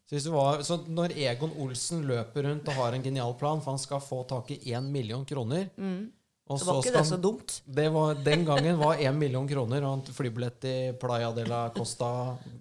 Så, 0.08 0.16
hvis 0.16 0.24
du 0.28 0.32
var, 0.32 0.62
så 0.64 0.78
når 0.88 1.14
Egon 1.18 1.52
Olsen 1.60 2.02
løper 2.08 2.44
rundt 2.48 2.68
og 2.68 2.74
har 2.76 2.94
en 2.94 3.04
genial 3.04 3.34
plan, 3.40 3.62
for 3.62 3.72
han 3.72 3.80
skal 3.80 4.00
få 4.00 4.24
tak 4.28 4.52
i 4.52 4.60
én 4.74 4.90
million 4.92 5.26
kroner 5.26 5.70
og 5.78 6.10
Så 6.60 6.66
var 6.68 6.80
ikke 6.82 6.90
skal 6.92 7.02
det 7.04 7.10
så 7.12 7.18
dumt. 7.22 7.54
Det 7.66 7.86
var, 7.94 8.14
den 8.26 8.46
gangen 8.46 8.78
var 8.80 8.96
én 8.98 9.16
million 9.18 9.48
kroner 9.48 9.84
og 9.88 9.94
en 10.00 10.14
flybillett 10.18 10.66
i 10.68 10.76
Playa 11.00 11.32
de 11.32 11.46
la 11.48 11.62
Costa 11.76 12.10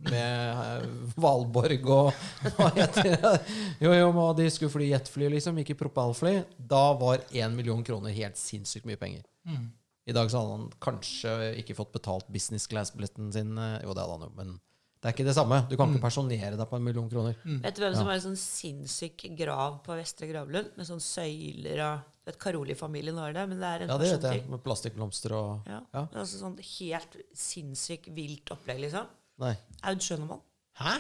med 0.06 0.54
eh, 0.54 0.86
Valborg 1.16 1.90
og 1.90 2.12
hva 2.56 2.70
heter 2.76 3.10
det? 3.16 3.34
Jo, 3.80 3.92
jo, 3.96 4.12
de 4.38 4.48
skulle 4.50 4.70
fly 4.74 4.90
jetfly, 4.92 5.28
liksom, 5.34 5.58
ikke 5.64 5.78
propellfly. 5.80 6.36
Da 6.58 6.92
var 7.00 7.22
én 7.32 7.54
million 7.56 7.82
kroner 7.84 8.14
helt 8.16 8.36
sinnssykt 8.40 8.86
mye 8.86 9.00
penger. 9.00 9.22
Mm. 9.48 9.68
I 10.10 10.12
dag 10.16 10.30
så 10.32 10.40
hadde 10.40 10.56
han 10.56 10.70
kanskje 10.82 11.34
ikke 11.60 11.76
fått 11.78 11.92
betalt 11.94 12.26
business 12.32 12.66
class-billetten 12.66 13.32
sin. 13.32 13.56
eh, 13.58 13.78
Jo, 13.84 13.94
det 13.94 14.02
hadde 14.02 14.16
han 14.18 14.26
jo, 14.28 14.32
men 14.36 14.58
det 15.00 15.08
er 15.08 15.14
ikke 15.14 15.24
det 15.30 15.34
samme. 15.36 15.62
Du 15.70 15.76
kan 15.78 15.88
Mm. 15.88 15.94
ikke 15.96 16.02
personere 16.04 16.56
deg 16.58 16.66
på 16.68 16.76
en 16.76 16.84
million 16.84 17.06
kroner. 17.08 17.36
Vet 17.44 17.76
du 17.76 17.80
hvem 17.80 17.94
som 17.96 18.04
har 18.10 18.18
en 18.18 18.24
sånn 18.26 18.36
sinnssyk 18.36 19.22
grav 19.38 19.78
på 19.86 19.94
Vestre 19.96 20.26
Gravlund? 20.28 20.74
Med 20.76 20.84
sånn 20.88 21.00
søyler 21.00 21.80
og 21.86 22.00
vet, 22.26 22.38
Karoli-familien 22.38 23.16
har 23.18 23.32
det, 23.32 23.48
men 23.48 23.58
det 23.60 23.66
er 23.70 23.82
en 23.86 23.88
Ja, 23.88 23.98
det 23.98 24.10
vet 24.12 24.22
jeg. 24.22 24.40
Ting. 24.42 24.50
Med 24.50 24.62
plastikkblomster 24.64 25.32
og 25.32 25.66
Ja. 25.70 25.80
Ja. 25.94 26.06
Altså 26.14 26.40
sånn 26.42 26.58
helt 26.78 27.16
sinnssykt 27.34 28.08
vilt 28.14 28.50
opplegg, 28.50 28.80
liksom. 28.86 29.06
Nei. 29.38 29.54
Aud 29.82 30.00
Schønemann. 30.04 30.40
Hæ? 30.80 30.98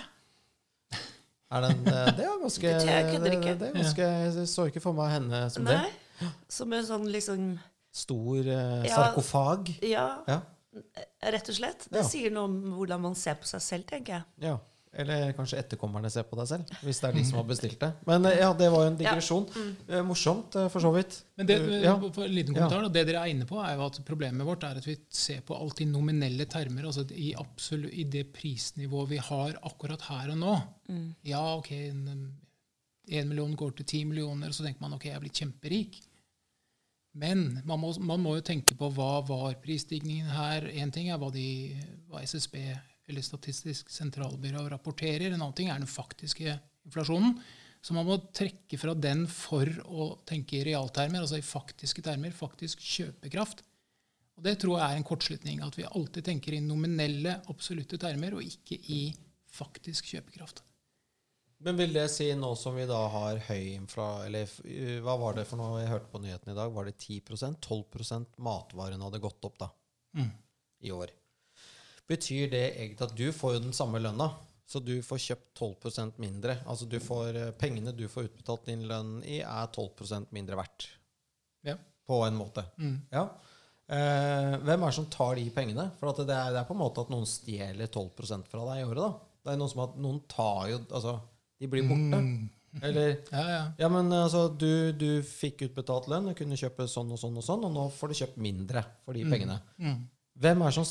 Er 1.50 1.64
den, 1.66 1.80
eh, 1.90 2.10
det 2.14 2.24
er 2.24 2.36
ganske 2.38 2.62
Det- 2.62 2.86
det, 2.86 3.22
det, 3.24 3.58
det 3.58 3.68
er 3.68 3.72
ganske 3.74 4.06
Jeg 4.06 4.46
så 4.48 4.66
ikke 4.70 4.80
for 4.80 4.92
meg 4.94 5.10
henne 5.10 5.50
som 5.50 5.64
det. 5.64 5.78
Nei. 5.80 6.28
Som 6.48 6.72
en 6.72 6.84
sånn 6.86 7.06
liksom 7.10 7.58
Stor 7.92 8.46
eh, 8.46 8.84
sarkofag. 8.86 9.72
Ja. 9.82 10.22
Ja. 10.28 10.40
Rett 11.26 11.48
og 11.50 11.54
slett. 11.56 11.88
Det 11.90 12.04
Ja. 12.04 12.06
sier 12.06 12.30
noe 12.30 12.44
om 12.44 12.60
hvordan 12.78 13.00
man 13.00 13.14
ser 13.16 13.34
på 13.34 13.44
seg 13.50 13.60
selv, 13.60 13.84
tenker 13.86 14.12
jeg. 14.20 14.24
Ja. 14.46 14.58
Eller 14.90 15.30
kanskje 15.38 15.60
etterkommerne 15.60 16.10
ser 16.10 16.24
på 16.26 16.34
deg 16.40 16.48
selv, 16.50 16.70
hvis 16.82 16.98
det 16.98 17.06
er 17.06 17.14
de 17.14 17.22
som 17.28 17.38
har 17.38 17.44
bestilt 17.46 17.78
det. 17.78 17.92
Men 18.08 18.26
eh, 18.26 18.40
ja, 18.40 18.48
det 18.58 18.66
var 18.74 18.82
jo 18.82 18.90
en 18.90 18.96
digresjon. 18.98 19.46
Eh, 19.86 20.00
Morsomt, 20.06 20.56
eh, 20.58 20.66
for 20.72 20.82
så 20.82 20.90
vidt. 20.96 21.20
Men 21.38 21.46
det, 21.46 21.58
ja. 21.84 21.94
for 22.00 22.26
en 22.26 22.34
liten 22.34 22.56
kommentar, 22.56 22.82
ja. 22.82 22.90
det 22.96 23.04
dere 23.06 23.22
er 23.22 23.30
inne 23.30 23.46
på, 23.46 23.60
er 23.62 23.76
jo 23.78 23.86
at 23.86 24.00
problemet 24.08 24.48
vårt 24.48 24.66
er 24.66 24.82
at 24.82 24.88
vi 24.88 24.96
ser 25.14 25.44
på 25.46 25.54
alt 25.54 25.84
i 25.84 25.86
nominelle 25.86 26.48
termer. 26.50 26.90
altså 26.90 27.06
i, 27.14 27.30
absolutt, 27.38 27.94
I 27.94 28.08
det 28.10 28.26
prisnivået 28.34 29.14
vi 29.14 29.22
har 29.30 29.62
akkurat 29.70 30.10
her 30.10 30.34
og 30.34 30.42
nå. 30.42 30.58
Ja, 31.28 31.44
ok, 31.54 31.70
én 31.70 33.30
million 33.30 33.54
går 33.54 33.78
til 33.78 33.86
ti 33.86 34.04
millioner, 34.04 34.50
og 34.50 34.58
så 34.58 34.66
tenker 34.66 34.82
man 34.82 34.98
ok, 34.98 35.06
jeg 35.06 35.14
er 35.14 35.22
blitt 35.22 35.38
kjemperik. 35.38 36.02
Men 37.14 37.60
man 37.66 37.78
må, 37.82 37.94
man 38.06 38.22
må 38.22 38.36
jo 38.38 38.46
tenke 38.46 38.74
på 38.78 38.90
hva 38.94 39.20
var 39.26 39.54
prisstigningen 39.62 40.30
her. 40.30 40.66
Én 40.70 40.90
ting 40.94 41.10
er 41.10 41.18
hva, 41.18 41.30
de, 41.34 41.78
hva 42.10 42.22
SSB 42.26 42.58
eller 43.10 43.24
Statistisk 43.26 43.90
sentralbyrå 43.92 44.64
rapporterer. 44.72 45.30
En 45.30 45.40
annen 45.40 45.56
ting 45.58 45.70
er 45.72 45.80
den 45.82 45.90
faktiske 45.90 46.54
inflasjonen. 46.86 47.36
Så 47.80 47.96
man 47.96 48.06
må 48.08 48.18
trekke 48.36 48.76
fra 48.80 48.92
den 48.94 49.24
for 49.30 49.68
å 49.88 50.10
tenke 50.28 50.58
i 50.58 50.64
realtermer, 50.68 51.22
altså 51.24 51.38
i 51.40 51.44
faktiske 51.44 52.04
termer, 52.04 52.34
faktisk 52.36 52.82
kjøpekraft. 52.84 53.62
Og 54.36 54.44
Det 54.44 54.56
tror 54.60 54.78
jeg 54.78 54.86
er 54.86 54.98
en 55.00 55.06
kortslutning. 55.08 55.62
At 55.64 55.76
vi 55.78 55.88
alltid 55.88 56.26
tenker 56.28 56.56
i 56.56 56.64
nominelle, 56.64 57.38
absolutte 57.52 57.98
termer, 58.00 58.36
og 58.36 58.44
ikke 58.44 58.76
i 58.92 59.02
faktisk 59.50 60.12
kjøpekraft. 60.12 60.62
Men 61.60 61.76
vil 61.76 61.92
det 61.92 62.06
si 62.08 62.30
nå 62.36 62.54
som 62.56 62.76
vi 62.78 62.86
da 62.88 63.00
har 63.12 63.40
høy 63.50 63.74
infla... 63.74 64.06
Eller 64.24 64.48
eh, 64.64 64.96
hva 65.04 65.16
var 65.20 65.36
det 65.36 65.44
for 65.48 65.60
noe 65.60 65.82
jeg 65.82 65.90
hørte 65.90 66.08
på 66.12 66.20
nyhetene 66.24 66.54
i 66.54 66.56
dag? 66.56 66.72
Var 66.72 66.88
det 66.88 66.94
10% 66.96 67.58
12% 67.60 68.38
matvarene 68.40 69.04
hadde 69.08 69.20
gått 69.24 69.48
opp 69.48 69.58
da 69.60 69.68
Mm. 70.16 70.30
i 70.82 70.90
år. 70.90 71.12
Betyr 72.10 72.50
det 72.50 72.64
egentlig 72.72 73.06
at 73.06 73.18
du 73.18 73.28
får 73.34 73.56
jo 73.56 73.66
den 73.68 73.76
samme 73.76 74.00
lønna, 74.02 74.32
så 74.70 74.82
du 74.82 74.96
får 75.02 75.22
kjøpt 75.24 75.48
12% 75.58 76.18
mindre? 76.22 76.58
Altså 76.70 76.86
du 76.90 76.98
får, 77.02 77.36
eh, 77.38 77.54
pengene 77.58 77.94
du 77.94 78.06
får 78.10 78.28
utbetalt 78.28 78.68
din 78.70 78.84
lønn 78.90 79.16
i, 79.26 79.40
er 79.42 79.70
12% 79.70 80.30
mindre 80.34 80.58
verdt? 80.58 80.86
Ja. 81.66 81.76
På 82.06 82.22
en 82.26 82.38
måte. 82.38 82.64
Mm. 82.78 83.00
Ja. 83.14 83.24
Eh, 83.90 84.54
hvem 84.62 84.84
er 84.84 84.86
det 84.86 84.94
som 84.94 85.08
tar 85.10 85.34
de 85.38 85.48
pengene? 85.54 85.88
For 85.98 86.14
det, 86.14 86.30
er, 86.30 86.54
det 86.54 86.62
er 86.62 86.68
på 86.68 86.76
en 86.76 86.82
måte 86.84 87.02
at 87.02 87.10
noen 87.10 87.26
stjeler 87.26 87.90
12 87.90 88.46
fra 88.46 88.62
deg 88.70 88.82
i 88.82 88.86
året. 88.86 89.02
da. 89.02 89.10
Det 89.40 89.52
er 89.52 89.58
noe 89.58 89.72
som 89.72 89.84
at 89.86 89.98
noen 89.98 90.22
tar 90.30 90.68
jo 90.70 90.80
Altså, 90.84 91.18
de 91.58 91.70
blir 91.72 91.86
borte. 91.88 92.20
Mm. 92.20 92.48
Eller 92.86 93.08
Ja, 93.34 93.44
ja. 93.50 93.62
Ja, 93.82 93.88
men 93.90 94.12
altså, 94.14 94.46
du, 94.54 94.92
du 94.94 95.22
fikk 95.26 95.66
utbetalt 95.66 96.06
lønn 96.12 96.30
og 96.30 96.38
kunne 96.38 96.58
kjøpe 96.60 96.86
sånn 96.90 97.10
og 97.10 97.18
sånn 97.18 97.38
og 97.40 97.46
sånn, 97.46 97.66
og 97.66 97.74
nå 97.74 97.88
får 97.96 98.12
du 98.12 98.20
kjøpt 98.20 98.38
mindre 98.42 98.84
for 99.02 99.18
de 99.18 99.26
pengene. 99.26 99.58
Mm. 99.82 100.04
Hvem 100.40 100.62
er 100.62 100.70
det 100.70 100.78
som 100.78 100.86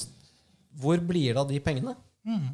Hvor 0.77 1.01
blir 1.01 1.33
det 1.33 1.41
av 1.41 1.47
de 1.49 1.59
pengene? 1.63 1.95
Mm. 2.27 2.49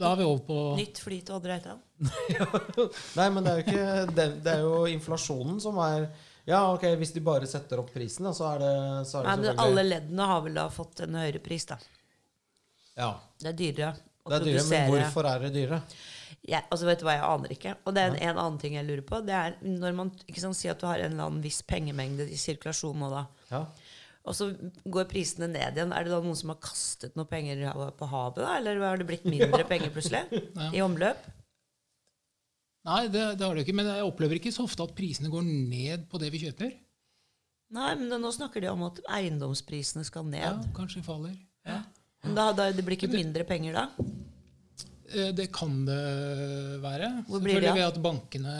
Da 0.00 0.10
er 0.10 0.16
vi 0.18 0.24
over 0.26 0.42
på 0.42 0.60
Nytt 0.78 0.98
fly 0.98 1.20
til 1.22 1.36
Odd 1.36 1.44
Reitan. 1.46 1.82
Nei, 3.18 3.26
men 3.30 3.44
det 3.46 3.52
er 3.52 3.60
jo 3.60 3.64
ikke 3.64 4.14
det, 4.16 4.24
det 4.42 4.54
er 4.56 4.64
jo 4.64 4.80
inflasjonen 4.90 5.60
som 5.62 5.78
er 5.84 6.08
Ja, 6.48 6.64
ok, 6.74 6.88
hvis 7.00 7.14
de 7.14 7.22
bare 7.24 7.46
setter 7.48 7.80
opp 7.80 7.92
prisen, 7.94 8.26
da, 8.26 8.34
så 8.36 8.48
er 8.50 8.64
det, 8.64 8.72
så 9.08 9.20
er 9.20 9.28
det 9.28 9.30
Nei, 9.30 9.36
men 9.46 9.62
alle 9.62 9.84
leddene 9.86 10.26
har 10.32 10.42
vel 10.44 10.58
da 10.58 10.66
fått 10.72 11.04
en 11.06 11.14
høyere 11.16 11.40
pris, 11.44 11.64
da. 11.70 11.78
Ja, 12.98 13.14
Det 13.40 13.54
er 13.54 13.56
dyrere 13.62 13.94
å 14.24 14.32
det 14.32 14.36
er 14.40 14.44
dyrere, 14.48 14.66
men 14.72 14.92
hvorfor 14.92 15.28
er 15.30 15.46
det 15.46 15.54
dyrere? 15.54 15.80
Ja, 16.44 16.60
altså 16.68 16.84
vet 16.88 17.00
du 17.00 17.06
hva, 17.06 17.14
jeg 17.16 17.24
aner 17.24 17.52
ikke. 17.54 17.72
Og 17.88 17.94
det 17.96 18.02
er 18.02 18.10
en, 18.12 18.16
en 18.20 18.38
annen 18.42 18.58
ting 18.60 18.74
jeg 18.76 18.84
lurer 18.84 19.04
på. 19.08 19.20
Det 19.24 19.32
er 19.36 19.54
når 19.64 19.94
man 19.96 20.10
ikke 20.28 20.42
sånn, 20.42 20.56
sier 20.56 20.74
at 20.74 20.80
du 20.82 20.84
har 20.88 21.00
en 21.00 21.14
eller 21.14 21.30
annen 21.30 21.44
viss 21.44 21.62
pengemengde 21.64 22.26
i 22.28 22.36
sirkulasjon 22.40 23.00
nå, 23.00 23.08
da. 23.12 23.22
Ja. 23.48 23.60
Og 24.24 24.36
så 24.36 24.48
går 24.88 25.08
prisene 25.10 25.50
ned 25.52 25.76
igjen. 25.76 25.92
Er 25.92 26.06
det 26.06 26.12
da 26.14 26.20
noen 26.24 26.38
som 26.38 26.54
har 26.54 26.60
kastet 26.64 27.16
noe 27.18 27.28
penger 27.28 27.60
på 27.98 28.08
havet, 28.08 28.40
da? 28.40 28.54
Eller 28.56 28.80
har 28.80 29.00
det 29.00 29.08
blitt 29.10 29.26
mindre 29.28 29.64
penger 29.70 29.92
plutselig? 29.92 30.24
Ja. 30.32 30.70
I 30.72 30.84
omløp? 30.84 31.26
Nei, 32.88 33.02
det, 33.08 33.24
det 33.40 33.44
har 33.44 33.56
det 33.56 33.64
ikke. 33.64 33.76
Men 33.76 33.90
jeg 33.92 34.06
opplever 34.06 34.40
ikke 34.40 34.52
så 34.52 34.64
ofte 34.64 34.84
at 34.84 34.96
prisene 34.96 35.32
går 35.32 35.44
ned 35.44 36.08
på 36.08 36.20
det 36.20 36.32
vi 36.32 36.40
kjøper. 36.46 36.72
Nei, 37.74 37.90
men 38.00 38.12
nå 38.20 38.30
snakker 38.32 38.62
de 38.64 38.70
om 38.70 38.84
at 38.86 39.00
eiendomsprisene 39.18 40.04
skal 40.06 40.26
ned. 40.28 40.44
Ja, 40.44 40.72
kanskje 40.76 41.04
faller. 41.04 41.36
Ja. 41.66 41.80
Da, 42.24 42.50
da, 42.56 42.70
det 42.72 42.84
blir 42.84 42.96
ikke 42.96 43.12
mindre 43.12 43.44
penger 43.48 43.76
da? 43.76 43.86
Eh, 45.12 45.32
Det 45.36 45.50
kan 45.52 45.84
det 45.84 46.80
være. 46.82 47.08
Hvor 47.28 47.40
blir 47.42 47.60
det 47.60 47.68
Selvfølgelig 47.68 47.74
ved 47.74 47.84
at 47.84 47.98
bankene, 48.02 48.54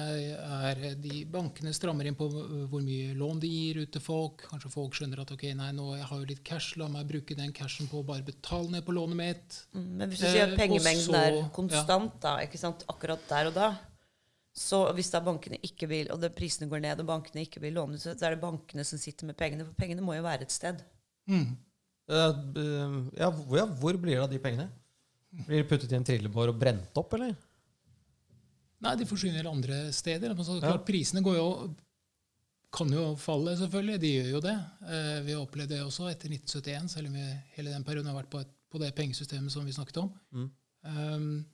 er, 0.69 0.83
de, 1.01 1.25
bankene 1.25 1.73
strammer 1.73 2.05
inn 2.09 2.17
på 2.19 2.29
hvor 2.29 2.83
mye 2.85 3.15
lån 3.17 3.41
de 3.41 3.49
gir 3.49 3.81
ut 3.83 3.93
til 3.93 4.05
folk. 4.05 4.45
Kanskje 4.51 4.71
folk 4.73 4.99
skjønner 4.99 5.23
at 5.25 5.33
ok, 5.33 5.47
nei, 5.57 5.71
nå 5.73 5.95
jeg 5.97 6.05
har 6.11 6.21
jo 6.21 6.29
litt 6.29 6.45
cash, 6.45 6.77
la 6.77 6.89
meg 6.93 7.09
bruke 7.09 7.37
den 7.39 7.53
cashen 7.57 7.89
på 7.89 8.03
å 8.03 8.07
bare 8.07 8.27
betale 8.27 8.71
ned 8.71 8.85
på 8.85 8.93
lånet 8.93 9.17
mitt. 9.17 9.59
Mm, 9.75 9.89
Men 9.97 10.11
hvis 10.11 10.21
du 10.21 10.27
sier 10.27 10.45
Eh, 10.45 10.53
at 10.53 10.59
pengemengden 10.59 11.09
så- 11.09 11.25
er 11.25 11.51
konstant 11.55 12.21
da, 12.21 12.37
ikke 12.45 12.59
sant, 12.59 12.85
akkurat 12.89 13.21
der 13.29 13.47
og 13.47 13.55
da, 13.55 13.79
så 14.55 14.93
hvis 14.95 15.11
da 15.11 15.21
bankene 15.21 15.59
ikke 15.63 15.89
vil, 15.89 16.09
og 16.13 16.21
prisene 16.37 16.69
går 16.71 16.81
ned, 16.81 17.01
og 17.01 17.07
bankene 17.07 17.43
ikke 17.43 17.61
vil 17.61 17.75
låne 17.75 17.99
så 17.99 18.11
er 18.15 18.37
det 18.37 18.41
bankene 18.41 18.85
som 18.85 18.99
sitter 18.99 19.27
med 19.27 19.37
pengene. 19.37 19.65
For 19.65 19.73
pengene 19.75 20.01
må 20.03 20.15
jo 20.15 20.23
være 20.23 20.43
et 20.43 20.53
sted. 20.53 20.83
Mm. 21.27 21.57
Uh, 22.07 22.15
uh, 22.15 23.11
ja, 23.17 23.31
hvor, 23.31 23.57
ja, 23.57 23.65
hvor 23.67 23.97
blir 23.97 24.15
det 24.17 24.23
av 24.23 24.31
de 24.31 24.39
pengene? 24.39 24.69
Blir 25.43 25.63
de 25.63 25.69
puttet 25.69 25.93
i 25.93 25.99
en 25.99 26.07
trillebår 26.07 26.53
og 26.53 26.59
brent 26.61 27.01
opp, 27.01 27.17
eller? 27.17 27.35
Nei, 28.85 28.93
de 29.01 29.07
forsvinner 29.09 29.49
andre 29.49 29.89
steder. 29.93 30.35
Men 30.35 30.47
så 30.47 30.61
Ja. 30.63 30.77
Prisene 30.79 31.23
går 31.25 31.37
jo, 31.37 31.75
kan 32.73 32.91
jo 32.91 33.15
falle, 33.17 33.57
selvfølgelig. 33.57 34.01
De 34.01 34.13
gjør 34.13 34.31
jo 34.31 34.41
det. 34.41 34.57
Eh, 34.83 35.21
vi 35.23 35.33
har 35.33 35.41
opplevd 35.41 35.69
det 35.69 35.81
også 35.83 36.11
etter 36.11 36.29
1971, 36.29 36.89
selv 36.91 37.09
om 37.09 37.15
vi 37.15 37.27
hele 37.57 37.71
den 37.71 37.85
perioden 37.85 38.11
har 38.11 38.23
vært 38.23 38.31
på, 38.31 38.41
et, 38.41 38.53
på 38.71 38.79
det 38.79 38.95
pengesystemet 38.95 39.53
som 39.53 39.65
vi 39.65 39.73
snakket 39.73 40.03
om. 40.03 40.13
Mm. 40.33 40.51
Um, 40.85 41.47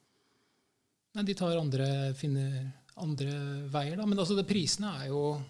nei, 1.14 1.24
de 1.24 1.34
tar 1.34 1.56
andre, 1.56 2.14
finner 2.14 2.72
andre 2.96 3.30
veier, 3.70 3.96
da. 3.96 4.06
Men 4.06 4.18
altså, 4.18 4.36
det, 4.36 4.48
prisene 4.48 4.90
er 5.04 5.08
jo 5.12 5.40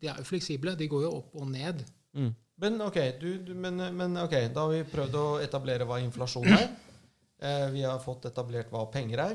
De 0.00 0.08
er 0.08 0.18
jo 0.20 0.28
fleksible. 0.28 0.76
De 0.76 0.88
går 0.88 1.02
jo 1.02 1.12
opp 1.22 1.34
og 1.40 1.48
ned. 1.50 1.84
Men 2.62 2.80
ok, 2.80 2.98
du, 3.20 3.28
du, 3.44 3.52
men, 3.54 3.80
men 3.96 4.16
okay 4.22 4.48
da 4.48 4.64
har 4.64 4.72
vi 4.72 4.84
prøvd 4.88 5.16
å 5.20 5.26
etablere 5.44 5.86
hva 5.88 6.00
inflasjon 6.00 6.48
er. 6.56 6.68
Eh, 7.36 7.66
vi 7.74 7.82
har 7.84 8.00
fått 8.00 8.30
etablert 8.30 8.70
hva 8.72 8.86
penger 8.88 9.20
er. 9.26 9.34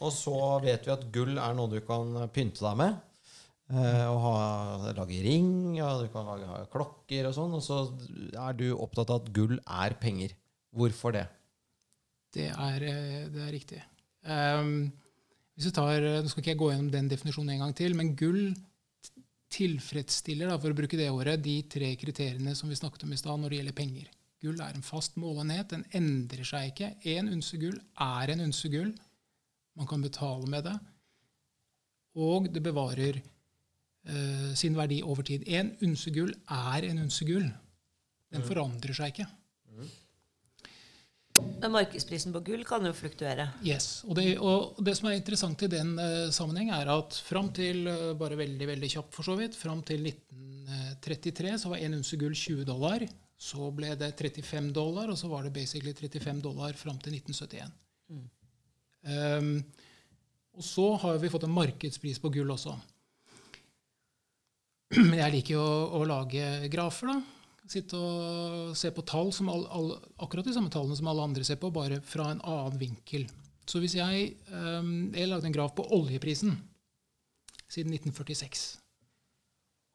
Og 0.00 0.12
så 0.14 0.36
vet 0.64 0.86
vi 0.86 0.94
at 0.94 1.04
gull 1.12 1.36
er 1.36 1.56
noe 1.56 1.68
du 1.68 1.82
kan 1.84 2.24
pynte 2.32 2.64
deg 2.64 2.78
med. 2.80 2.96
Eh, 3.72 4.06
og 4.08 4.18
ha, 4.24 4.34
lage 4.96 5.20
ring, 5.24 5.76
og 5.80 6.04
du 6.04 6.10
kan 6.12 6.26
lage 6.28 6.48
ha 6.48 6.62
klokker 6.72 7.28
og 7.28 7.36
sånn. 7.36 7.56
Og 7.58 7.64
så 7.64 7.82
er 8.46 8.56
du 8.56 8.70
opptatt 8.72 9.12
av 9.12 9.22
at 9.22 9.32
gull 9.36 9.58
er 9.60 9.96
penger. 10.00 10.32
Hvorfor 10.74 11.14
det? 11.16 11.26
Det 12.34 12.48
er, 12.50 12.88
eh, 12.88 13.26
det 13.30 13.44
er 13.44 13.52
riktig. 13.54 13.80
Um, 14.24 14.88
hvis 15.54 15.68
tar, 15.76 16.00
Nå 16.00 16.30
skal 16.32 16.40
ikke 16.40 16.54
jeg 16.54 16.58
gå 16.58 16.70
gjennom 16.72 16.88
den 16.90 17.10
definisjonen 17.12 17.52
en 17.54 17.66
gang 17.66 17.74
til, 17.76 17.92
men 17.94 18.14
gull 18.18 18.54
tilfredsstiller, 19.54 20.50
da, 20.50 20.58
for 20.60 20.74
å 20.74 20.78
bruke 20.78 20.98
det 20.98 21.08
året, 21.12 21.42
de 21.42 21.60
tre 21.70 21.92
kriteriene 22.00 22.54
som 22.58 22.70
vi 22.70 22.78
snakket 22.78 23.06
om 23.06 23.14
i 23.14 23.18
stad 23.20 23.40
når 23.40 23.52
det 23.52 23.60
gjelder 23.60 23.76
penger. 23.78 24.08
Gull 24.44 24.60
er 24.60 24.74
en 24.76 24.84
fast 24.84 25.14
målenhet. 25.20 25.70
Den 25.70 25.84
endrer 25.96 26.44
seg 26.44 26.72
ikke. 26.72 26.90
Én 27.14 27.30
unse 27.32 27.58
gull 27.60 27.78
er 28.02 28.32
en 28.34 28.44
unse 28.44 28.68
gull. 28.72 28.90
Man 29.78 29.88
kan 29.90 30.02
betale 30.04 30.50
med 30.50 30.66
det. 30.68 30.74
Og 32.20 32.50
det 32.52 32.62
bevarer 32.62 33.18
eh, 33.18 34.50
sin 34.58 34.76
verdi 34.76 35.00
over 35.02 35.26
tid. 35.26 35.46
En 35.48 35.72
unse 35.86 36.12
gull 36.14 36.34
er 36.52 36.90
en 36.90 37.00
unse 37.06 37.26
gull. 37.26 37.48
Den 38.34 38.44
forandrer 38.44 38.96
seg 38.96 39.14
ikke. 39.14 39.26
Men 41.34 41.72
markedsprisen 41.74 42.30
på 42.34 42.42
gull 42.46 42.62
kan 42.66 42.84
jo 42.86 42.92
fluktuere. 42.94 43.48
Yes, 43.66 44.04
og 44.06 44.14
det, 44.18 44.36
og 44.38 44.76
det 44.86 44.94
som 44.94 45.08
er 45.10 45.16
interessant 45.18 45.64
i 45.66 45.70
den 45.72 45.96
uh, 45.98 46.30
sammenheng, 46.34 46.70
er 46.76 46.90
at 46.92 47.16
fram 47.26 47.48
til 47.56 47.88
uh, 47.90 48.12
bare 48.18 48.38
veldig 48.38 48.68
veldig 48.70 48.90
kjapt 48.92 49.16
for 49.16 49.26
så 49.26 49.34
vidt, 49.38 49.58
fram 49.58 49.82
til 49.86 50.06
1933 50.12 51.56
så 51.64 51.72
var 51.72 51.82
en 51.82 51.98
unse 51.98 52.18
gull 52.20 52.36
20 52.38 52.68
dollar. 52.68 53.06
Så 53.34 53.66
ble 53.74 53.96
det 53.98 54.12
35 54.14 54.70
dollar, 54.76 55.10
og 55.10 55.18
så 55.18 55.28
var 55.28 55.42
det 55.42 55.52
basically 55.56 55.90
35 55.92 56.44
dollar 56.44 56.78
fram 56.78 57.00
til 57.02 57.18
1971. 57.18 57.74
Um, 59.04 59.56
og 60.54 60.64
så 60.64 60.86
har 61.02 61.18
vi 61.18 61.32
fått 61.32 61.48
en 61.48 61.56
markedspris 61.56 62.22
på 62.22 62.30
gull 62.36 62.54
også. 62.54 62.76
Men 65.00 65.18
jeg 65.18 65.34
liker 65.40 65.58
jo 65.58 65.64
å, 65.66 65.98
å 65.98 66.06
lage 66.06 66.70
grafer, 66.70 67.10
da. 67.10 67.33
Sitte 67.70 67.96
og 67.96 68.74
se 68.76 68.90
på 68.92 69.04
tall, 69.08 69.30
som 69.32 69.48
all, 69.48 69.64
all, 69.72 69.90
akkurat 70.20 70.44
de 70.44 70.52
samme 70.52 70.72
tallene 70.72 70.98
som 70.98 71.08
alle 71.08 71.24
andre 71.24 71.46
ser 71.46 71.56
på, 71.62 71.72
bare 71.72 72.02
fra 72.04 72.28
en 72.32 72.42
annen 72.44 72.78
vinkel. 72.80 73.24
Så 73.64 73.80
hvis 73.80 73.96
jeg, 73.96 74.34
um, 74.52 75.14
jeg 75.16 75.30
lagde 75.30 75.48
en 75.48 75.56
graf 75.56 75.72
på 75.76 75.86
oljeprisen 75.96 76.58
siden 77.64 77.94
1946. 77.96 78.66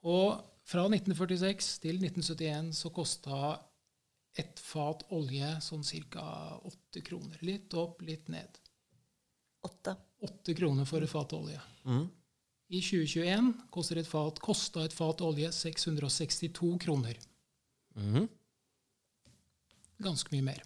Og 0.10 0.40
fra 0.70 0.86
1946 0.90 1.76
til 1.84 2.00
1971 2.02 2.74
så 2.78 2.92
kosta 2.94 3.58
ett 4.40 4.60
fat 4.62 5.04
olje 5.16 5.50
sånn 5.64 5.84
ca. 6.14 6.60
åtte 6.64 7.02
kroner. 7.06 7.38
Litt 7.46 7.74
opp, 7.74 8.02
litt 8.06 8.30
ned. 8.32 8.60
Åtte. 9.66 9.96
Åtte 10.24 10.56
kroner 10.56 10.88
for 10.88 11.04
et 11.04 11.12
fat 11.12 11.34
olje. 11.34 11.60
Mm. 11.86 12.08
I 12.70 12.82
2021 12.86 13.54
koster 13.74 13.98
et 13.98 14.08
fat, 14.08 14.40
kosta 14.40 14.86
et 14.86 14.94
fat 14.94 15.22
olje 15.26 15.50
662 15.56 16.78
kroner. 16.86 17.18
Mhm. 17.98 18.28
Ganske 20.00 20.32
mye 20.32 20.46
mer. 20.46 20.62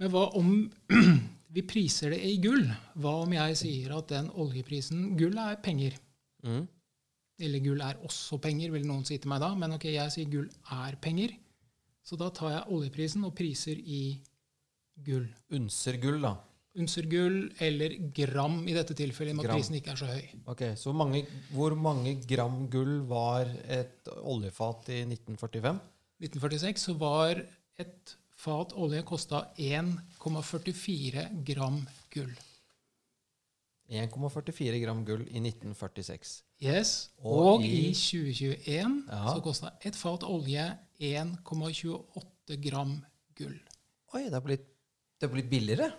Men 0.00 0.10
hva 0.10 0.24
om 0.38 0.50
vi 1.54 1.62
priser 1.66 2.14
det 2.14 2.20
i 2.26 2.38
gull? 2.42 2.64
Hva 2.98 3.20
om 3.24 3.34
jeg 3.36 3.58
sier 3.60 3.94
at 3.96 4.10
den 4.10 4.30
oljeprisen 4.30 5.12
Gull 5.18 5.38
er 5.38 5.60
penger. 5.62 5.98
Mm. 6.46 6.64
Eller 7.40 7.62
gull 7.64 7.80
er 7.84 8.00
også 8.04 8.40
penger, 8.42 8.72
vil 8.74 8.86
noen 8.88 9.06
si 9.08 9.18
til 9.18 9.30
meg 9.32 9.42
da. 9.44 9.52
Men 9.54 9.76
ok, 9.76 9.86
jeg 9.92 10.14
sier 10.14 10.32
gull 10.32 10.48
er 10.76 10.98
penger. 11.00 11.36
Så 12.04 12.16
da 12.20 12.30
tar 12.34 12.54
jeg 12.56 12.74
oljeprisen 12.74 13.24
og 13.28 13.34
priser 13.36 13.78
i 13.78 14.18
gull. 15.04 15.28
Unser 15.56 16.00
gull, 16.02 16.20
da. 16.24 16.34
Unser 16.78 17.02
gull 17.10 17.50
eller 17.58 17.96
gram 18.14 18.60
i 18.68 18.72
dette 18.76 18.94
tilfellet, 18.94 19.32
i 19.32 19.34
og 19.34 19.40
med 19.40 19.48
at 19.50 19.56
prisen 19.56 19.74
ikke 19.74 19.90
er 19.90 19.96
så 19.98 20.06
høy. 20.06 20.28
Ok, 20.46 20.60
Så 20.78 20.92
mange, 20.94 21.24
hvor 21.50 21.74
mange 21.74 22.12
gram 22.30 22.68
gull 22.70 23.00
var 23.10 23.46
et 23.66 24.06
oljefat 24.22 24.88
i 24.94 25.00
1945? 25.08 25.80
1946 26.22 26.78
så 26.86 26.94
var 27.00 27.42
et 27.78 28.14
fat 28.36 28.72
olje 28.78 29.02
kosta 29.02 29.42
1,44 29.58 31.26
gram 31.44 31.80
gull. 32.14 32.30
1,44 33.90 34.78
gram 34.84 35.00
gull 35.04 35.22
i 35.26 35.40
1946. 35.42 36.42
Yes. 36.62 37.10
Og 37.24 37.46
Og, 37.56 37.62
i- 37.64 37.88
i 37.90 37.94
2021 37.94 39.04
Ja. 39.10 39.34
så 39.34 39.40
kosta 39.42 39.70
et 39.84 39.96
fat 39.96 40.22
olje 40.22 40.78
1,28 41.00 42.56
gram 42.62 43.04
gull. 43.34 43.58
Oi, 44.14 44.22
det 44.24 44.32
har 44.32 44.40
blitt, 44.40 44.66
det 45.20 45.28
har 45.28 45.34
blitt 45.34 45.50
billigere. 45.50 45.92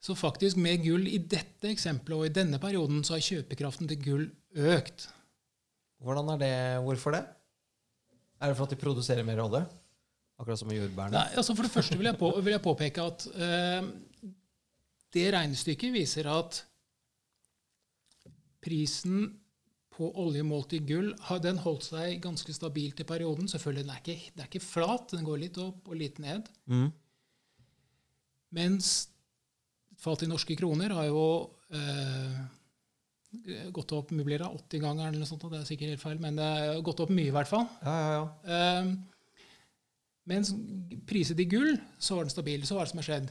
Så 0.00 0.16
faktisk 0.16 0.56
med 0.56 0.80
gull 0.84 1.04
i 1.10 1.18
dette 1.20 1.68
eksempelet 1.68 2.16
og 2.16 2.28
i 2.28 2.32
denne 2.32 2.60
perioden 2.62 3.02
så 3.04 3.18
har 3.18 3.26
kjøpekraften 3.26 3.90
til 3.90 4.00
gull 4.00 4.24
økt. 4.56 5.10
Hvordan 6.00 6.32
er 6.34 6.40
det, 6.40 6.54
Hvorfor 6.86 7.16
det? 7.16 7.24
Er 8.40 8.48
det 8.48 8.56
for 8.56 8.64
at 8.64 8.72
de 8.72 8.80
produserer 8.80 9.26
mer 9.26 9.42
olje? 9.44 9.60
Akkurat 10.40 10.58
som 10.58 10.70
med 10.70 10.78
jordbærene? 10.78 11.12
Nei, 11.18 11.36
altså 11.36 11.52
For 11.52 11.68
det 11.68 11.72
første 11.74 11.98
vil 12.00 12.08
jeg, 12.08 12.16
på, 12.16 12.30
vil 12.40 12.54
jeg 12.54 12.64
påpeke 12.64 13.04
at 13.04 13.26
eh, 13.36 13.90
det 15.12 15.26
regnestykket 15.34 15.92
viser 15.92 16.30
at 16.32 16.62
prisen 18.64 19.26
på 19.92 20.08
olje 20.22 20.42
målt 20.46 20.72
i 20.72 20.80
gull 20.86 21.12
har 21.28 21.42
den 21.44 21.60
holdt 21.60 21.90
seg 21.90 22.22
ganske 22.24 22.54
stabilt 22.56 23.02
i 23.02 23.08
perioden. 23.08 23.50
Selvfølgelig, 23.52 23.84
den 23.84 23.92
er 23.92 24.00
ikke, 24.00 24.32
den 24.32 24.44
er 24.44 24.48
ikke 24.48 24.64
flat, 24.64 25.12
den 25.12 25.26
går 25.28 25.42
litt 25.42 25.60
opp 25.60 25.90
og 25.92 26.00
litt 26.00 26.20
ned. 26.22 26.48
Mm. 26.72 26.88
Mens 28.56 29.10
et 30.00 30.24
i 30.24 30.30
norske 30.30 30.56
kroner 30.56 30.94
har 30.96 31.08
jo 31.10 31.24
eh, 31.76 32.38
gått 33.74 33.92
opp 33.94 34.10
mye 34.16 34.38
80 34.40 34.82
ganger, 34.82 35.08
eller 35.08 35.20
noe 35.20 35.28
sånt, 35.28 35.44
det 35.52 35.60
er 35.60 35.68
sikkert 35.68 35.94
helt 35.94 36.02
feil, 36.02 36.18
men 36.22 36.38
det 36.40 36.48
har 36.48 36.82
gått 36.86 37.02
opp 37.04 37.12
mye 37.14 37.28
i 37.28 37.34
hvert 37.34 37.50
fall. 37.50 37.66
Ja, 37.84 37.96
ja, 38.00 38.10
ja. 38.16 38.24
Eh, 38.56 38.90
mens 40.30 40.52
priset 41.08 41.40
i 41.42 41.48
gull, 41.50 41.74
så 41.98 42.16
var 42.16 42.26
den 42.26 42.34
stabil. 42.34 42.66
Så 42.66 42.76
hva 42.76 42.84
er 42.84 42.88
det 42.88 42.94
som 42.94 43.02
har 43.02 43.08
skjedd? 43.08 43.30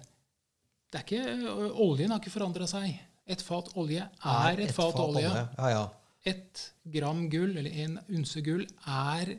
Det 0.89 0.99
er 0.99 1.05
ikke, 1.05 1.69
oljen 1.85 2.11
har 2.13 2.21
ikke 2.21 2.33
forandra 2.33 2.67
seg. 2.69 2.97
Et 3.29 3.41
fat 3.45 3.69
olje 3.77 4.01
er 4.01 4.61
et, 4.63 4.73
fat, 4.73 4.97
olje. 4.97 5.29
Ja, 5.29 5.69
ja. 5.69 5.83
Et 6.27 6.63
gram 6.91 7.27
gull, 7.31 7.53
eller 7.61 7.75
en 7.85 7.99
unse 8.17 8.41
gull, 8.45 8.65
er 8.89 9.35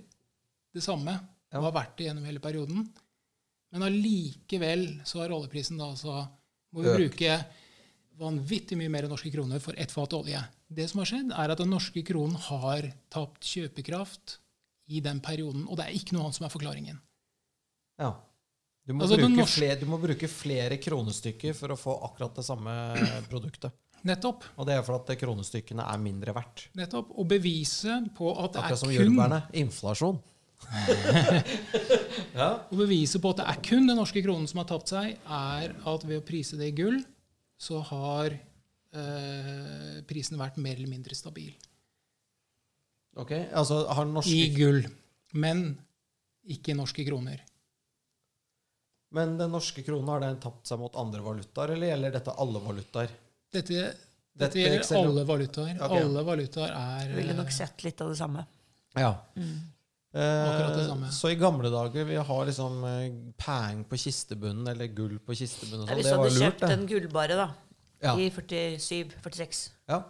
det 0.70 0.84
samme. 0.84 1.16
Ja. 1.50 1.58
Og 1.58 1.66
har 1.66 1.78
vært 1.80 1.96
det 1.98 2.06
gjennom 2.06 2.28
hele 2.28 2.42
perioden. 2.42 2.84
Men 3.74 3.86
allikevel 3.86 4.84
så 5.06 5.24
har 5.24 5.34
oljeprisen 5.34 5.80
da 5.80 5.90
så 5.98 6.22
må 6.72 6.84
vi 6.84 6.94
bruke 7.02 7.38
vanvittig 8.20 8.76
mye 8.78 8.90
mer 8.92 9.08
norske 9.08 9.30
kroner 9.32 9.58
for 9.64 9.74
ett 9.80 9.90
fat 9.92 10.12
olje. 10.12 10.40
Det 10.70 10.86
som 10.90 11.00
har 11.02 11.08
skjedd, 11.08 11.30
er 11.32 11.50
at 11.54 11.58
den 11.62 11.70
norske 11.72 12.02
kronen 12.06 12.36
har 12.48 12.90
tapt 13.10 13.42
kjøpekraft 13.48 14.36
i 14.92 15.00
den 15.02 15.20
perioden. 15.24 15.64
Og 15.68 15.78
det 15.80 15.86
er 15.88 15.96
ikke 15.96 16.14
noe 16.16 16.26
annet 16.28 16.36
som 16.40 16.46
er 16.46 16.52
forklaringen. 16.56 17.00
ja. 18.00 18.12
Du 18.88 18.94
må, 18.96 19.04
Altså, 19.04 19.18
bruke 19.20 19.36
norske- 19.36 19.58
flere, 19.60 19.76
du 19.78 19.86
må 19.86 19.98
bruke 20.00 20.26
flere 20.26 20.76
kronestykker 20.80 21.52
for 21.54 21.68
å 21.70 21.76
få 21.78 21.92
akkurat 22.08 22.34
det 22.34 22.42
samme 22.46 22.72
produktet. 23.30 23.70
Nettopp. 24.08 24.42
Og 24.56 24.66
det 24.66 24.74
er 24.74 24.82
for 24.82 24.96
at 24.96 25.12
kronestykkene 25.20 25.84
er 25.84 25.98
mindre 26.00 26.32
verdt. 26.34 26.64
nettopp. 26.74 27.12
Og 27.20 27.28
beviset 27.28 28.08
på 28.16 28.32
at 28.42 28.54
det 28.56 28.62
Akkurat 28.64 28.80
som 28.80 28.90
er 28.90 28.96
kun 28.96 29.10
jordbærene. 29.12 29.42
Inflasjon. 29.60 30.18
ja. 32.40 32.50
Og 32.70 32.76
beviset 32.78 33.22
på 33.22 33.32
at 33.32 33.40
det 33.40 33.48
er 33.52 33.62
kun 33.66 33.88
den 33.88 33.98
norske 33.98 34.22
kronen 34.24 34.46
som 34.50 34.62
har 34.62 34.68
tapt 34.70 34.92
seg, 34.92 35.16
er 35.24 35.74
at 35.74 36.06
ved 36.06 36.20
å 36.20 36.26
prise 36.26 36.58
det 36.60 36.70
i 36.70 36.76
gull, 36.76 37.00
så 37.60 37.80
har 37.90 38.36
eh, 38.36 40.00
prisen 40.08 40.40
vært 40.40 40.60
mer 40.62 40.78
eller 40.78 40.90
mindre 40.92 41.16
stabil. 41.18 41.52
Ok, 43.18 43.34
altså 43.34 43.82
har 43.90 44.10
I 44.30 44.42
gull. 44.54 44.84
Men 45.34 45.72
ikke 46.50 46.72
i 46.72 46.78
norske 46.78 47.04
kroner. 47.06 47.42
Men 49.10 49.34
den 49.40 49.50
norske 49.50 49.82
kronen, 49.82 50.08
har 50.12 50.22
den 50.22 50.38
tapt 50.42 50.70
seg 50.70 50.78
mot 50.78 50.94
andre 50.98 51.22
valutaer, 51.24 51.74
eller 51.74 51.90
gjelder 51.90 52.14
dette 52.14 52.36
alle 52.44 52.62
valutaer? 52.62 53.10
Dette, 53.50 53.74
Dette 53.74 53.90
dette 54.38 54.62
gjelder 54.62 55.00
alle 55.00 55.24
valutaer. 55.26 55.74
Okay. 55.74 56.04
Alle 56.06 56.22
valutaer 56.26 56.74
er 56.78 57.12
Ville 57.16 57.34
nok 57.34 57.50
sett 57.54 57.82
litt 57.82 58.00
av 58.04 58.12
det 58.12 58.18
samme. 58.20 58.46
Ja. 58.94 59.16
Samme. 59.34 59.58
Så 60.12 61.30
i 61.30 61.36
gamle 61.38 61.70
dager 61.70 62.04
vi 62.08 62.16
har 62.16 62.46
liksom 62.48 62.80
eh, 62.84 63.10
peng 63.38 63.84
på 63.86 63.96
kistebunnen, 64.00 64.66
eller 64.72 64.86
gull 64.94 65.18
på 65.22 65.36
kistebunnen. 65.38 65.86
Ja, 65.86 65.94
sånn. 65.94 66.00
hvis 66.00 66.08
du 66.08 66.16
hadde 66.16 66.32
lurt, 66.34 66.60
kjøpt 66.60 66.70
en 66.74 66.86
gullbare 66.90 67.36
da, 67.38 67.48
Ja. 68.02 68.14
i 68.16 68.30
47-46, 68.30 69.70
Ja. 69.88 70.02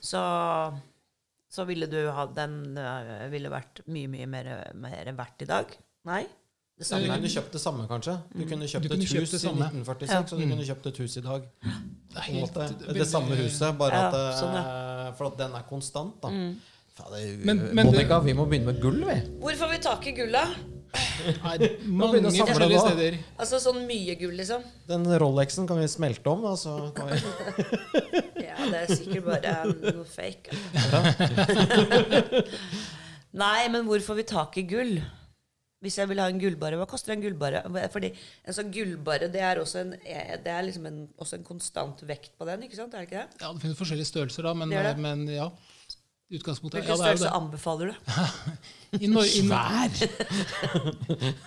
så, 0.00 0.20
så 1.50 1.64
ville 1.64 1.86
du 1.86 2.10
ha 2.10 2.26
den 2.26 2.76
øh, 2.76 3.30
ville 3.32 3.48
vært 3.52 3.80
mye, 3.86 4.08
mye 4.08 4.26
mer, 4.26 4.50
mer 4.74 5.12
verdt 5.16 5.42
i 5.42 5.48
dag. 5.48 5.66
Nei? 6.04 6.26
Det 6.78 6.86
Så 6.86 6.98
du 7.02 7.08
kunne 7.10 7.26
kjøpt 7.26 7.52
det 7.56 7.60
samme, 7.60 7.88
kanskje? 7.90 8.12
Du 8.30 8.44
kunne 8.46 8.66
kjøpt 8.70 8.84
Du 8.84 8.88
kunne 8.92 9.02
et 9.02 9.10
kjøpt 9.10 9.32
hus 9.32 9.32
i 9.34 9.48
1946, 9.48 10.12
Ja. 10.12 10.18
og 10.20 10.28
du 10.28 10.44
Mm. 10.46 10.50
kunne 10.52 10.66
kjøpt 10.68 10.86
et 10.86 10.98
hus 10.98 11.16
i 11.16 11.20
dag. 11.24 11.42
det 12.14 12.22
helt 12.22 12.54
måte. 12.54 12.92
Det, 12.94 13.06
samme 13.08 13.34
huset, 13.36 13.78
bare 13.78 13.94
Ja, 13.96 14.06
at 14.06 14.12
det, 14.14 14.38
sånn, 14.38 15.16
For 15.16 15.26
at 15.26 15.38
den 15.38 15.52
er 15.54 15.62
konstant, 15.68 16.20
da. 16.22 16.28
Mm. 16.28 16.60
Men- 17.44 17.68
men 17.74 17.86
Monica, 17.86 18.18
vi 18.24 18.32
må 18.34 18.46
begynne 18.50 18.66
med 18.72 18.80
gull, 18.82 19.04
vi. 19.06 19.18
Hvor 19.42 19.54
får 19.60 19.68
vi 19.74 19.78
tak 19.84 20.06
i 20.06 20.12
gullet? 20.18 20.48
Nei, 21.44 21.56
mange 22.00 22.22
forskjellige 22.32 22.80
steder. 22.80 23.12
Altså 23.38 23.56
sånn 23.60 23.82
mye 23.86 24.14
gull, 24.18 24.32
liksom? 24.38 24.62
Den 24.88 25.04
Rolexen 25.20 25.66
kan 25.68 25.76
vi 25.82 25.86
smelte 25.92 26.26
om, 26.32 26.42
da, 26.46 26.54
så 26.56 26.78
kan 26.96 27.06
vi 27.12 27.16
Ja, 28.48 28.56
det 28.70 28.78
er 28.80 28.86
sikkert 28.96 29.24
bare 29.28 29.52
noe 29.92 30.04
fake. 30.08 30.48
Nei, 33.38 33.68
men 33.70 33.84
hvor 33.86 34.00
får 34.02 34.16
vi 34.22 34.26
tak 34.28 34.56
i 34.60 34.64
gull? 34.68 34.98
Hvis 35.84 35.94
jeg 36.00 36.08
vil 36.10 36.18
ha 36.18 36.24
en 36.26 36.40
gullbarre, 36.42 36.74
hva 36.80 36.88
koster 36.90 37.12
en 37.14 37.20
gullbarre? 37.22 37.60
Fordi 37.92 38.08
en 38.10 38.54
sånn 38.56 38.72
gullbarre, 38.74 39.28
det 39.30 39.42
er 39.46 39.60
også 39.62 39.78
en, 39.84 39.92
det 40.02 40.50
er 40.50 40.64
liksom 40.66 40.88
en, 40.90 40.96
også 41.22 41.36
en 41.38 41.44
konstant 41.46 42.00
vekt 42.08 42.32
på 42.40 42.48
den, 42.48 42.64
ikke 42.66 42.78
sant? 42.80 42.96
Er 42.98 43.04
det 43.04 43.08
ikke 43.12 43.20
det? 43.20 43.28
Ja, 43.44 43.52
Det 43.52 43.62
finnes 43.62 43.78
forskjellige 43.78 44.08
størrelser, 44.10 44.42
da, 44.48 44.52
men, 44.58 44.72
Det 44.74 44.82
det. 44.88 44.96
men 45.04 45.22
ja. 45.30 45.46
Utgangspunktet 46.28 46.82
Hvilken 46.82 46.92
ja, 46.92 46.96
det 47.00 47.08
er 47.08 47.16
størrelse 47.16 47.24
det. 47.24 47.38
anbefaler 47.40 47.86
du? 47.88 47.94
I, 49.04 49.06
Nor 49.08 49.24
i, 49.24 49.40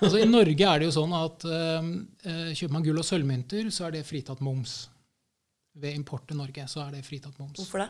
altså, 0.02 0.18
I 0.18 0.26
Norge 0.30 0.66
er 0.72 0.80
det 0.82 0.88
jo 0.88 0.94
sånn 0.96 1.14
at 1.18 1.46
uh, 1.46 1.86
kjøper 2.58 2.74
man 2.74 2.84
gull- 2.86 3.02
og 3.02 3.06
sølvmynter, 3.06 3.70
så 3.74 3.86
er 3.88 3.92
det 3.98 4.02
fritatt 4.10 4.42
moms. 4.46 4.74
Ved 5.78 5.94
import 5.98 6.26
til 6.30 6.38
Norge 6.42 6.66
så 6.70 6.80
er 6.88 6.92
det 6.98 7.04
fritatt 7.06 7.38
moms. 7.42 7.58
Hvorfor 7.62 7.80
det? 7.84 7.90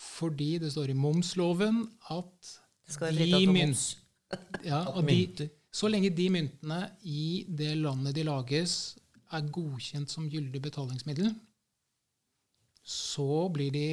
Fordi 0.00 0.50
det 0.64 0.70
står 0.72 0.88
i 0.92 0.96
momsloven 0.96 1.76
at 2.12 2.36
Det 2.86 2.92
skal 2.96 3.06
være 3.12 3.26
de 3.26 3.32
mynt- 3.52 3.68
moms. 3.68 3.82
ja, 4.70 4.80
At 4.90 5.06
de, 5.38 5.46
Så 5.76 5.88
lenge 5.92 6.10
de 6.16 6.26
myntene 6.32 6.80
i 7.04 7.44
det 7.48 7.74
landet 7.78 8.14
de 8.16 8.22
lages, 8.26 8.72
er 9.32 9.40
godkjent 9.52 10.10
som 10.12 10.28
gyldig 10.30 10.60
betalingsmiddel, 10.62 11.30
så 12.86 13.48
blir 13.52 13.70
de 13.74 13.86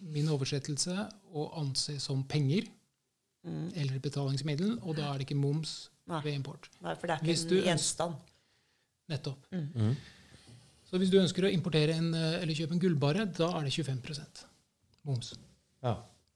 min 0.00 0.28
oversettelse 0.28 0.94
å 1.34 1.48
anse 1.60 1.98
som 2.00 2.24
penger 2.24 2.68
Mm. 3.46 3.70
eller 3.76 3.98
betalingsmiddel, 4.02 4.80
og 4.82 4.96
da 4.96 5.12
er 5.14 5.18
det 5.18 5.28
ikke 5.28 5.36
moms 5.38 5.88
Nei. 6.10 6.20
ved 6.24 6.34
import. 6.34 6.68
Nei, 6.82 6.94
for 6.98 7.06
det 7.06 7.14
er 7.14 7.22
ikke 7.22 7.54
en 7.54 7.64
gjenstand. 7.68 8.14
Nettopp. 9.08 9.46
Mm. 9.52 9.94
Så 10.90 10.98
hvis 10.98 11.10
du 11.12 11.18
ønsker 11.20 11.46
å 11.46 11.52
importere 11.52 11.94
en, 11.94 12.12
eh, 12.14 12.42
eller 12.42 12.52
kjøpe 12.58 12.72
en 12.72 12.80
gullbarre, 12.82 13.24
da 13.32 13.48
er 13.58 13.64
det 13.64 13.72
25% 13.72 14.42
moms. 15.06 15.34
Ja. 15.82 15.94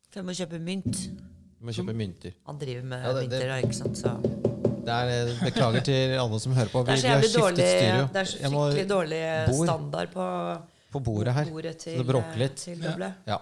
For 0.08 0.20
jeg 0.20 0.24
må 0.24 0.36
kjøpe 0.38 0.60
mynt. 0.62 1.02
Du 1.58 1.66
må 1.66 1.74
kjøpe 1.74 1.94
mynter. 1.94 2.32
Han 2.46 2.58
driver 2.58 2.82
med 2.84 3.04
Ja, 3.04 3.12
det- 3.12 3.28
mynter, 3.28 3.46
da, 3.48 3.60
ikke 3.66 3.74
sant? 3.74 3.96
Så. 3.98 4.22
Det 4.82 4.88
er, 4.88 5.08
eh, 5.28 5.50
beklager 5.50 5.84
til 5.84 6.18
alle 6.18 6.38
som 6.40 6.52
hører 6.54 6.68
på. 6.70 6.84
Det 6.86 6.92
er 6.94 6.96
så 6.96 7.08
jævlig 7.08 7.34
dårlig, 7.34 7.58
ja, 7.82 8.06
det 8.06 8.16
er 8.16 8.24
så 8.24 8.38
skikkelig 8.38 8.88
dårlig 8.88 9.64
standard 9.66 10.12
på 10.12 10.62
på 10.92 11.00
bordet 11.04 11.34
her. 11.36 11.48
bordet 11.50 11.78
til, 11.80 11.96
det 11.98 12.06
bråker 12.08 12.38
litt. 12.42 12.56
til 12.60 12.82
Ja. 12.84 13.12
Ja. 13.26 13.38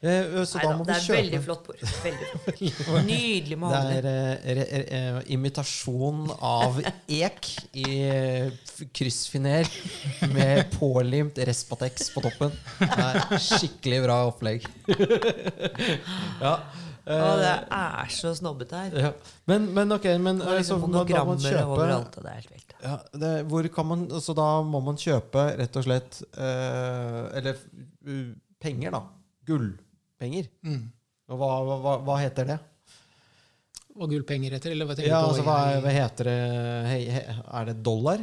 Eh, 0.00 0.44
Så 0.44 0.58
da 0.58 0.68
Neida, 0.68 0.76
må 0.78 0.86
det 0.86 0.96
vi 0.98 1.12
er 1.12 1.16
veldig 1.16 1.40
flott 1.44 1.62
bord. 1.66 1.84
Veldig 2.04 2.28
flott. 2.32 3.06
Nydelig 3.08 3.58
Det 3.60 3.78
er 3.98 4.62
eh, 4.62 4.74
eh, 4.98 5.20
imitasjon 5.34 6.26
av 6.38 6.80
ek 7.06 7.50
i 7.78 7.86
eh, 8.08 8.50
kryssfiner 8.94 9.70
med 10.34 10.70
pålimt 10.78 11.38
Respatex 11.38 12.10
på 12.14 12.24
toppen. 12.26 12.52
Det 12.82 12.90
er 13.08 13.40
skikkelig 13.42 14.02
bra 14.06 14.20
opplegg. 14.32 14.68
ja. 16.44 16.58
Å, 17.08 17.28
det 17.40 17.52
er 17.72 18.10
så 18.12 18.34
snobbete 18.36 18.76
her. 18.84 18.96
Ja. 19.06 19.12
Men, 19.48 19.70
men 19.72 19.94
ok, 19.96 20.10
men 20.20 20.42
Det 20.42 20.48
er 20.50 20.58
eh, 20.58 20.66
så 20.66 20.76
liksom 20.76 20.92
da, 20.92 21.04
da 21.08 21.22
må 21.24 21.34
man 21.34 21.40
kjøpe 21.46 21.68
overalt, 21.72 22.18
og 22.20 22.26
det 22.26 22.32
er 22.34 22.42
helt 22.42 22.52
vilt. 22.52 22.67
Ja, 22.82 22.94
det, 23.18 23.32
hvor 23.50 23.66
kan 23.74 23.86
man, 23.88 24.04
altså 24.14 24.34
Da 24.36 24.46
må 24.62 24.80
man 24.84 24.98
kjøpe 25.00 25.44
rett 25.58 25.76
og 25.80 25.86
slett 25.86 26.20
eh, 26.38 27.20
Eller 27.40 27.58
uh, 28.06 28.32
penger, 28.62 28.94
da. 28.94 29.02
Gullpenger. 29.48 30.48
Mm. 30.66 30.88
Og 31.28 31.40
hva, 31.40 31.52
hva, 31.66 31.94
hva, 32.06 32.16
heter 32.22 32.48
det? 32.52 32.58
Hva 33.98 34.08
gullpenger 34.10 34.56
heter? 34.56 34.74
eller 34.74 34.88
hva 34.88 34.96
tenker 34.96 35.10
Ja, 35.10 35.22
du 35.22 35.26
på? 35.26 35.32
altså, 35.32 35.46
hva, 35.46 35.56
hva 35.84 35.94
heter 35.94 36.30
det? 36.30 36.36
Hei, 36.88 37.00
hei, 37.16 37.22
er 37.60 37.70
det 37.70 37.76
dollar? 37.86 38.22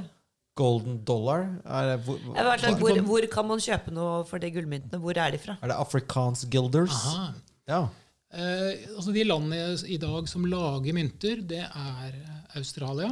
Golden 0.55 1.01
dollar? 1.07 1.49
Er 1.67 1.89
det, 1.91 1.97
hvor, 2.05 2.19
vet 2.23 2.79
hvor, 2.79 2.99
hvor 3.09 3.27
kan 3.31 3.47
man 3.49 3.63
kjøpe 3.63 3.91
noe 3.95 4.21
for 4.29 4.39
de 4.39 4.53
gullmyntene? 4.55 5.01
Hvor 5.03 5.19
er 5.19 5.35
de 5.35 5.41
fra? 5.41 5.57
er 5.59 5.73
det 5.73 5.79
Afrikaans 5.83 6.45
guilders? 6.51 6.95
Aha. 7.11 7.25
Ja. 7.67 7.81
Eh, 8.35 8.85
altså 8.95 9.11
De 9.15 9.25
landene 9.25 9.75
i 9.91 9.97
dag 9.99 10.29
som 10.31 10.47
lager 10.47 10.95
mynter, 10.95 11.43
det 11.43 11.63
er 11.65 12.15
Australia. 12.55 13.11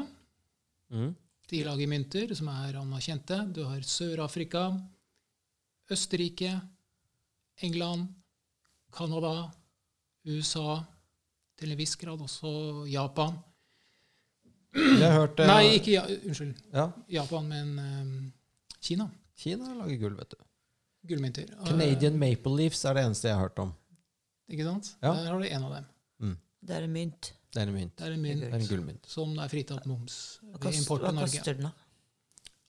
Mm. 0.93 1.11
De 1.49 1.63
lager 1.65 1.89
mynter 1.91 2.31
som 2.37 2.47
er 2.53 2.77
anerkjente. 2.79 3.37
Du 3.53 3.63
har 3.67 3.81
Sør-Afrika, 3.85 4.67
Østerrike, 5.91 6.53
England, 7.61 8.07
Canada, 8.93 9.51
USA, 10.25 10.79
til 11.59 11.73
en 11.73 11.77
viss 11.77 11.97
grad 11.99 12.21
også 12.23 12.85
Japan. 12.89 13.35
Jeg 14.73 15.03
har 15.03 15.19
hørt 15.19 15.39
eh, 15.43 15.49
Nei, 15.51 15.75
ikke 15.77 15.91
ja, 15.93 16.05
Unnskyld. 16.25 16.55
ja, 16.73 16.87
Japan, 17.19 17.49
men 17.51 17.75
um, 17.77 18.15
Kina. 18.81 19.05
Kina 19.37 19.75
lager 19.77 19.99
gull, 20.01 20.15
vet 20.17 20.33
du. 20.33 20.39
Gullmynter. 21.07 21.51
Canadian 21.67 22.15
Maple 22.17 22.55
Leafs 22.57 22.85
er 22.87 22.95
det 22.95 23.03
eneste 23.05 23.27
jeg 23.27 23.35
har 23.35 23.49
hørt 23.49 23.59
om. 23.59 23.73
Ikke 24.49 24.65
sant? 24.65 24.93
Ja. 25.03 25.11
Der 25.11 25.29
har 25.29 25.39
du 25.41 25.45
en 25.49 25.65
av 25.67 25.73
dem. 25.75 25.89
Det 26.63 26.75
er 26.77 26.85
en 26.87 26.93
mynt. 26.95 27.33
Det 27.53 27.61
er 27.61 27.67
en 27.69 27.73
mynt. 27.75 27.95
Det 27.97 28.07
er 28.07 28.13
en 28.15 28.21
mynt 28.23 28.41
Det 28.41 28.49
er 28.49 28.55
en 28.57 28.67
gullmynt. 28.67 29.05
som 29.07 29.35
er 29.39 29.47
fritatt 29.51 29.85
moms 29.85 30.15
Hva, 30.41 30.57
ved 30.69 30.77
import 30.79 31.01
til 31.05 31.13
Norge. 31.13 31.37
koster 31.37 31.53
den, 31.53 31.63
da? 31.63 31.71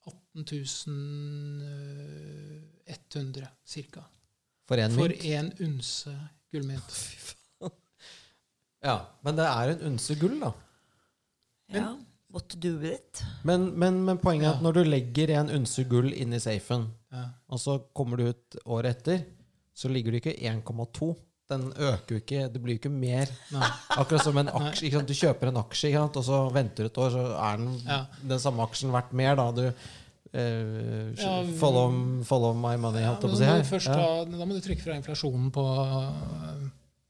18 0.07 0.45
100 2.87 3.49
ca. 3.65 4.03
For 4.69 4.77
én 4.81 4.93
For 4.97 5.09
mynt? 5.09 5.23
én 5.25 5.53
unse 5.65 6.13
gullmynt. 6.53 6.99
Ja, 8.85 8.99
men 9.25 9.37
det 9.39 9.45
er 9.49 9.71
en 9.73 9.81
unse 9.93 10.15
gull, 10.21 10.41
da. 10.43 10.51
Ja. 11.73 11.95
What 12.35 12.55
do 12.61 12.75
with 12.77 12.93
it? 12.99 13.23
Men, 13.45 13.71
men, 13.79 14.03
men 14.05 14.19
poenget 14.19 14.47
er 14.49 14.51
Ja. 14.51 14.57
at 14.59 14.63
når 14.63 14.73
du 14.75 14.83
legger 14.85 15.31
en 15.41 15.51
unse 15.51 15.85
gull 15.89 16.13
inn 16.13 16.33
i 16.35 16.39
safen, 16.43 16.91
Ja. 17.13 17.29
og 17.49 17.59
så 17.61 17.79
kommer 17.95 18.17
du 18.17 18.29
ut 18.29 18.57
året 18.67 18.91
etter, 18.99 19.25
så 19.75 19.89
ligger 19.89 20.13
det 20.13 20.21
ikke 20.27 20.37
1,2. 20.51 21.15
Den 21.55 21.73
øker 21.73 22.17
jo 22.17 22.21
ikke, 22.23 22.45
det 22.53 22.63
blir 22.63 22.77
jo 22.77 22.83
ikke 22.83 22.93
mer. 22.93 23.31
Nei. 23.55 23.73
Akkurat 23.97 24.27
som 24.27 24.39
en 24.43 24.51
aksje. 24.51 24.87
Ikke 24.89 24.99
sant? 25.01 25.11
Du 25.11 25.15
kjøper 25.19 25.51
en 25.53 25.61
aksje, 25.65 25.91
ikke 25.93 26.05
sant? 26.05 26.17
og 26.23 26.25
så 26.29 26.41
venter 26.55 26.85
du 26.89 26.93
et 26.93 27.03
år, 27.07 27.11
så 27.15 27.27
er 27.49 27.61
den, 27.63 27.77
Ja. 27.87 28.01
den 28.35 28.39
samme 28.43 28.67
aksjen 28.67 28.93
verdt 28.95 29.13
mer. 29.13 29.37
da. 29.37 29.51
Du 29.53 29.69
Uh, 30.35 31.15
Ja, 31.15 31.45
follow, 31.61 31.93
follow 32.27 32.55
my 32.59 32.75
money, 32.77 33.03
Ja, 33.05 33.13
holdt 33.13 33.23
jeg 33.23 33.31
på 33.31 33.37
å 33.37 33.39
si 33.39 33.45
da, 33.47 33.53
må 33.55 33.67
først 33.69 33.87
Ja. 33.87 33.95
ta, 33.95 34.25
da 34.25 34.45
må 34.51 34.57
du 34.57 34.61
trekke 34.65 34.83
fra 34.83 34.97
inflasjonen 34.99 35.53
på, 35.55 35.63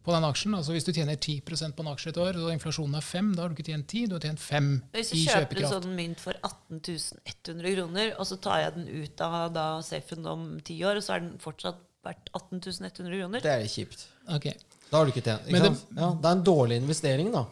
på 0.04 0.12
den 0.12 0.26
aksjen. 0.28 0.52
Altså 0.58 0.74
Hvis 0.74 0.84
du 0.84 0.92
tjener 0.92 1.16
10% 1.16 1.72
på 1.74 1.80
en 1.86 1.88
aksje 1.94 2.12
et 2.12 2.18
år, 2.20 2.36
og 2.36 2.52
inflasjonen 2.52 2.98
er 2.98 3.00
5, 3.06 3.30
da 3.34 3.42
har 3.46 3.48
du 3.48 3.54
ikke 3.56 3.70
tjent 3.70 3.86
10, 3.88 4.06
du 4.10 4.16
har 4.18 4.20
tjent 4.26 4.42
5 4.44 4.68
Hvis 4.92 5.12
i 5.14 5.22
jeg 5.24 5.32
kjøper 5.38 5.62
en 5.62 5.72
sånn 5.72 5.96
mynt 5.96 6.20
for 6.20 6.34
18 6.44 6.82
100 7.24 7.74
kroner, 7.78 8.12
og 8.18 8.26
så 8.28 8.36
tar 8.44 8.60
jeg 8.60 8.74
den 8.76 8.88
ut 9.04 9.20
av 9.24 9.52
da 9.56 9.66
safen 9.80 10.26
om 10.26 10.44
ti 10.60 10.76
år, 10.84 11.00
og 11.00 11.06
så 11.06 11.16
er 11.16 11.20
den 11.24 11.38
fortsatt 11.40 11.80
verdt 12.04 12.28
18 12.36 12.60
100 12.60 12.92
kroner. 13.22 13.40
Det 13.40 13.54
er 13.56 13.64
kjipt. 13.64 14.04
Ok. 14.28 14.46
Da 14.90 14.96
har 14.98 15.04
du 15.06 15.12
ikke 15.12 15.24
tjent. 15.24 15.46
Ikke 15.48 15.60
det- 15.60 15.76
sant? 15.76 15.86
Ja, 15.96 16.08
det 16.14 16.24
er 16.24 16.32
en 16.38 16.44
dårlig 16.44 16.76
investering, 16.80 17.32
da. 17.32 17.44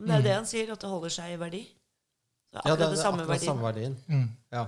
Men 0.00 0.06
det 0.06 0.14
er 0.14 0.20
jo 0.20 0.22
det 0.28 0.34
han 0.34 0.46
sier, 0.46 0.70
at 0.72 0.80
det 0.80 0.88
holder 0.90 1.08
seg 1.10 1.32
i 1.34 1.36
verdi. 1.36 1.60
Det 2.52 2.56
er 2.56 2.60
Ja, 2.60 2.60
akkurat 2.60 2.78
det, 2.78 2.86
det, 2.86 2.90
det 2.90 2.98
er 2.98 3.02
samme 3.02 3.20
akkurat 3.22 3.40
verdien. 3.40 3.50
samme 3.50 3.62
verdien. 3.62 3.96
Mm. 4.08 4.28
Ja. 4.52 4.66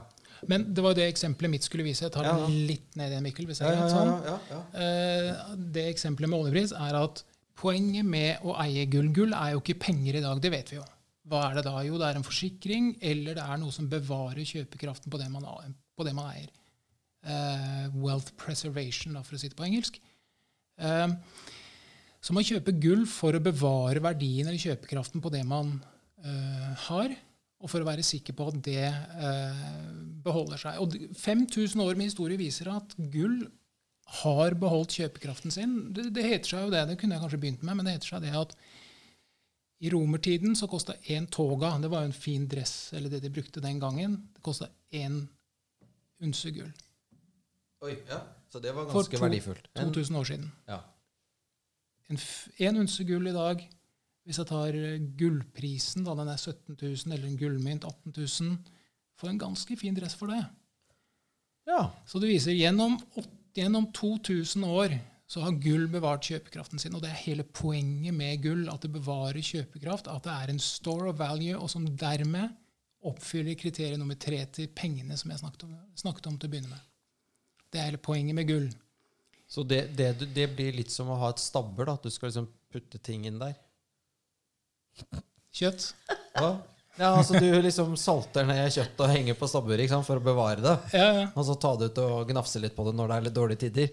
Men 0.48 0.74
det 0.74 0.82
var 0.82 0.90
jo 0.90 0.94
det 0.94 1.06
eksempelet 1.14 1.50
mitt 1.50 1.62
skulle 1.64 1.84
vise. 1.84 2.02
Jeg 2.02 2.12
tar 2.12 2.24
Ja, 2.24 2.32
det 2.34 2.40
ja. 2.40 2.46
litt 2.68 2.96
ned 2.96 3.10
igjen, 3.12 3.22
Mikkel. 3.22 3.46
hvis 3.46 3.58
jeg 3.60 3.68
ja, 3.68 3.86
ja, 3.86 3.88
sånn. 3.88 4.24
ja, 4.24 4.38
ja. 4.50 4.60
Eh, 4.80 5.56
Det 5.72 5.94
eksempelet 5.94 6.28
med 6.28 6.38
oljepris 6.40 6.72
er 6.72 6.94
at 7.02 7.22
poenget 7.56 8.04
med 8.04 8.40
å 8.42 8.56
eie 8.60 8.86
gull 8.86 9.08
Gull 9.12 9.32
er 9.34 9.52
jo 9.52 9.60
ikke 9.60 9.78
penger 9.78 10.16
i 10.16 10.20
dag, 10.20 10.40
det 10.40 10.50
vet 10.50 10.70
vi 10.70 10.76
jo. 10.76 10.84
Hva 11.28 11.50
er 11.50 11.54
det 11.54 11.64
da? 11.64 11.78
Jo, 11.82 11.96
det 11.98 12.08
er 12.10 12.16
en 12.16 12.24
forsikring, 12.24 12.96
eller 13.00 13.34
det 13.34 13.42
er 13.44 13.56
noe 13.56 13.70
som 13.70 13.88
bevarer 13.88 14.42
kjøpekraften 14.44 15.08
på 15.10 15.18
det 15.18 15.30
man, 15.30 15.44
på 15.96 16.04
det 16.04 16.14
man 16.14 16.32
eier. 16.34 16.48
Eh, 17.24 17.88
wealth 17.94 18.32
preservation, 18.36 19.14
da, 19.14 19.22
for 19.22 19.36
å 19.36 19.38
si 19.38 19.48
det 19.48 19.56
på 19.56 19.64
engelsk. 19.64 20.00
Eh, 20.78 21.08
så 22.22 22.34
man 22.36 22.46
kjøper 22.46 22.76
gull 22.78 23.02
for 23.10 23.34
å 23.34 23.42
bevare 23.42 24.02
verdien 24.04 24.46
eller 24.46 24.60
kjøpekraften 24.62 25.22
på 25.24 25.32
det 25.34 25.42
man 25.48 25.72
eh, 26.22 26.68
har, 26.86 27.14
og 27.62 27.70
for 27.70 27.82
å 27.82 27.86
være 27.86 28.02
sikker 28.06 28.34
på 28.38 28.46
at 28.50 28.60
det 28.66 28.84
eh, 28.90 29.64
beholder 30.22 30.58
seg. 30.62 30.78
Og 30.82 30.94
d- 30.94 31.10
5000 31.18 31.82
år 31.82 31.98
med 31.98 32.08
historie 32.10 32.38
viser 32.40 32.70
at 32.74 32.94
gull 33.12 33.40
har 34.22 34.54
beholdt 34.60 34.96
kjøpekraften 34.98 35.54
sin. 35.54 35.74
Det, 35.94 36.08
det 36.14 36.24
heter 36.26 36.52
seg 36.54 36.64
jo 36.66 36.72
det, 36.74 36.82
det 36.90 36.96
kunne 37.00 37.16
jeg 37.16 37.22
kanskje 37.24 37.42
begynt 37.42 37.62
med, 37.66 37.78
men 37.78 37.86
det 37.88 37.94
heter 37.96 38.14
seg 38.14 38.24
det 38.26 38.32
at 38.38 38.54
i 39.82 39.90
romertiden 39.90 40.54
så 40.54 40.68
kosta 40.70 40.94
én 41.10 41.24
toga 41.26 41.72
Det 41.82 41.88
var 41.90 42.04
jo 42.04 42.10
en 42.12 42.14
fin 42.14 42.44
dress, 42.46 42.92
eller 42.94 43.10
det 43.10 43.18
de 43.24 43.30
brukte 43.34 43.62
den 43.64 43.80
gangen. 43.82 44.12
Det 44.36 44.42
kosta 44.46 44.68
én 44.94 45.24
unse 46.22 46.52
gull. 46.54 46.68
Oi, 47.82 47.96
ja. 48.06 48.20
Så 48.52 48.60
det 48.60 48.74
var 48.76 48.84
For 48.90 49.00
ganske 49.00 49.16
to- 49.18 49.24
verdifullt. 49.24 49.68
For 49.72 49.92
2000 49.94 50.16
år 50.20 50.24
siden. 50.28 50.50
ja. 50.68 50.80
En, 52.10 52.18
en 52.58 52.76
unse 52.82 53.04
gull 53.08 53.26
i 53.30 53.32
dag, 53.32 53.62
hvis 54.26 54.38
jeg 54.38 54.46
tar 54.50 54.74
eh, 54.76 54.98
gullprisen, 55.18 56.04
da 56.04 56.12
den 56.18 56.28
er 56.28 56.36
17 56.36 56.76
000, 56.76 57.14
eller 57.14 57.28
en 57.30 57.38
gullmynt 57.40 57.84
18 57.88 58.12
000, 58.18 58.58
får 59.16 59.30
en 59.30 59.38
ganske 59.40 59.76
fin 59.80 59.94
dress 59.96 60.14
for 60.18 60.26
det. 60.34 60.42
ja. 61.70 61.86
Så 62.06 62.20
det 62.20 62.28
viser 62.28 62.52
gjennom, 62.58 62.98
gjennom 63.56 63.88
2000 63.96 64.64
år 64.68 64.98
så 65.32 65.40
har 65.46 65.56
gull 65.64 65.86
bevart 65.88 66.26
kjøpekraften 66.28 66.78
sin. 66.82 66.94
Og 66.94 67.00
det 67.00 67.08
er 67.10 67.22
hele 67.24 67.44
poenget 67.44 68.12
med 68.12 68.42
gull, 68.44 68.66
at 68.68 68.82
det 68.84 68.92
bevarer 68.92 69.40
kjøpekraft, 69.40 70.10
at 70.12 70.26
det 70.26 70.32
er 70.34 70.52
en 70.52 70.60
store 70.60 71.08
of 71.14 71.18
value, 71.22 71.56
og 71.56 71.70
som 71.72 71.86
dermed 71.96 72.50
oppfyller 73.08 73.56
kriteriet 73.58 73.98
nummer 73.98 74.14
tre 74.20 74.44
til 74.52 74.68
pengene 74.76 75.16
som 75.16 75.30
jeg 75.32 75.40
snakket 75.40 75.64
om, 75.64 75.72
snakket 75.96 76.26
om 76.28 76.36
til 76.38 76.50
å 76.50 76.52
begynne 76.52 76.68
med. 76.74 76.82
Det 77.72 77.80
er 77.80 77.88
hele 77.90 78.00
poenget 78.02 78.36
med 78.36 78.48
gull. 78.48 78.68
Så 79.48 79.64
det, 79.68 79.82
det, 79.96 80.10
det 80.32 80.46
blir 80.56 80.72
litt 80.76 80.92
som 80.92 81.10
å 81.12 81.18
ha 81.20 81.30
et 81.32 81.40
stabber, 81.40 81.88
da. 81.88 81.96
At 81.98 82.04
du 82.06 82.12
skal 82.12 82.30
liksom 82.30 82.48
putte 82.72 83.00
ting 83.04 83.26
inn 83.28 83.40
der. 83.40 83.56
Kjøtt. 85.52 85.90
Ja, 86.36 86.50
ja 87.00 87.10
altså 87.18 87.40
du 87.40 87.48
liksom 87.64 87.94
salter 88.00 88.46
ned 88.48 88.64
kjøttet 88.72 89.02
og 89.04 89.12
henger 89.12 89.36
på 89.36 89.48
stabber 89.50 89.82
for 90.06 90.20
å 90.20 90.24
bevare 90.24 90.64
det. 90.64 90.74
Ja, 90.96 91.06
ja. 91.20 91.26
Og 91.36 91.46
så 91.48 91.56
ta 91.60 91.74
det 91.80 91.92
ut 91.92 92.00
og 92.04 92.32
gnafse 92.32 92.60
litt 92.62 92.76
på 92.76 92.86
det 92.88 92.96
når 92.96 93.12
det 93.12 93.16
er 93.18 93.26
litt 93.28 93.38
dårlige 93.40 93.64
tider. 93.66 93.92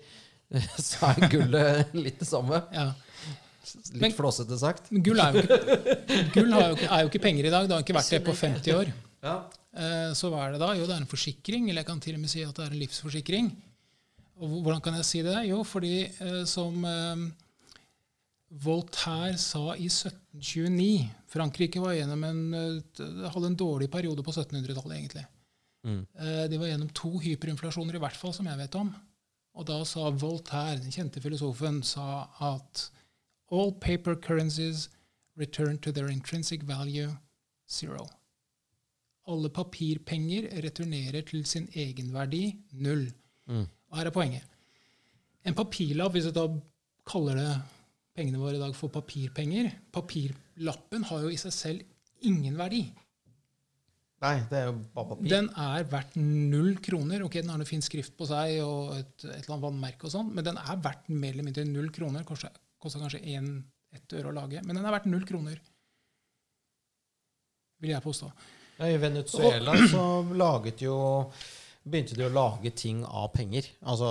Så 0.81 1.05
er 1.11 1.27
gullet 1.29 1.91
litt 1.93 2.19
det 2.23 2.27
samme. 2.27 2.63
ja. 2.73 2.91
Litt 3.69 4.01
Men- 4.01 4.15
flåsete 4.17 4.57
sagt. 4.57 4.87
Men 4.89 5.03
gull, 5.05 5.19
er 5.21 5.35
jo, 5.35 5.43
ikke, 5.45 6.21
gull 6.33 6.55
har 6.55 6.63
jo 6.71 6.77
ikke, 6.79 6.87
er 6.89 7.03
jo 7.03 7.09
ikke 7.11 7.21
penger 7.21 7.45
i 7.45 7.51
dag. 7.53 7.67
Det 7.69 7.75
har 7.75 7.83
ikke 7.83 7.97
vært 7.99 8.13
det 8.15 8.19
på 8.25 8.33
50 8.39 8.77
år. 8.79 8.93
Ja. 9.21 9.35
Eh, 9.77 10.07
Så 10.17 10.31
hva 10.33 10.47
er 10.47 10.55
det 10.55 10.61
da? 10.63 10.71
Jo, 10.79 10.87
det 10.89 10.95
er 10.95 11.03
en 11.03 11.11
forsikring, 11.11 11.67
eller 11.69 11.83
jeg 11.83 11.89
kan 11.91 11.99
til 12.01 12.17
og 12.17 12.23
med 12.23 12.31
si 12.31 12.41
at 12.41 12.55
det 12.57 12.65
er 12.65 12.73
en 12.73 12.81
livsforsikring. 12.81 13.51
Og 14.39 14.61
hvordan 14.63 14.81
kan 14.83 14.95
jeg 14.99 15.07
si 15.07 15.21
det? 15.25 15.35
Jo, 15.49 15.63
fordi 15.67 15.93
eh, 16.07 16.43
som 16.47 16.83
eh, 16.87 17.23
Voltaire 18.63 19.37
sa 19.37 19.75
i 19.75 19.89
1729 19.91 21.09
Frankrike 21.29 21.81
var 21.83 21.97
gjennom 21.97 22.23
en, 22.23 22.39
eh, 22.55 23.03
hadde 23.33 23.51
en 23.51 23.59
dårlig 23.59 23.89
periode 23.91 24.23
på 24.23 24.31
1700-tallet, 24.31 24.95
egentlig. 24.95 25.25
Mm. 25.85 26.01
Eh, 26.19 26.45
De 26.49 26.57
var 26.57 26.71
gjennom 26.71 26.89
to 26.95 27.11
hyperinflasjoner, 27.19 27.95
i 27.95 28.03
hvert 28.03 28.17
fall 28.17 28.33
som 28.33 28.47
jeg 28.49 28.57
vet 28.57 28.79
om. 28.79 28.93
Og 29.59 29.67
da 29.67 29.81
sa 29.85 30.09
Voltaire, 30.09 30.79
den 30.79 30.93
kjente 30.93 31.21
filosofen, 31.21 31.83
sa 31.83 32.29
at 32.39 32.89
all 33.51 33.73
paper 33.73 34.15
currencies 34.15 34.87
return 35.37 35.77
to 35.77 35.91
their 35.91 36.09
intrinsic 36.09 36.63
value 36.63 37.11
zero. 37.69 38.07
Alle 39.27 39.49
papirpenger 39.49 40.49
returnerer 40.63 41.21
til 41.27 41.45
sin 41.45 41.67
egenverdi 41.75 42.55
null. 42.71 43.11
Mm. 43.45 43.67
Og 43.89 43.99
her 43.99 44.09
er 44.09 44.15
poenget. 44.15 44.45
En 45.47 45.57
papirlapp, 45.57 46.13
hvis 46.13 46.29
jeg 46.29 46.35
da 46.37 46.45
kaller 47.09 47.39
det 47.39 47.51
pengene 48.17 48.41
våre 48.41 48.57
i 48.57 48.61
dag 48.61 48.73
for 48.75 48.91
papirpenger 48.93 49.69
Papirlappen 49.95 51.05
har 51.07 51.23
jo 51.23 51.31
i 51.31 51.39
seg 51.39 51.55
selv 51.55 52.25
ingen 52.27 52.57
verdi. 52.59 52.83
Nei, 54.19 54.33
det 54.51 54.57
er 54.59 54.65
jo 54.67 54.73
bare 54.91 55.13
papir. 55.13 55.29
Den 55.31 55.47
er 55.55 55.85
verdt 55.87 56.17
null 56.19 56.73
kroner. 56.83 57.23
Ok, 57.23 57.37
Den 57.39 57.53
har 57.53 57.61
noe 57.61 57.69
fin 57.69 57.83
skrift 57.83 58.17
på 58.19 58.27
seg 58.27 58.57
og 58.65 58.97
et, 58.97 59.13
et 59.23 59.29
eller 59.29 59.53
annet 59.53 59.63
vannmerke, 59.63 60.09
og 60.09 60.11
sånn, 60.11 60.33
men 60.35 60.43
den 60.43 60.59
er 60.59 60.81
verdt 60.83 61.07
mer 61.13 61.31
eller 61.31 61.47
mindre 61.47 61.63
null 61.69 61.87
kroner. 61.95 62.25
Koster 62.27 62.99
kanskje 62.99 63.23
én, 63.31 63.53
ett 63.95 64.17
øre 64.19 64.33
å 64.33 64.35
lage, 64.35 64.59
men 64.65 64.75
den 64.75 64.83
er 64.83 64.95
verdt 64.97 65.07
null 65.07 65.23
kroner. 65.27 65.61
Vil 67.79 67.93
jeg 67.95 68.03
påstå. 68.03 68.27
Ja, 68.81 68.89
I 68.91 68.99
Venezuela 68.99 69.75
så 69.87 70.03
laget 70.35 70.83
jo 70.83 70.97
begynte 71.87 72.15
de 72.17 72.25
å 72.27 72.33
lage 72.33 72.71
ting 72.75 73.03
av 73.05 73.29
penger. 73.33 73.65
Altså 73.87 74.09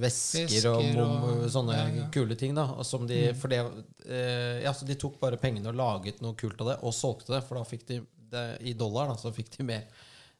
vesker, 0.00 0.66
og, 0.72 0.84
mom, 0.96 1.12
og- 1.28 1.44
sånne 1.52 1.76
ja, 1.76 1.84
ja. 2.02 2.08
kule 2.12 2.36
ting. 2.36 2.54
da 2.54 2.82
som 2.82 3.06
de, 3.06 3.32
for 3.34 3.48
det, 3.48 3.60
eh, 4.06 4.62
ja, 4.64 4.72
så 4.72 4.84
de 4.86 4.94
tok 4.96 5.20
bare 5.20 5.36
pengene 5.40 5.68
og 5.68 5.74
laget 5.78 6.20
noe 6.20 6.34
kult 6.34 6.60
av 6.60 6.66
det, 6.72 6.78
og 6.82 6.92
solgte 6.92 7.32
det. 7.36 7.42
For 7.46 7.56
da 7.56 7.64
fikk 7.64 7.86
de 7.86 8.00
det 8.34 8.58
i 8.66 8.72
dollar, 8.74 9.08
da, 9.08 9.14
så 9.14 9.30
fikk 9.32 9.50
de 9.56 9.62
mer. 9.64 9.84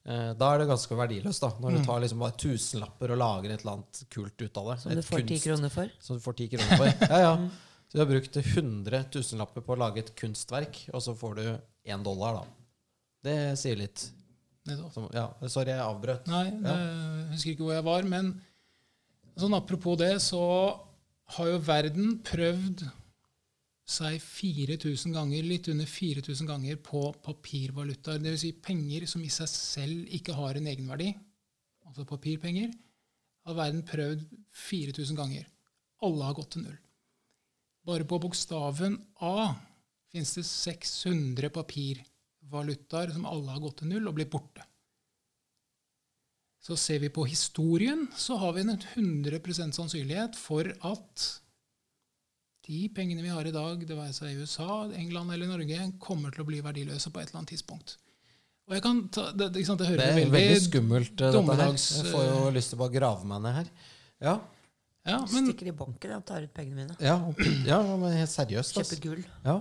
Eh, 0.06 0.32
da 0.36 0.50
er 0.52 0.58
det 0.58 0.68
ganske 0.68 0.96
verdiløst, 0.98 1.40
da 1.40 1.48
når 1.60 1.70
Mm. 1.70 1.76
du 1.78 1.84
tar 1.86 2.00
liksom 2.00 2.18
bare 2.18 2.36
tusenlapper 2.36 3.10
og 3.12 3.18
lager 3.18 3.50
et 3.54 3.60
eller 3.62 3.72
annet 3.78 4.04
kult 4.10 4.42
ut 4.42 4.56
av 4.58 4.66
det. 4.74 4.80
Som 4.82 4.92
du 4.94 5.00
får 5.02 5.26
ti 5.28 5.38
kroner 5.38 5.70
for. 5.70 5.90
Som 6.00 6.16
du 6.18 6.22
får 6.22 6.36
ti 6.36 6.48
kroner 6.48 6.76
for. 6.76 7.08
Ja, 7.08 7.18
ja. 7.20 7.48
Så 7.88 7.98
du 7.98 7.98
har 8.00 8.06
brukt 8.10 8.36
100 8.36 9.04
tusenlapper 9.12 9.62
på 9.62 9.72
å 9.76 9.78
lage 9.78 9.98
et 10.02 10.14
kunstverk, 10.16 10.88
og 10.92 11.00
så 11.00 11.14
får 11.14 11.34
du 11.36 11.42
én 11.86 12.02
dollar, 12.02 12.34
da. 12.34 12.44
Det 13.22 13.56
sier 13.56 13.76
litt. 13.76 14.10
Som, 14.64 15.10
ja, 15.12 15.28
sorry, 15.44 15.74
jeg 15.74 15.84
avbrøt. 15.84 16.28
Nei, 16.30 16.46
ja. 16.64 16.74
jeg 16.74 17.30
husker 17.34 17.52
ikke 17.52 17.66
hvor 17.66 17.76
jeg 17.76 17.86
var. 17.86 18.06
Men 18.08 18.30
sånn 19.36 19.56
apropos 19.56 19.98
det, 20.00 20.14
så 20.24 20.42
har 21.36 21.50
jo 21.50 21.64
verden 21.64 22.18
prøvd 22.24 22.86
seg 23.84 24.16
4000 24.24 25.12
ganger, 25.12 25.44
litt 25.44 25.68
under 25.68 25.88
4000 25.88 26.48
ganger 26.48 26.78
på 26.80 27.02
papirvalutaer. 27.24 28.22
Dvs. 28.22 28.46
Si 28.46 28.54
penger 28.64 29.04
som 29.10 29.24
i 29.24 29.32
seg 29.32 29.50
selv 29.52 30.16
ikke 30.16 30.36
har 30.36 30.56
en 30.56 30.70
egenverdi. 30.72 31.10
Altså 31.84 32.06
papirpenger. 32.08 32.72
Har 33.44 33.58
verden 33.58 33.84
prøvd 33.84 34.24
4000 34.64 35.20
ganger. 35.20 35.44
Alle 36.04 36.24
har 36.24 36.36
gått 36.36 36.54
til 36.56 36.64
null. 36.64 36.80
Bare 37.84 38.08
på 38.08 38.16
bokstaven 38.16 38.96
A 39.20 39.52
fins 40.14 40.32
det 40.38 40.46
600 40.48 41.50
papirvalutaer 42.54 43.12
som 43.12 43.26
alle 43.26 43.50
har 43.50 43.60
gått 43.60 43.80
til 43.82 43.90
null 43.90 44.08
og 44.08 44.14
blitt 44.14 44.30
borte. 44.30 44.64
Så 46.64 46.76
ser 46.80 46.98
vi 47.02 47.10
på 47.12 47.26
historien, 47.28 48.06
så 48.16 48.38
har 48.40 48.54
vi 48.56 48.62
en 48.62 48.78
100% 48.78 49.74
sannsynlighet 49.76 50.36
for 50.36 50.64
at 50.64 51.24
de 52.64 52.88
pengene 52.88 53.20
vi 53.20 53.28
har 53.28 53.44
i 53.44 53.52
dag, 53.52 53.82
det 53.84 53.96
være 53.96 54.14
seg 54.16 54.30
i 54.32 54.38
USA, 54.40 54.86
England 54.96 55.34
eller 55.34 55.50
Norge, 55.50 55.90
kommer 56.00 56.32
til 56.32 56.40
å 56.40 56.48
bli 56.48 56.62
verdiløse 56.64 57.12
på 57.12 57.20
et 57.20 57.28
eller 57.28 57.42
annet 57.42 57.52
tidspunkt. 57.52 57.98
Og 58.64 58.78
jeg 58.78 58.80
kan 58.86 59.02
ta, 59.12 59.26
det, 59.36 59.50
ikke 59.52 59.68
sant, 59.68 59.82
det 59.82 59.90
Det 59.92 60.06
er 60.06 60.16
veldig, 60.16 60.32
veldig 60.32 60.62
skummelt, 60.64 61.18
dommedags, 61.20 61.90
dette 61.90 62.00
her. 62.00 62.08
Jeg 62.08 62.14
får 62.14 62.24
jo 62.30 62.54
lyst 62.56 62.72
til 62.72 62.78
å 62.78 62.80
bare 62.80 62.94
grave 62.96 63.28
meg 63.28 63.44
ned 63.44 63.58
her. 63.60 63.72
Ja, 64.24 64.38
Ja, 65.04 65.18
men 65.34 65.50
Stikker 65.50 65.68
i 65.68 65.72
banken 65.76 66.14
og 66.16 66.22
tar 66.24 66.46
ut 66.46 66.52
pengene 66.56 66.78
mine. 66.78 66.94
ja, 66.96 67.18
ja 67.68 67.80
men 67.84 68.14
helt 68.16 68.32
seriøst. 68.32 68.72
Kjøper 68.72 69.02
gull. 69.02 69.20
Ja. 69.44 69.58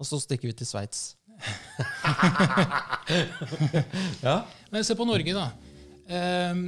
Og 0.00 0.08
så 0.08 0.16
stikker 0.22 0.48
vi 0.48 0.54
til 0.56 0.64
Sveits. 0.64 1.10
ja. 4.26 4.36
Men 4.70 4.86
se 4.86 4.94
på 4.98 5.08
Norge, 5.08 5.32
da. 5.36 5.46
Um, 6.10 6.62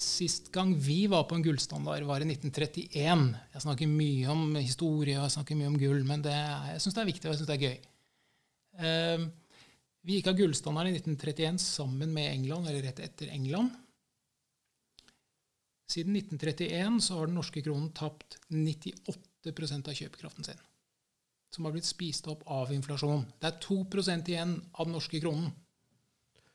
sist 0.00 0.48
gang 0.54 0.72
vi 0.80 1.02
var 1.10 1.26
på 1.28 1.34
en 1.36 1.44
gullstandard, 1.44 2.06
var 2.08 2.22
i 2.22 2.30
1931. 2.30 3.26
Jeg 3.54 3.64
snakker 3.66 3.86
mye 3.90 4.26
om 4.32 4.42
historie 4.56 5.18
og 5.18 5.26
jeg 5.26 5.36
snakker 5.36 5.54
mye 5.58 5.72
om 5.72 5.80
gull, 5.80 6.00
men 6.08 6.20
er, 6.24 6.72
jeg 6.74 6.80
syns 6.84 6.96
det 6.96 7.04
er 7.04 7.12
viktig 7.12 7.26
og 7.28 7.32
jeg 7.34 7.40
synes 7.40 7.50
det 7.50 7.58
er 7.58 7.68
gøy. 7.68 7.78
Um, 8.80 9.22
vi 10.06 10.16
gikk 10.16 10.30
av 10.30 10.38
gullstandard 10.38 10.88
i 10.88 10.96
1931 10.96 11.60
sammen 11.60 12.10
med 12.14 12.30
England, 12.30 12.64
eller 12.70 12.86
rett 12.88 13.00
etter 13.04 13.26
England. 13.34 13.70
Siden 15.90 16.16
1931 16.16 17.00
så 17.04 17.18
har 17.18 17.28
den 17.28 17.36
norske 17.36 17.60
kronen 17.66 17.90
tapt 17.96 18.38
98% 18.48 19.90
av 19.90 19.98
kjøpekraften 19.98 20.46
sin. 20.46 20.60
Som 21.50 21.66
har 21.66 21.74
blitt 21.74 21.88
spist 21.88 22.28
opp 22.30 22.44
av 22.46 22.70
inflasjon. 22.72 23.24
Det 23.42 23.48
er 23.50 23.58
2% 23.64 24.30
igjen 24.30 24.54
av 24.72 24.86
den 24.86 24.94
norske 24.94 25.20
kronen 25.22 25.50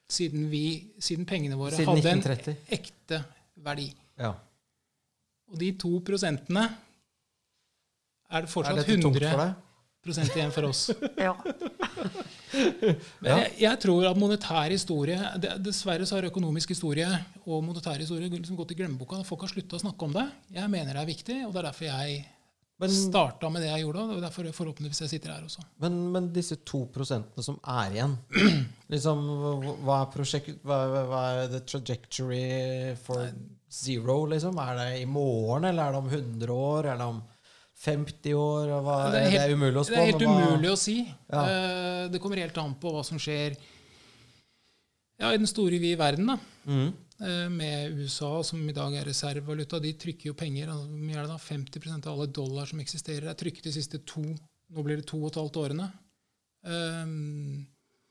siden, 0.08 0.50
vi, 0.52 0.94
siden 1.02 1.26
pengene 1.26 1.58
våre 1.58 1.76
Siden 1.76 1.90
hadde 1.90 2.12
1930. 2.14 2.56
en 2.56 2.80
ekte 2.80 3.24
verdi. 3.66 3.90
ja. 4.22 4.36
Og 5.46 5.60
de 5.62 5.68
to 5.78 5.92
prosentene 6.02 6.64
er 8.34 8.46
det 8.46 8.50
fortsatt 8.50 8.80
er 8.82 8.88
tungt 8.88 9.06
100 9.22 9.30
for 9.30 10.38
igjen 10.38 10.54
for 10.54 10.70
oss. 10.70 10.88
Ja. 11.26 11.34
Jeg, 13.26 13.48
jeg 13.60 13.80
tror 13.84 14.06
at 14.08 14.18
monetær 14.20 14.72
historie 14.72 15.18
Dessverre 15.60 16.06
så 16.08 16.16
har 16.16 16.28
økonomisk 16.30 16.72
historie 16.72 17.08
og 17.44 17.64
monetær 17.66 18.00
historie 18.00 18.30
liksom 18.32 18.56
gått 18.56 18.72
i 18.72 18.78
glemmeboka. 18.80 19.20
Folk 19.28 19.44
har 19.44 19.52
slutta 19.52 19.76
å 19.76 19.82
snakke 19.82 20.08
om 20.08 20.14
det. 20.16 20.26
Jeg 20.56 20.72
mener 20.72 20.94
det 20.94 21.02
er 21.02 21.10
viktig, 21.10 21.38
og 21.48 21.52
det 21.54 21.62
er 21.62 21.68
derfor 21.68 21.90
jeg 21.90 22.22
Men, 22.78 22.90
starta 22.92 23.48
med 23.50 23.62
det 23.64 23.70
jeg 23.70 23.86
gjorde. 23.86 24.02
Og 24.04 24.10
det 24.10 24.18
er 24.18 24.24
derfor 24.28 24.50
forhåpentligvis 24.52 25.00
jeg 25.06 25.10
sitter 25.14 25.32
her 25.32 25.44
også. 25.48 25.62
men, 25.80 25.94
men 26.12 26.26
disse 26.36 26.58
to 26.68 26.82
prosentene 26.92 27.44
som 27.46 27.56
er 27.72 27.94
igjen 27.96 28.18
liksom, 28.92 29.22
hva- 29.86 30.02
er 30.02 30.10
prosjekt 30.12 30.58
Hva, 30.68 30.80
hva 31.08 31.22
er 31.44 31.48
the 31.54 31.62
trajectory 31.62 32.96
for 33.06 33.30
zero, 33.72 34.26
liksom? 34.28 34.60
Er 34.60 34.76
det 34.82 34.90
i 35.02 35.06
morgen, 35.08 35.70
eller 35.72 35.88
er 35.88 35.96
det 35.96 36.02
om 36.04 36.10
100 36.12 36.52
år? 36.58 36.90
Er 36.92 36.98
det 37.00 37.08
om 37.14 37.24
50 37.86 38.34
år? 38.40 38.74
Hva, 38.84 38.98
Det 39.06 39.14
det, 39.14 39.22
er 39.22 39.26
er 39.26 39.40
helt- 39.40 39.56
umulig 39.60 39.80
å 39.80 39.86
spå. 39.88 39.96
Det 39.96 40.02
er 40.04 40.12
helt 40.12 40.28
umulig 40.28 40.70
å 40.72 40.78
si. 40.80 40.98
Ja. 41.32 41.46
Eh, 41.46 42.08
Det 42.12 42.22
kommer 42.22 42.38
helt 42.44 42.58
an 42.62 42.76
på 42.80 42.92
hva 42.92 43.06
som 43.08 43.18
skjer 43.18 43.56
ja, 45.20 45.32
i 45.32 45.38
den 45.40 45.48
store, 45.48 45.80
vide 45.80 45.98
verden. 46.00 46.28
da. 46.28 46.38
Mhm. 46.68 46.94
Eh, 47.22 47.50
Med 47.50 47.96
USA, 48.00 48.44
som 48.44 48.64
i 48.70 48.74
dag 48.76 48.96
er 48.96 49.06
reservevaluta. 49.08 49.80
De 49.80 49.94
trykker 49.94 50.32
jo 50.32 50.34
penger. 50.34 50.68
altså, 50.68 50.90
er 50.92 51.22
det 51.22 51.30
da? 51.32 51.38
50% 51.38 52.08
av 52.08 52.14
alle 52.14 52.28
dollar 52.28 52.66
som 52.66 52.80
eksisterer, 52.80 53.30
er 53.30 53.40
trykket 53.40 53.64
de 53.64 53.72
siste 53.72 54.04
to 54.06 54.26
nå 54.74 54.84
blir 54.84 54.98
det 55.00 55.08
to 55.10 55.20
og 55.22 55.30
et 55.30 55.40
halvt 55.40 55.60
årene. 55.62 55.88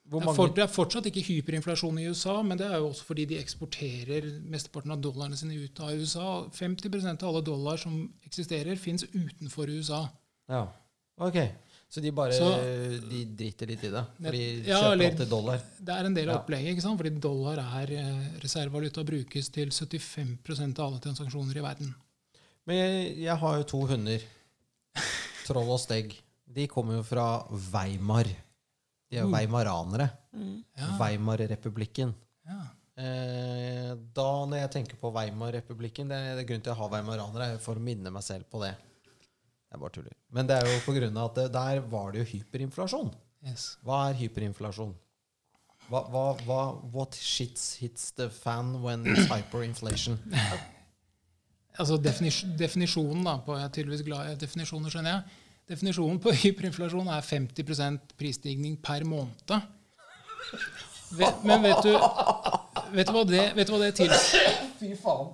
For, 0.04 0.50
det 0.52 0.62
er 0.62 0.70
fortsatt 0.70 1.08
ikke 1.08 1.24
hyperinflasjon 1.24 1.98
i 2.02 2.06
USA, 2.12 2.36
men 2.44 2.60
det 2.60 2.68
er 2.68 2.76
jo 2.78 2.90
også 2.90 3.06
fordi 3.08 3.24
de 3.30 3.38
eksporterer 3.40 4.26
mesteparten 4.52 4.92
av 4.94 5.00
dollarene 5.02 5.38
sine 5.38 5.56
ut 5.56 5.80
av 5.80 5.96
USA. 5.96 6.44
50% 6.52 7.24
av 7.24 7.30
alle 7.30 7.42
dollar 7.46 7.80
som 7.80 7.96
eksisterer, 8.26 8.76
fins 8.80 9.06
utenfor 9.14 9.72
USA. 9.72 10.04
Ja, 10.52 10.66
ok. 11.16 11.40
Så 11.94 12.02
de 12.02 12.10
bare 12.10 12.32
Så- 12.34 12.48
de 13.08 13.20
driter 13.38 13.68
litt 13.70 13.84
i 13.86 13.90
det? 13.92 14.00
For 14.18 14.32
de 14.34 14.40
Ja, 14.66 14.80
kjøper 14.80 14.92
eller- 14.92 15.10
alltid 15.12 15.28
dollar? 15.30 15.60
Det 15.78 15.94
er 15.94 16.06
en 16.08 16.14
del 16.14 16.28
av 16.28 16.34
Ja. 16.34 16.40
opplegget, 16.42 16.72
ikke 16.74 16.82
sant? 16.82 16.98
fordi 16.98 17.20
dollar 17.20 17.58
er 17.58 17.92
eh, 17.92 18.30
reservevaluta 18.42 18.98
og 19.00 19.06
brukes 19.06 19.48
til 19.52 19.68
75% 19.70 20.78
av 20.80 20.86
alle 20.90 20.98
transaksjoner 21.00 21.56
i 21.56 21.62
verden. 21.62 21.94
Men 22.66 22.76
jeg, 22.76 23.16
jeg 23.18 23.36
har 23.38 23.56
jo 23.58 23.62
to 23.62 23.86
hunder. 23.86 24.20
Troll 25.46 25.68
og 25.70 25.78
Stegg. 25.78 26.14
De 26.52 26.66
kommer 26.66 26.96
jo 26.96 27.02
fra 27.06 27.44
Weimar. 27.70 28.24
De 28.24 29.16
er 29.18 29.22
jo 29.22 29.28
Uh. 29.28 29.32
weimaranere. 29.32 30.10
Mm. 30.34 30.64
Ja, 30.76 30.98
Weimarrepublikken. 30.98 32.14
ja. 32.48 32.60
Eh, 32.96 33.94
da 34.14 34.46
når 34.46 34.56
jeg 34.62 34.70
tenker 34.70 34.96
på 34.96 35.12
Weimarrepublikken 35.12 36.06
Det 36.08 36.14
er 36.16 36.36
det 36.36 36.46
grunnen 36.46 36.62
til 36.62 36.72
å 36.72 36.76
ha 36.76 36.88
weimaranere, 36.88 37.54
er 37.54 37.58
for 37.58 37.74
å 37.74 37.80
minne 37.82 38.10
meg 38.10 38.22
selv 38.22 38.44
på 38.50 38.60
det. 38.62 38.74
Jeg 39.74 39.82
bare 39.82 39.94
tuller. 39.96 40.14
Men 40.30 40.46
det 40.46 40.56
er 40.60 40.68
jo 40.70 40.82
på 40.84 40.92
grunn 40.94 41.16
av 41.18 41.32
at 41.32 41.38
det, 41.40 41.46
der 41.56 41.80
var 41.90 42.12
det 42.14 42.22
jo 42.22 42.28
hyperinflasjon. 42.36 43.08
Yes. 43.44 43.72
Hva 43.82 44.04
er 44.10 44.20
hyperinflasjon? 44.20 44.92
Hva, 45.90 46.00
hva, 46.08 46.22
hva, 46.46 46.60
what 46.94 47.18
shits 47.18 47.74
hits 47.82 48.12
the 48.16 48.30
fan 48.32 48.78
when 48.84 49.04
it's 49.10 49.26
hyperinflation? 49.32 50.20
Altså 51.74 51.96
definis 51.98 52.44
definisjonen 52.54 53.24
da, 53.26 53.32
på, 53.42 53.56
Jeg 53.58 53.66
er 53.66 53.70
tydeligvis 53.74 54.04
glad 54.06 54.28
i 54.30 54.34
definisjoner, 54.38 54.92
skjønner 54.94 55.10
jeg. 55.10 55.40
Definisjonen 55.72 56.20
på 56.22 56.30
hyperinflasjon 56.44 57.08
er 57.10 57.24
50% 57.26 58.14
prisstigning 58.20 58.76
per 58.78 59.02
måned. 59.10 59.56
Vet, 61.18 61.42
men 61.42 61.66
vet 61.66 61.82
du, 61.82 61.90
vet, 62.94 63.10
du 63.10 63.12
hva 63.16 63.24
det, 63.26 63.42
vet, 63.56 63.66
du 63.66 63.74
hva 63.74 63.80
det 63.82 63.90
tilsvarer. 63.98 64.60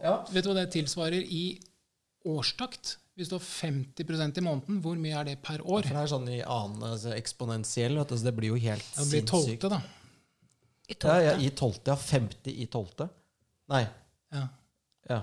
Ja. 0.06 0.14
vet 0.32 0.44
du 0.44 0.48
hva 0.48 0.56
det 0.62 0.70
tilsvarer 0.72 1.28
i 1.28 1.44
årstakt? 2.28 2.96
Hvis 3.18 3.28
du 3.28 3.36
har 3.36 3.44
50% 3.44 4.38
i 4.40 4.44
måneden, 4.44 4.78
hvor 4.84 4.96
mye 5.00 5.16
er 5.20 5.26
det 5.28 5.38
per 5.44 5.60
år? 5.60 5.84
For 5.84 5.96
det 5.96 6.04
er 6.04 6.12
sånn 6.12 6.28
i 6.32 6.38
annen 6.40 6.84
altså, 6.92 7.12
eksponentiell, 7.16 7.98
du, 8.00 8.14
så 8.16 8.28
det 8.28 8.34
blir 8.36 8.54
jo 8.54 8.60
helt 8.60 8.86
sinnssykt. 8.86 9.10
Det 9.10 9.10
blir 9.12 9.26
tolvte, 9.28 9.72
da. 9.74 9.80
I 10.90 10.96
Ja, 11.04 11.16
ja, 11.22 11.34
I 11.38 11.50
tolvte, 11.54 11.92
ja. 11.92 11.96
50 12.00 12.56
i 12.64 12.66
tolvte. 12.72 13.06
Nei. 13.70 13.84
Ja. 14.34 14.46
Ja. 15.10 15.20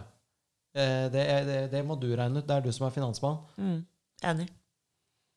Eh, 0.77 1.07
det, 1.11 1.23
er, 1.23 1.47
det, 1.47 1.57
det 1.73 1.83
må 1.87 1.97
du 1.99 2.07
regne 2.15 2.43
ut. 2.43 2.47
Det 2.47 2.55
er 2.55 2.67
du 2.67 2.71
som 2.75 2.85
er 2.87 2.93
finansmann. 2.95 3.41
Mm. 3.57 3.81
Enig. 4.31 4.47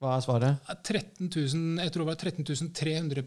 Hva 0.00 0.14
er 0.16 0.24
svaret? 0.24 0.68
13 0.86 1.28
000, 1.28 1.80
jeg 1.84 1.92
tror 1.92 2.06
det 2.06 2.10
var 2.12 2.20
13 2.20 2.70
300 2.76 3.24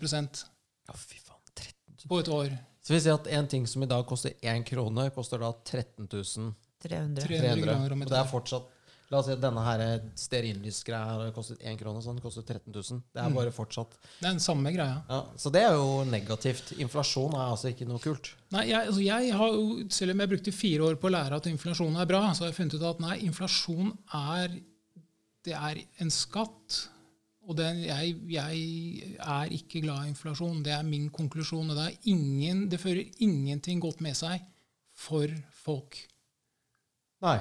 Ja, 0.88 0.96
fy 0.98 1.20
faen. 1.22 1.42
13 1.54 1.74
000. 2.06 2.08
på 2.10 2.20
et 2.22 2.32
år. 2.34 2.54
Så 2.84 2.96
vi 2.96 3.00
sier 3.00 3.16
at 3.16 3.28
en 3.32 3.48
ting 3.48 3.68
som 3.70 3.84
i 3.86 3.90
dag 3.90 4.06
koster 4.10 4.34
én 4.42 4.66
krone, 4.68 5.06
koster 5.16 5.40
da 5.40 5.52
13 5.54 6.10
000 6.12 6.54
300. 6.84 7.28
300 7.28 7.64
kroner 7.66 7.92
om 7.98 8.02
Og 8.06 8.10
det 8.14 8.20
er 8.22 8.32
fortsatt 8.32 8.70
La 9.12 9.20
oss 9.20 9.28
si 9.28 9.34
at 9.36 9.42
denne 9.44 9.62
her 9.62 9.82
stearinlysgreia 10.18 11.06
har 11.20 11.32
kostet 11.36 11.60
1 11.62 11.76
krone, 11.78 12.00
så 12.02 12.14
den 12.16 12.22
koster 12.24 12.42
13 12.48 12.72
000. 12.74 13.02
Det 13.14 13.22
er 13.22 13.28
Mm. 13.30 13.36
bare 13.36 13.52
fortsatt 13.54 13.92
Det 14.00 14.26
er 14.26 14.32
den 14.32 14.40
samme 14.40 14.72
greia. 14.74 15.04
ja, 15.10 15.20
Så 15.38 15.52
det 15.52 15.62
er 15.62 15.74
jo 15.76 16.04
negativt. 16.10 16.72
Inflasjon 16.80 17.34
er 17.36 17.52
altså 17.52 17.70
ikke 17.70 17.86
noe 17.88 18.00
kult. 18.00 18.32
Nei, 18.52 18.64
jeg, 18.70 18.88
altså 18.88 19.04
jeg 19.04 19.34
har 19.34 19.48
jo, 19.54 19.84
Selv 19.90 20.12
om 20.16 20.20
jeg 20.24 20.30
brukte 20.30 20.52
fire 20.52 20.82
år 20.88 20.96
på 20.96 21.10
å 21.12 21.14
lære 21.14 21.36
at 21.36 21.46
inflasjon 21.52 21.96
er 22.02 22.06
bra, 22.10 22.34
så 22.34 22.46
har 22.46 22.52
jeg 22.52 22.56
funnet 22.58 22.74
ut 22.80 22.84
at 22.90 23.00
nei, 23.00 23.20
inflasjon 23.28 23.94
er 24.14 24.60
det 25.46 25.54
er 25.54 25.84
en 26.00 26.10
skatt. 26.10 26.88
Og 27.46 27.58
den, 27.58 27.84
jeg, 27.84 28.16
jeg 28.32 29.18
er 29.20 29.50
ikke 29.52 29.82
glad 29.84 30.06
i 30.06 30.14
inflasjon. 30.14 30.64
Det 30.64 30.72
er 30.72 30.82
min 30.88 31.10
konklusjon. 31.10 31.70
og 31.70 31.76
Det, 31.76 31.86
er 31.92 31.98
ingen, 32.10 32.70
det 32.70 32.80
fører 32.80 33.04
ingenting 33.20 33.82
godt 33.84 34.00
med 34.02 34.16
seg 34.16 34.42
for 34.96 35.28
folk. 35.52 35.98
Nei. 37.24 37.38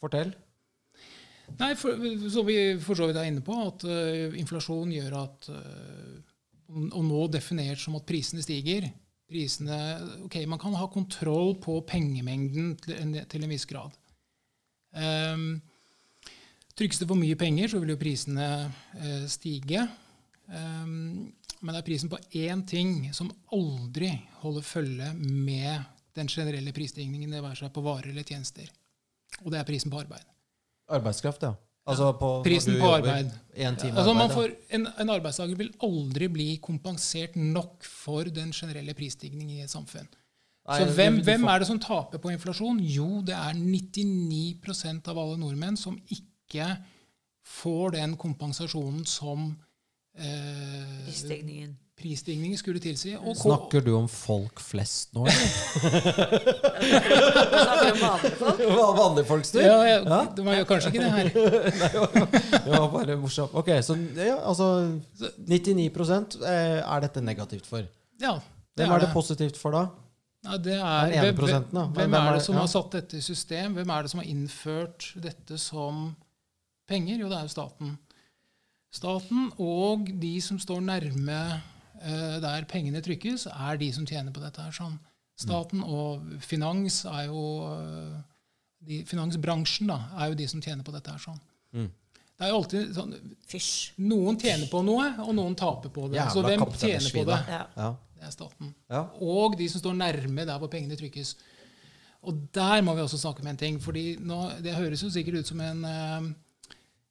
Fortell. 0.00 0.32
Nei, 1.58 1.72
for, 1.76 1.98
som 2.32 2.46
vi 2.48 2.56
for 2.80 2.96
så 2.96 3.08
vidt 3.08 3.18
er 3.20 3.28
inne 3.28 3.42
på 3.44 3.54
at 3.60 3.84
uh, 3.84 4.34
inflasjon 4.40 4.92
gjør 4.94 5.16
at 5.18 5.48
uh, 5.52 6.12
Og 6.94 7.02
nå 7.04 7.26
definert 7.28 7.82
som 7.82 7.98
at 7.98 8.06
prisene 8.08 8.44
stiger 8.44 8.86
prisene, 9.32 9.76
ok, 10.26 10.42
Man 10.48 10.60
kan 10.60 10.76
ha 10.76 10.88
kontroll 10.92 11.56
på 11.62 11.80
pengemengden 11.88 12.74
til 12.82 12.96
en, 12.98 13.14
til 13.28 13.44
en 13.44 13.52
viss 13.52 13.66
grad. 13.68 13.94
Um, 14.92 15.62
trykkes 16.76 17.00
det 17.00 17.08
for 17.08 17.20
mye 17.20 17.38
penger, 17.40 17.72
så 17.72 17.80
vil 17.80 17.94
jo 17.94 18.00
prisene 18.00 18.48
uh, 18.68 19.24
stige. 19.30 19.86
Um, 20.52 21.32
men 21.62 21.70
det 21.70 21.80
er 21.80 21.86
prisen 21.86 22.12
på 22.12 22.20
én 22.42 22.64
ting 22.68 23.08
som 23.14 23.30
aldri 23.54 24.10
holder 24.42 24.66
følge 24.66 25.12
med 25.16 26.01
den 26.16 26.28
generelle 26.28 26.72
prisstigningen, 26.76 27.30
det 27.32 27.42
være 27.42 27.62
seg 27.64 27.72
på 27.74 27.84
varer 27.84 28.10
eller 28.12 28.26
tjenester. 28.26 28.70
Og 29.42 29.52
det 29.52 29.60
er 29.60 29.68
prisen 29.68 29.92
på 29.92 30.00
arbeid. 30.02 30.24
Arbeidskraft, 30.92 31.46
ja. 31.46 31.54
Altså 31.82 32.12
på, 32.14 32.28
Prisen 32.46 32.76
på 32.78 32.90
arbeid. 32.94 33.30
En 33.58 33.76
time 33.76 33.98
Altså 33.98 34.12
man 34.14 34.28
arbeid, 34.30 34.36
får, 34.36 34.74
en, 34.76 34.84
en 35.02 35.10
arbeidstaker 35.16 35.58
vil 35.58 35.72
aldri 35.82 36.28
bli 36.30 36.48
kompensert 36.62 37.34
nok 37.34 37.82
for 37.88 38.28
den 38.30 38.52
generelle 38.54 38.94
prisstigningen 38.94 39.56
i 39.56 39.64
et 39.64 39.72
samfunn. 39.72 40.06
Nei, 40.62 40.78
Så 40.78 40.92
hvem, 40.94 41.18
hvem 41.26 41.48
er 41.50 41.58
det 41.58 41.66
som 41.66 41.80
taper 41.82 42.22
på 42.22 42.30
inflasjon? 42.30 42.78
Jo, 42.86 43.18
det 43.26 43.34
er 43.34 43.58
99% 43.58 45.10
av 45.10 45.18
alle 45.18 45.40
nordmenn 45.40 45.78
som 45.80 45.96
ikke 46.06 46.68
får 47.42 47.96
den 47.96 48.14
kompensasjonen 48.20 49.02
som 49.08 49.48
eh, 50.14 51.02
Prisstigningen. 51.08 51.74
Prisstigningen 52.02 52.58
skulle 52.58 52.80
tilsi. 52.82 53.14
Og 53.20 53.36
Snakker 53.38 53.80
du 53.86 53.92
om 53.96 54.08
folk 54.10 54.60
flest 54.60 55.14
nå? 55.16 55.24
eller? 55.30 56.42
Snakker 57.62 57.92
om 57.92 58.02
vanlige 58.02 58.36
folk. 58.40 58.62
Vanlige 59.02 59.26
folk 59.28 59.44
styr? 59.48 59.64
ja, 59.66 59.78
jeg, 59.86 60.04
Ja. 60.06 60.20
Det 60.36 60.44
var 60.46 60.58
jo 60.58 60.64
kanskje 60.68 60.92
ikke 60.92 61.04
det 61.04 61.12
her. 61.16 61.28
Det 62.66 62.72
var 62.76 62.88
bare 62.92 63.16
morsomt. 63.20 63.54
Ok, 63.58 63.70
så 63.86 63.96
ja, 64.16 64.36
altså 64.48 64.68
99 65.48 65.88
eh, 66.42 66.80
er 66.82 67.00
dette 67.06 67.20
negativt 67.24 67.66
for. 67.66 67.86
Ja, 68.22 68.36
det 68.76 68.84
Hvem 68.86 68.90
er 68.90 68.94
er 69.00 69.06
det 69.06 69.12
positivt 69.12 69.58
for, 69.60 69.70
da? 69.74 69.86
Ja, 70.42 70.56
det 70.58 70.74
er, 70.74 71.12
hvem, 71.22 71.36
da. 71.70 71.84
hvem, 71.86 71.92
Hvem 71.94 72.14
er 72.18 72.32
det 72.34 72.42
som 72.42 72.54
Ja. 72.56 72.60
har 72.64 72.70
satt 72.70 72.92
dette 72.96 73.16
i 73.16 73.20
system? 73.22 73.74
Hvem 73.78 73.90
er 73.94 74.02
det 74.02 74.10
som 74.10 74.20
har 74.20 74.26
innført 74.26 75.12
dette 75.22 75.58
som 75.58 76.16
penger? 76.88 77.20
Jo, 77.22 77.28
det 77.30 77.38
er 77.38 77.42
jo 77.46 77.52
staten. 77.52 77.92
Staten 78.92 79.52
og 79.62 80.08
de 80.20 80.34
som 80.44 80.58
står 80.60 80.80
nærme 80.84 81.38
der 82.02 82.64
pengene 82.70 83.02
trykkes, 83.04 83.46
er 83.52 83.80
de 83.80 83.92
som 83.94 84.06
tjener 84.08 84.34
på 84.34 84.42
dette. 84.42 84.62
her 84.62 84.74
sånn. 84.74 84.98
Staten 85.42 85.82
og 85.82 86.28
finans 86.44 87.02
er 87.08 87.26
jo 87.30 87.42
eh, 87.70 88.20
de, 88.82 89.00
Finansbransjen 89.08 89.90
da, 89.90 89.98
er 90.18 90.32
jo 90.32 90.38
de 90.38 90.48
som 90.50 90.62
tjener 90.62 90.86
på 90.86 90.94
dette. 90.94 91.14
her 91.14 91.22
sånn. 91.22 91.40
Mm. 91.72 91.90
Det 92.32 92.46
er 92.46 92.50
jo 92.50 92.58
alltid 92.58 92.92
sånn, 92.96 93.14
Fysj. 93.48 93.72
Noen 94.02 94.38
tjener 94.40 94.68
på 94.70 94.82
noe, 94.86 95.12
og 95.22 95.32
noen 95.36 95.56
taper 95.58 95.92
på 95.94 96.08
det. 96.10 96.18
Jævla 96.18 96.34
Så 96.34 96.44
hvem 96.46 96.64
tjener 96.74 97.16
på 97.16 97.24
det? 97.28 97.40
Ja. 97.52 97.64
Ja. 97.76 97.90
Det 98.22 98.28
er 98.28 98.34
staten 98.36 98.68
ja. 98.86 99.00
og 99.18 99.56
de 99.58 99.66
som 99.66 99.80
står 99.82 99.96
nærme 99.98 100.44
der 100.46 100.60
hvor 100.62 100.70
pengene 100.70 100.94
trykkes. 100.94 101.32
Og 102.22 102.36
der 102.54 102.84
må 102.86 102.92
vi 102.94 103.02
også 103.02 103.18
snakke 103.18 103.42
om 103.42 103.48
en 103.50 103.58
ting. 103.58 103.80
fordi 103.82 104.14
nå, 104.22 104.44
Det 104.62 104.76
høres 104.76 105.02
jo 105.02 105.10
sikkert 105.10 105.40
ut 105.40 105.48
som 105.50 105.58
en 105.60 105.80
eh, 105.84 106.28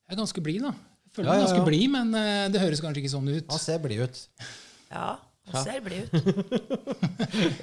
Jeg 0.07 0.15
er 0.15 0.21
ganske 0.21 0.43
blid, 0.43 0.63
da. 0.63 0.71
Jeg 0.71 1.15
føler 1.17 1.27
Ja, 1.27 1.33
meg 1.33 1.41
ja, 1.41 1.47
ganske 1.49 1.65
blid, 1.67 1.87
men 1.91 2.15
eh, 2.15 2.45
det 2.53 2.61
høres 2.63 2.79
kanskje 2.79 3.03
ikke 3.03 3.11
sånn 3.11 3.27
ut. 3.27 3.51
Han 3.51 3.59
ser 3.59 3.83
blid 3.83 4.05
ut. 4.07 4.21
Ja, 4.95 5.09
Ja. 5.51 5.57
han 5.57 5.63
ser 5.65 5.81
blid 5.81 6.03
ut. 6.05 6.11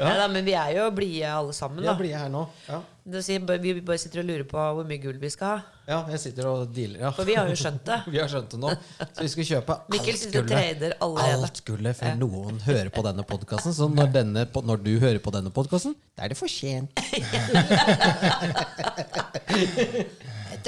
Neida, 0.00 0.24
men 0.28 0.42
vi 0.44 0.52
er 0.58 0.72
jo 0.76 0.88
blide 0.92 1.28
alle 1.30 1.52
sammen, 1.54 1.78
Vi 1.80 1.86
er 1.88 1.94
blide 1.96 2.18
her 2.18 2.28
nå. 2.32 2.40
Ja. 2.66 2.80
Si, 3.22 3.36
vi 3.38 3.70
bare 3.80 3.96
sitter 4.02 4.20
og 4.20 4.26
lurer 4.28 4.42
på 4.50 4.58
hvor 4.76 4.84
mye 4.84 4.98
gull 5.00 5.16
vi 5.22 5.30
skal 5.32 5.46
ha. 5.54 5.76
ja, 5.88 6.00
jeg 6.12 6.20
sitter 6.20 6.48
og 6.50 6.74
dealer, 6.76 6.98
ja. 7.06 7.12
For 7.16 7.24
vi 7.24 7.36
har 7.38 7.46
jo 7.48 7.54
skjønt 7.56 7.84
det. 7.86 8.00
Vi 8.12 8.18
har 8.20 8.28
skjønt 8.28 8.50
det 8.52 8.60
nå. 8.60 8.72
Så 8.98 9.22
vi 9.24 9.30
skal 9.32 9.48
kjøpe 9.52 9.76
alt 9.86 10.26
gullet. 10.34 10.98
Alt 11.06 11.62
gullet 11.70 11.96
før 12.02 12.18
noen 12.20 12.58
hører 12.66 12.90
på 12.92 13.06
denne 13.06 13.24
podkasten. 13.30 13.72
Så 13.78 13.88
når, 13.94 14.10
denne, 14.18 14.44
når 14.72 14.82
du 14.84 14.92
hører 14.98 15.22
på 15.24 15.32
denne 15.38 15.54
podkasten, 15.54 15.94
da 16.18 16.26
er 16.26 16.34
det 16.34 16.40
for 16.42 16.50
sent. 16.52 16.92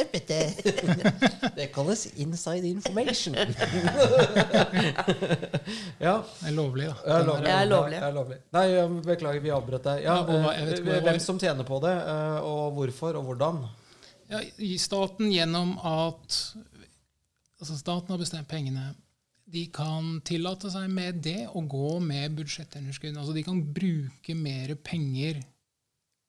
Det 1.57 1.67
kalles 1.75 2.07
inside 2.17 2.67
information. 2.67 3.35
ja. 5.99 6.15
Det 6.41 6.49
er 6.49 6.55
lovlig, 6.55 6.87
da. 6.89 6.97
Ja, 7.07 7.19
lovlig. 7.27 7.45
Det 7.45 7.53
er 7.53 7.67
lovlig. 7.67 7.97
Ja, 7.97 8.01
det 8.01 8.09
er 8.09 8.17
lovlig. 8.17 8.39
Nei, 8.57 8.65
beklager, 9.07 9.43
vi 9.45 9.53
avbrøt 9.55 9.85
deg. 9.91 10.03
Ja, 10.07 10.17
eh, 10.25 11.01
hvem 11.05 11.21
som 11.23 11.39
tjener 11.43 11.65
på 11.69 11.81
det, 11.85 11.95
eh, 12.15 12.39
og 12.47 12.75
hvorfor, 12.79 13.21
og 13.21 13.31
hvordan? 13.31 13.63
Ja, 14.31 14.41
staten 14.79 15.33
gjennom 15.35 15.77
at 15.83 16.41
altså 17.61 17.77
Staten 17.77 18.13
har 18.15 18.21
bestemt 18.21 18.49
pengene. 18.49 18.95
De 19.51 19.67
kan 19.75 20.21
tillate 20.25 20.71
seg 20.71 20.87
med 20.93 21.19
det 21.25 21.49
å 21.51 21.61
gå 21.67 21.99
med 22.05 22.37
budsjettunderskudd. 22.39 23.17
Altså 23.19 23.35
de 23.35 23.43
kan 23.47 23.59
bruke 23.75 24.37
mer 24.39 24.77
penger 24.87 25.41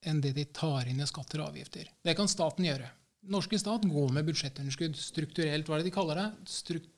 enn 0.01 0.21
det 0.23 0.33
de 0.33 0.47
tar 0.49 0.89
inn 0.89 1.01
i 1.01 1.07
skatter 1.09 1.43
og 1.43 1.51
avgifter. 1.51 1.85
Det 2.01 2.15
kan 2.17 2.29
staten 2.31 2.65
gjøre. 2.65 2.89
Norske 3.29 3.59
stat 3.61 3.83
går 3.85 4.13
med 4.15 4.25
budsjettunderskudd 4.25 4.97
strukturelt. 4.97 5.67
Hva 5.67 5.77
er 5.77 5.83
det 5.83 5.91
de 5.91 5.93
kaller 5.93 6.17
det? 6.17 6.29
Strukt, 6.49 6.89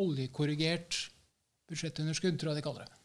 oljekorrigert 0.00 0.98
budsjettunderskudd, 1.70 2.36
tror 2.40 2.52
jeg 2.52 2.60
de 2.60 2.66
kaller 2.66 2.84
det. 2.84 2.98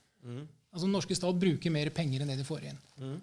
Altså 0.76 0.90
norske 0.90 1.16
stat 1.16 1.40
bruker 1.40 1.72
mer 1.72 1.92
penger 1.96 2.24
enn 2.24 2.34
det 2.34 2.40
de 2.42 2.48
får 2.48 2.68
inn. 2.72 2.80
Mm. 3.00 3.18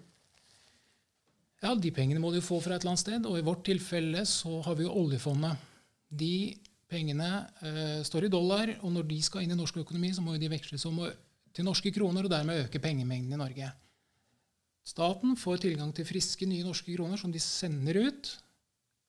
Ja, 1.63 1.73
de 1.79 1.91
pengene 1.95 2.19
må 2.19 2.31
de 2.33 2.41
få 2.43 2.57
fra 2.63 2.75
et 2.75 2.83
eller 2.83 2.95
annet 2.95 3.03
sted, 3.03 3.27
og 3.29 3.37
i 3.39 3.45
vårt 3.45 3.63
tilfelle 3.67 4.25
så 4.27 4.57
har 4.65 4.75
vi 4.79 4.87
jo 4.87 4.95
oljefondet. 5.03 5.61
De 6.09 6.55
pengene 6.91 7.29
uh, 7.61 8.01
står 8.05 8.27
i 8.27 8.33
dollar, 8.33 8.73
og 8.81 8.91
når 8.95 9.07
de 9.11 9.19
skal 9.23 9.45
inn 9.45 9.53
i 9.55 9.59
norsk 9.59 9.79
økonomi, 9.83 10.11
så 10.15 10.25
må 10.25 10.35
de 10.37 10.51
veksles 10.51 10.83
om 10.89 10.99
til 11.53 11.67
norske 11.67 11.93
kroner, 11.93 12.25
og 12.25 12.33
dermed 12.33 12.65
øke 12.65 12.81
pengemengden 12.83 13.37
i 13.37 13.39
Norge. 13.39 13.69
Staten 14.83 15.37
får 15.39 15.61
tilgang 15.63 15.93
til 15.95 16.07
friske, 16.09 16.47
nye 16.49 16.65
norske 16.65 16.91
kroner 16.91 17.21
som 17.21 17.31
de 17.31 17.39
sender 17.39 18.01
ut, 18.09 18.33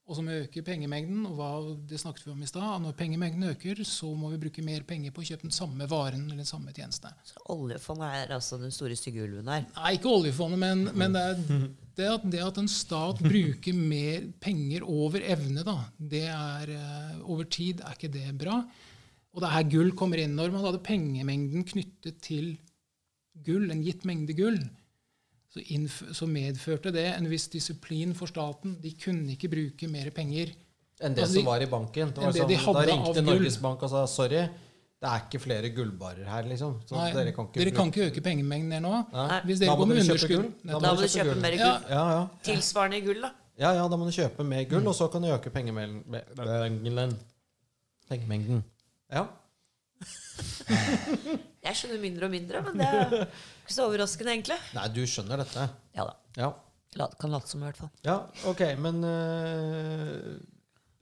og 0.05 0.19
som 0.19 0.27
øker 0.29 0.65
pengemengden. 0.67 1.23
Og 1.29 1.39
hva 1.39 1.51
det 1.89 1.99
snakket 2.01 2.27
vi 2.27 2.33
om 2.35 2.43
i 2.45 2.49
stad. 2.49 2.83
Når 2.83 2.97
pengemengden 2.99 3.49
øker, 3.55 3.81
så 3.89 4.11
må 4.17 4.31
vi 4.35 4.41
bruke 4.43 4.65
mer 4.65 4.85
penger 4.89 5.15
på 5.15 5.23
å 5.23 5.29
kjøpe 5.31 5.49
den 5.49 5.55
samme 5.55 5.89
varen 5.91 6.27
eller 6.27 6.43
den 6.43 6.49
samme 6.49 6.75
tjeneste. 6.77 7.13
Så 7.29 7.41
oljefondet 7.55 8.19
er 8.21 8.35
altså 8.37 8.61
den 8.61 8.75
store 8.75 8.99
stygge 9.01 9.25
ulven 9.25 9.49
her. 9.49 9.65
Nei, 9.79 9.95
ikke 9.97 10.13
oljefondet, 10.13 10.61
men, 10.61 10.85
men 10.93 11.17
det, 11.17 11.25
er, 11.25 11.65
det, 11.97 12.11
at, 12.19 12.29
det 12.37 12.45
at 12.45 12.61
en 12.61 12.71
stat 12.71 13.23
bruker 13.25 13.79
mer 13.79 14.29
penger 14.45 14.85
over 14.85 15.25
evne, 15.25 15.65
da, 15.65 15.79
det 15.97 16.27
er 16.29 16.75
eh, 16.77 17.17
over 17.25 17.49
tid 17.49 17.81
er 17.81 17.97
ikke 17.97 18.13
det 18.13 18.29
bra. 18.45 18.61
Og 19.35 19.43
det 19.43 19.49
er 19.49 19.57
her 19.57 19.71
gull 19.73 19.91
kommer 19.99 20.21
inn. 20.23 20.37
Når 20.39 20.53
man 20.55 20.69
hadde 20.69 20.85
pengemengden 20.85 21.65
knyttet 21.67 22.21
til 22.23 22.55
gull, 23.45 23.71
en 23.73 23.83
gitt 23.83 24.05
mengde 24.07 24.37
gull, 24.37 24.61
så, 25.55 25.63
innf 25.71 26.01
så 26.19 26.27
medførte 26.27 26.91
det 26.93 27.07
en 27.15 27.29
viss 27.31 27.47
disiplin 27.53 28.15
for 28.19 28.27
staten. 28.27 28.75
De 28.83 28.91
kunne 28.99 29.37
ikke 29.37 29.49
bruke 29.53 29.89
mer 29.91 30.11
penger. 30.11 30.51
Enn 31.01 31.15
det 31.15 31.23
Altså, 31.25 31.35
de- 31.35 31.41
som 31.43 31.47
var 31.53 31.63
i 31.63 31.67
banken. 31.71 32.11
Det 32.15 32.23
var 32.25 32.33
det 32.33 32.43
sånn, 32.43 32.49
de 32.49 32.57
da 32.75 32.85
ringte. 32.91 33.23
Norges 33.23 33.57
Bank 33.63 33.83
og 33.83 33.91
sa 33.91 34.05
sorry, 34.07 34.43
det 35.05 35.11
er 35.11 35.21
ikke 35.29 35.41
flere 35.43 35.71
gullbarer 35.75 36.25
her, 36.27 36.43
liksom. 36.49 36.81
Så 36.89 36.97
Nei, 36.97 37.13
dere 37.13 37.33
kan 37.37 37.47
ikke, 37.47 37.59
dere 37.61 37.71
kan 37.77 37.91
ikke 37.93 38.07
øke 38.11 38.23
pengemengden 38.25 38.73
her 38.73 38.81
nå. 38.81 38.93
Nei. 39.13 39.41
Hvis 39.45 39.59
dere 39.61 39.77
går 39.77 39.87
med 39.87 40.03
underskudd. 40.03 40.53
Da 40.65 40.79
Da 40.79 40.93
må 40.95 41.01
du 41.01 41.07
kjøpe 41.07 41.33
gull. 41.35 41.41
mer 41.43 41.57
gull. 41.61 41.91
Ja, 41.91 42.05
ja. 42.15 42.29
Tilsvarende 42.43 43.01
gull, 43.05 43.21
da. 43.21 43.31
Ja, 43.59 43.73
ja, 43.75 43.87
da 43.89 43.97
må 43.97 44.07
du 44.07 44.15
kjøpe 44.17 44.45
mer 44.47 44.65
gull, 44.65 44.87
og 44.89 44.95
så 44.95 45.11
kan 45.13 45.23
du 45.23 45.29
øke 45.29 45.51
pengemengden. 45.51 47.15
Pengemengden. 48.09 48.65
Ja. 49.13 49.27
Jeg 51.65 51.77
skjønner 51.79 52.01
mindre 52.03 52.27
og 52.29 52.33
mindre, 52.35 52.61
men 52.67 52.81
det 52.81 52.87
er 52.89 53.15
ikke 53.25 53.73
så 53.77 53.87
overraskende, 53.89 54.35
egentlig. 54.35 54.57
Nei, 54.77 54.87
du 54.93 55.01
skjønner 55.09 55.41
dette. 55.41 55.67
Ja 55.97 56.05
da. 56.11 56.15
Ja, 56.37 56.51
La- 57.01 57.11
Kan 57.19 57.33
late 57.35 57.49
som, 57.51 57.63
i 57.63 57.67
hvert 57.69 57.79
fall. 57.81 57.91
ja 58.07 58.17
ok, 58.51 58.61
men 58.79 59.01
øh, 59.09 60.37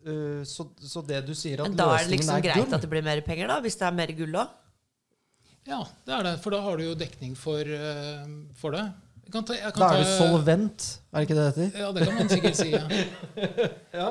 øh, 0.06 0.40
så, 0.48 0.64
så 0.80 1.02
det 1.08 1.18
du 1.26 1.34
sier 1.36 1.60
at 1.60 1.68
Men 1.68 1.76
da 1.76 1.90
er 1.96 2.06
det 2.06 2.14
liksom 2.14 2.36
er 2.38 2.44
greit 2.46 2.62
gull 2.62 2.74
at 2.78 2.84
det 2.86 2.90
blir 2.94 3.04
mer 3.04 3.20
penger, 3.26 3.50
da? 3.52 3.58
Hvis 3.64 3.76
det 3.80 3.88
er 3.90 3.96
mer 3.98 4.12
gull 4.16 4.38
òg? 4.40 4.58
Ja, 5.68 5.82
det 6.06 6.14
er 6.16 6.22
det. 6.26 6.34
For 6.42 6.50
da 6.54 6.60
har 6.64 6.76
du 6.80 6.84
jo 6.88 6.94
dekning 6.98 7.36
for, 7.38 7.60
eh, 7.62 8.24
for 8.58 8.74
det. 8.74 8.86
Jeg 9.26 9.32
kan 9.36 9.44
ta, 9.46 9.54
jeg 9.54 9.72
kan 9.76 9.82
Da 9.84 9.90
er 9.94 10.02
du 10.02 10.08
solvent, 10.18 10.86
er 11.12 11.20
det 11.20 11.28
ikke 11.28 11.36
det 11.38 11.44
det 11.44 11.52
heter? 11.66 11.78
Ja, 11.84 11.92
det 11.94 12.06
kan 12.08 12.16
man 12.18 12.28
sikkert 12.32 12.56
si. 12.58 12.70
Ja. 12.72 12.84
Ja. 14.00 14.08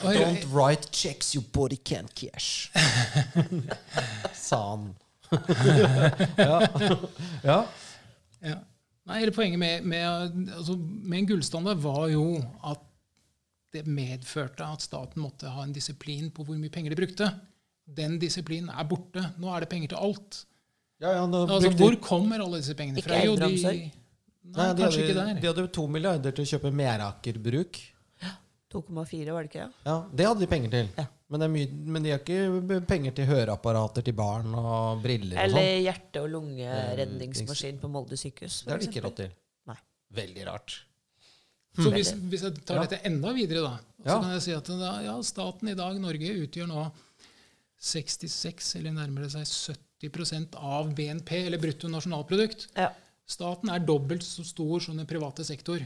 Don't 0.00 0.44
write 0.52 0.90
checks 0.90 1.34
your 1.34 1.44
body 1.52 1.76
can't 1.76 2.12
cash. 2.14 2.70
Sa 4.34 4.58
han. 4.70 4.94
ja. 6.36 6.68
ja. 7.44 7.58
Ja. 8.42 8.56
Nei, 9.04 9.18
hele 9.18 9.32
Poenget 9.34 9.58
med, 9.58 9.84
med, 9.84 10.06
altså, 10.56 10.76
med 10.78 11.18
en 11.22 11.26
gullstandard 11.32 11.80
var 11.82 12.06
jo 12.12 12.24
at 12.68 12.82
det 13.72 13.86
medførte 13.88 14.64
at 14.66 14.84
staten 14.84 15.22
måtte 15.24 15.48
ha 15.50 15.62
en 15.64 15.72
disiplin 15.74 16.28
på 16.34 16.44
hvor 16.46 16.58
mye 16.60 16.70
penger 16.72 16.92
de 16.92 16.98
brukte. 17.00 17.28
Den 17.88 18.18
disiplinen 18.22 18.70
er 18.70 18.86
borte. 18.88 19.24
Nå 19.40 19.50
er 19.54 19.64
det 19.64 19.70
penger 19.72 19.94
til 19.94 20.02
alt. 20.08 20.42
Ja, 21.02 21.16
ja, 21.18 21.24
nå 21.26 21.44
Altså, 21.48 21.70
brukte- 21.72 21.82
Hvor 21.82 21.96
kommer 22.04 22.44
alle 22.44 22.60
disse 22.62 22.76
pengene 22.78 23.00
Ikke 23.00 23.08
fra? 23.10 23.24
Jo, 23.26 23.34
de- 23.36 23.90
Nei, 24.42 24.58
Nei, 24.58 24.72
de, 24.74 24.82
hadde, 24.82 25.00
ikke 25.02 25.14
der. 25.14 25.34
de 25.40 25.46
hadde 25.46 25.64
to 25.70 25.86
milliarder 25.86 26.32
til 26.34 26.44
å 26.44 26.50
kjøpe 26.50 26.70
Meraker 26.74 27.36
Bruk. 27.38 27.78
2,4, 28.72 29.32
var 29.32 29.42
det 29.46 29.50
ikke? 29.52 29.66
Ja, 29.86 29.96
Det 30.14 30.26
hadde 30.26 30.40
de 30.40 30.46
penger 30.50 30.70
til. 30.70 30.88
Ja. 30.98 31.06
Men, 31.32 31.40
det 31.40 31.46
er 31.46 31.52
mye, 31.52 31.68
men 31.96 32.02
de 32.04 32.10
har 32.12 32.18
ikke 32.20 32.80
penger 32.88 33.14
til 33.16 33.26
høreapparater 33.30 34.04
til 34.04 34.12
barn 34.18 34.54
og 34.54 35.02
briller 35.04 35.38
og 35.38 35.44
Eller 35.44 35.62
sånn. 35.62 35.84
hjerte- 35.86 36.22
og 36.22 36.30
lungeredningsmaskin 36.34 37.78
på 37.80 37.88
Molde 37.92 38.18
sykehus. 38.20 38.62
Det 38.66 38.72
har 38.74 38.78
de 38.82 38.88
ikke 38.90 39.04
råd 39.06 39.16
til. 39.16 39.30
Nei. 39.70 39.76
Veldig 40.18 40.46
rart. 40.50 40.74
Så 41.72 41.88
hvis, 41.94 42.10
hvis 42.28 42.42
jeg 42.44 42.58
tar 42.68 42.76
Ja. 42.76 42.82
dette 42.84 42.98
enda 43.08 43.32
videre, 43.32 43.62
da, 43.64 43.78
så 44.02 44.04
Ja. 44.06 44.20
kan 44.20 44.30
jeg 44.34 44.42
si 44.42 44.52
at 44.52 44.64
da, 44.66 44.90
ja, 45.02 45.14
staten 45.22 45.68
i 45.70 45.74
dag, 45.74 45.96
Norge, 45.98 46.34
utgjør 46.46 46.68
nå 46.68 46.92
66, 47.80 48.74
eller 48.78 48.92
nærmere 48.92 49.30
seg 49.30 49.76
70% 50.02 50.54
av 50.58 50.92
BNP, 50.94 51.46
eller 51.46 51.58
bruttonasjonalprodukt. 51.58 52.68
Ja. 52.76 52.90
Staten 53.26 53.70
er 53.70 53.78
dobbelt 53.80 54.22
så 54.22 54.44
stor 54.44 54.80
som 54.80 54.96
den 54.98 55.06
private 55.06 55.44
sektor. 55.46 55.80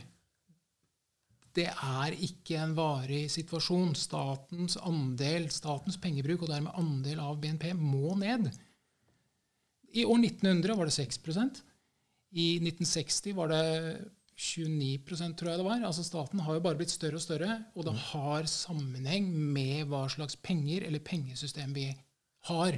Det 1.56 1.66
er 1.70 2.16
ikke 2.26 2.58
en 2.60 2.74
varig 2.76 3.26
situasjon. 3.32 3.94
Statens 3.96 4.76
andel, 4.84 5.48
statens 5.52 5.96
pengebruk, 6.02 6.44
og 6.44 6.52
dermed 6.52 6.76
andel 6.76 7.22
av 7.24 7.38
BNP, 7.40 7.70
må 7.78 8.16
ned. 8.20 8.50
I 9.96 10.04
år 10.04 10.20
1900 10.20 10.76
var 10.76 10.90
det 10.90 10.92
6% 10.92 11.62
I 12.36 12.46
1960 12.60 13.36
var 13.38 13.48
det 13.48 13.62
29% 14.36 15.36
tror 15.38 15.50
jeg 15.50 15.60
det 15.62 15.64
var. 15.64 15.84
Altså 15.88 16.04
Staten 16.04 16.42
har 16.44 16.58
jo 16.58 16.64
bare 16.64 16.76
blitt 16.76 16.92
større 16.92 17.16
og 17.16 17.24
større, 17.24 17.54
og 17.74 17.86
det 17.88 17.94
har 18.10 18.48
sammenheng 18.50 19.30
med 19.32 19.86
hva 19.88 20.04
slags 20.12 20.36
penger 20.36 20.84
eller 20.84 21.00
pengesystem 21.00 21.72
vi 21.76 21.88
har. 22.50 22.76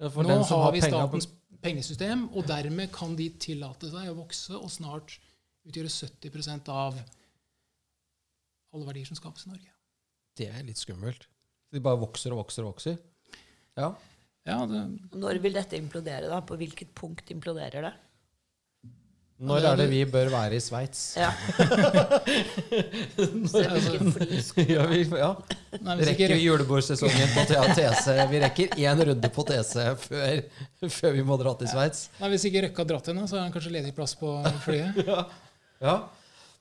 Ja, 0.00 0.10
Nå 0.10 0.36
har, 0.42 0.44
har 0.66 0.74
vi 0.76 0.82
statens 0.84 1.30
pengesystem, 1.64 2.26
og 2.36 2.44
dermed 2.48 2.92
kan 2.92 3.16
de 3.16 3.30
tillate 3.40 3.88
seg 3.92 4.12
å 4.12 4.18
vokse 4.20 4.56
og 4.56 4.68
snart 4.72 5.16
utgjøre 5.68 5.92
70% 5.92 6.68
av 6.72 7.00
alle 8.74 8.86
verdier 8.88 9.08
som 9.08 9.18
skapes 9.18 9.46
i 9.46 9.52
Norge. 9.52 9.72
Det 10.38 10.48
er 10.50 10.62
litt 10.66 10.78
skummelt. 10.80 11.26
De 11.70 11.82
bare 11.82 12.00
vokser 12.00 12.34
og 12.34 12.42
vokser 12.44 12.64
og 12.66 12.72
vokser. 12.74 12.96
Ja. 13.78 13.92
Ja, 14.48 14.62
det, 14.66 14.84
Når 15.20 15.38
vil 15.44 15.54
dette 15.54 15.76
implodere, 15.78 16.30
da? 16.30 16.40
På 16.46 16.56
hvilket 16.58 16.94
punkt 16.96 17.28
imploderer 17.30 17.84
det? 17.90 17.92
Når 19.40 19.64
er 19.70 19.76
det 19.80 19.86
vi 19.88 20.00
bør 20.04 20.28
være 20.34 20.56
i 20.58 20.60
Sveits? 20.60 21.14
Ja. 21.16 21.30
Ja, 24.70 24.84
vi, 24.86 24.98
ja. 25.16 25.30
Rekker 25.72 26.34
vi 26.34 26.42
julebordsesongen 26.44 27.32
på 27.34 27.44
T- 27.48 28.26
Vi 28.30 28.40
rekker 28.42 28.74
én 28.76 29.00
runde 29.08 29.30
på 29.32 29.44
TC 29.48 29.86
før, 30.04 30.42
før 30.92 31.16
vi 31.16 31.24
må 31.26 31.38
dra 31.40 31.54
til 31.60 31.70
Sveits. 31.72 32.08
nei, 32.20 32.28
hvis 32.34 32.44
ikke 32.50 32.66
Røkke 32.66 32.82
har 32.84 32.88
dratt 32.92 33.10
henne, 33.12 33.24
så 33.30 33.38
er 33.38 33.46
han 33.46 33.54
kanskje 33.54 33.72
ledig 33.72 33.94
plass 33.96 34.14
på 34.20 34.34
flyet. 34.66 35.00
Ja. 35.10 35.24
ja. 35.80 35.94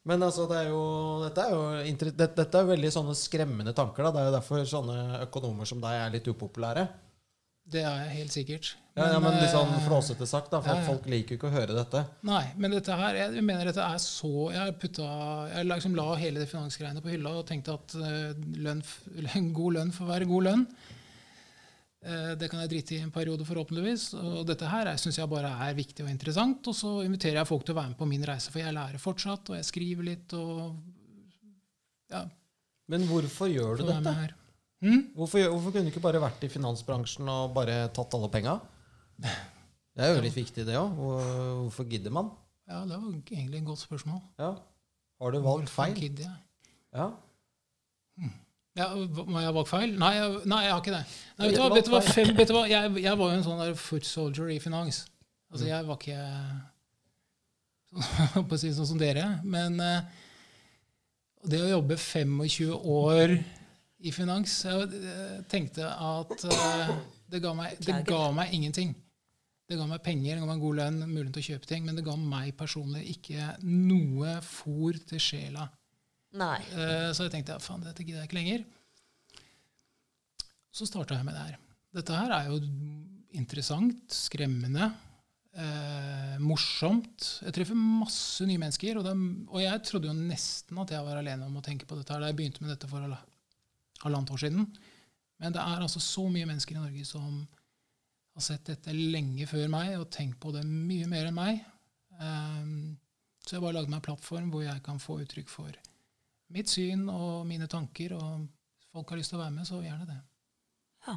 Men 0.09 0.25
altså, 0.25 0.47
det 0.49 0.63
er 0.63 0.71
jo, 0.71 0.81
dette, 1.21 1.43
er 1.45 1.53
jo, 1.53 2.13
dette 2.17 2.49
er 2.49 2.65
jo 2.65 2.71
veldig 2.71 2.89
sånne 2.95 3.13
skremmende 3.17 3.75
tanker. 3.77 4.07
Da. 4.07 4.13
Det 4.15 4.21
er 4.23 4.31
jo 4.31 4.37
derfor 4.39 4.65
sånne 4.71 4.97
økonomer 5.27 5.69
som 5.69 5.83
deg 5.83 5.99
er 5.99 6.15
litt 6.15 6.29
upopulære. 6.31 6.87
Det 7.69 7.83
er 7.85 7.97
jeg 8.01 8.13
helt 8.15 8.33
sikkert. 8.33 8.69
Ja, 8.97 9.11
ja, 9.13 9.19
men 9.21 9.35
litt 9.37 9.51
sånn 9.53 9.69
eh, 9.75 9.83
flåsete 9.85 10.25
sagt, 10.27 10.49
da, 10.51 10.59
for 10.65 10.73
ja, 10.73 10.81
ja. 10.81 10.87
folk 10.87 11.05
liker 11.11 11.35
jo 11.35 11.37
ikke 11.37 11.49
å 11.51 11.53
høre 11.53 11.75
dette. 11.77 12.01
Nei, 12.25 12.41
men 12.57 12.73
dette 12.73 12.95
her, 12.97 13.19
jeg 13.21 13.43
mener 13.45 13.69
dette 13.69 13.85
er 13.85 14.01
så 14.01 14.49
Jeg 14.55 14.73
putta, 14.81 15.09
jeg 15.53 15.67
liksom 15.69 15.95
la 15.95 16.07
hele 16.19 16.41
det 16.41 16.49
finansgreiene 16.49 17.03
på 17.05 17.13
hylla 17.13 17.35
og 17.37 17.45
tenkte 17.47 17.77
at 17.77 17.95
eh, 18.01 18.31
lønn, 18.65 18.81
god 19.59 19.77
lønn 19.77 19.93
får 19.95 20.09
være 20.09 20.29
god 20.31 20.47
lønn. 20.49 20.65
Eh, 22.01 22.35
Det 22.39 22.47
kan 22.49 22.61
jeg 22.63 22.69
drite 22.71 22.95
i 22.95 23.01
en 23.03 23.11
periode, 23.11 23.43
forhåpentligvis. 23.45 24.13
Og 24.15 24.45
dette 24.47 24.67
her 24.71 24.87
syns 24.97 25.17
jeg 25.19 25.29
bare 25.29 25.51
er 25.67 25.73
viktig 25.75 26.05
og 26.05 26.09
interessant. 26.11 26.67
Og 26.71 26.75
så 26.75 26.93
inviterer 27.05 27.41
jeg 27.41 27.47
folk 27.49 27.65
til 27.65 27.75
å 27.75 27.79
være 27.81 27.89
med 27.93 27.97
på 27.99 28.07
min 28.07 28.23
reise, 28.27 28.51
for 28.53 28.59
jeg 28.63 28.73
lærer 28.73 28.97
fortsatt, 29.01 29.49
og 29.51 29.55
jeg 29.59 29.65
skriver 29.67 30.03
litt 30.13 30.33
og 30.33 30.75
ja, 32.09 32.23
Men 32.89 33.03
hvorfor 33.05 33.51
gjør 33.51 33.77
du 33.77 33.83
dette? 33.85 34.01
med 34.01 34.13
her. 34.15 34.35
Hm? 34.81 35.01
Hvorfor, 35.13 35.43
hvorfor 35.51 35.71
kunne 35.75 35.89
du 35.89 35.91
ikke 35.91 36.01
bare 36.01 36.21
vært 36.23 36.43
i 36.47 36.49
finansbransjen 36.49 37.27
og 37.29 37.53
bare 37.53 37.89
tatt 37.93 38.13
alle 38.15 38.29
penga? 38.31 38.53
Det 39.19 40.05
er 40.07 40.15
jo 40.15 40.21
litt 40.25 40.37
viktig, 40.39 40.65
det 40.65 40.77
òg. 40.79 40.95
Hvorfor 40.95 41.85
gidder 41.91 42.15
man? 42.15 42.31
Ja, 42.69 42.79
det 42.87 42.95
var 43.01 43.11
egentlig 43.11 43.59
et 43.59 43.65
godt 43.67 43.81
spørsmål. 43.83 44.21
Ja. 44.39 44.53
Har 45.19 45.31
du 45.35 45.39
valgt 45.43 45.67
Hvorfor 45.67 45.83
feil? 45.83 45.95
gidder 45.99 46.23
jeg? 46.29 46.39
Ja. 46.95 47.09
Ja, 48.79 48.87
Må 48.95 49.41
jeg 49.41 49.49
ha 49.49 49.53
valgt 49.55 49.71
feil? 49.71 49.93
Nei, 49.99 50.13
jeg, 50.15 50.41
nei, 50.47 50.61
jeg 50.65 50.73
har 50.73 50.81
ikke 50.83 50.95
det. 50.95 51.03
Nei, 51.35 51.45
vet, 51.49 51.55
du 51.55 51.61
hva, 51.61 51.69
vet, 51.75 51.85
du 51.87 51.93
hva, 51.93 52.01
fem, 52.05 52.31
vet 52.37 52.49
du 52.49 52.55
hva? 52.55 52.63
Jeg, 52.69 52.91
jeg 53.03 53.19
var 53.19 53.31
jo 53.31 53.37
en 53.39 53.45
sånn 53.45 53.63
der 53.63 53.73
foot 53.79 54.07
soldier 54.07 54.51
i 54.53 54.59
finans. 54.63 55.03
Altså. 55.49 55.65
Jeg 55.67 55.87
var 55.87 55.97
ikke 55.99 56.19
på 58.47 58.55
å 58.55 58.61
si 58.61 58.71
sånn 58.75 58.89
som 58.93 59.01
dere. 59.01 59.25
Men 59.43 59.79
eh, 59.83 60.25
det 61.49 61.61
å 61.65 61.71
jobbe 61.73 61.97
25 61.99 62.75
år 62.93 63.37
i 63.99 64.11
finans 64.15 64.53
Jeg 64.63 65.43
tenkte 65.51 65.87
at 65.89 66.45
eh, 66.47 66.91
det, 67.27 67.41
ga 67.43 67.53
meg, 67.57 67.79
det 67.83 68.01
ga 68.07 68.29
meg 68.35 68.53
ingenting. 68.55 68.93
Det 69.69 69.77
ga 69.77 69.85
meg 69.85 70.01
penger, 70.01 70.33
det 70.33 70.41
ga 70.41 70.47
meg 70.47 70.55
en 70.55 70.63
god 70.63 70.79
lønn, 70.79 71.01
mulighet 71.05 71.35
til 71.35 71.43
å 71.43 71.49
kjøpe 71.51 71.69
ting, 71.69 71.83
men 71.85 71.99
det 71.99 72.05
ga 72.07 72.15
meg 72.17 72.55
personlig 72.57 73.03
ikke 73.11 73.51
noe 73.67 74.39
fòr 74.41 74.97
til 75.11 75.21
sjela. 75.21 75.67
Nei. 76.37 76.59
Eh, 76.77 77.09
Så 77.15 77.25
jeg 77.25 77.31
tenkte 77.33 77.55
ja, 77.55 77.59
faen, 77.63 77.81
dette 77.81 78.03
gidder 78.05 78.21
jeg 78.21 78.29
ikke 78.29 78.37
lenger. 78.39 78.65
Så 80.71 80.85
starta 80.87 81.15
jeg 81.17 81.25
med 81.25 81.33
det 81.35 81.45
her. 81.47 81.57
Dette 81.97 82.13
her 82.17 82.33
er 82.35 82.49
jo 82.51 82.59
interessant, 83.39 84.03
skremmende, 84.13 84.91
eh, 85.57 86.35
morsomt. 86.41 87.39
Jeg 87.45 87.53
treffer 87.57 87.77
masse 87.77 88.45
nye 88.45 88.59
mennesker, 88.61 88.97
og, 89.01 89.05
er- 89.09 89.49
og 89.49 89.59
jeg 89.63 89.83
trodde 89.89 90.07
jo 90.11 90.13
nesten 90.13 90.77
at 90.81 90.93
jeg 90.93 91.03
var 91.05 91.17
alene 91.17 91.45
om 91.49 91.57
å 91.57 91.63
tenke 91.65 91.85
på 91.89 91.97
dette 91.97 92.13
her 92.13 92.21
da 92.21 92.27
jeg 92.29 92.37
begynte 92.37 92.61
med 92.61 92.69
dette 92.75 92.87
for 92.89 93.01
halva- 93.01 93.25
halvannet 94.03 94.29
år 94.31 94.43
siden. 94.45 94.67
Men 95.39 95.53
det 95.53 95.61
er 95.61 95.81
altså 95.81 95.99
så 96.03 96.29
mye 96.29 96.45
mennesker 96.45 96.75
i 96.75 96.79
Norge 96.83 97.05
som 97.05 97.47
har 98.35 98.41
sett 98.41 98.63
dette 98.65 98.93
lenge 98.93 99.47
før 99.47 99.67
meg 99.69 99.97
og 99.99 100.09
tenkt 100.11 100.39
på 100.39 100.51
det 100.53 100.63
mye 100.65 101.07
mer 101.07 101.25
enn 101.25 101.33
meg. 101.35 101.65
Um, 102.19 102.97
så 103.45 103.55
jeg 103.55 103.61
bare 103.61 103.73
lagde 103.73 103.89
meg 103.89 103.99
en 104.01 104.07
plattform 104.15 104.51
hvor 104.51 104.63
jeg 104.63 104.83
kan 104.83 104.99
få 104.99 105.21
uttrykk 105.23 105.47
for 105.49 105.71
mitt 106.53 106.71
syn 106.71 107.05
og 107.11 107.45
mine 107.49 107.67
tanker. 107.71 108.15
Og 108.17 108.45
folk 108.93 109.13
har 109.13 109.21
lyst 109.21 109.33
til 109.33 109.39
å 109.39 109.43
være 109.43 109.55
med, 109.55 109.67
så 109.69 109.81
gjerne 109.83 110.07
det. 110.09 110.19
Ja. 111.07 111.15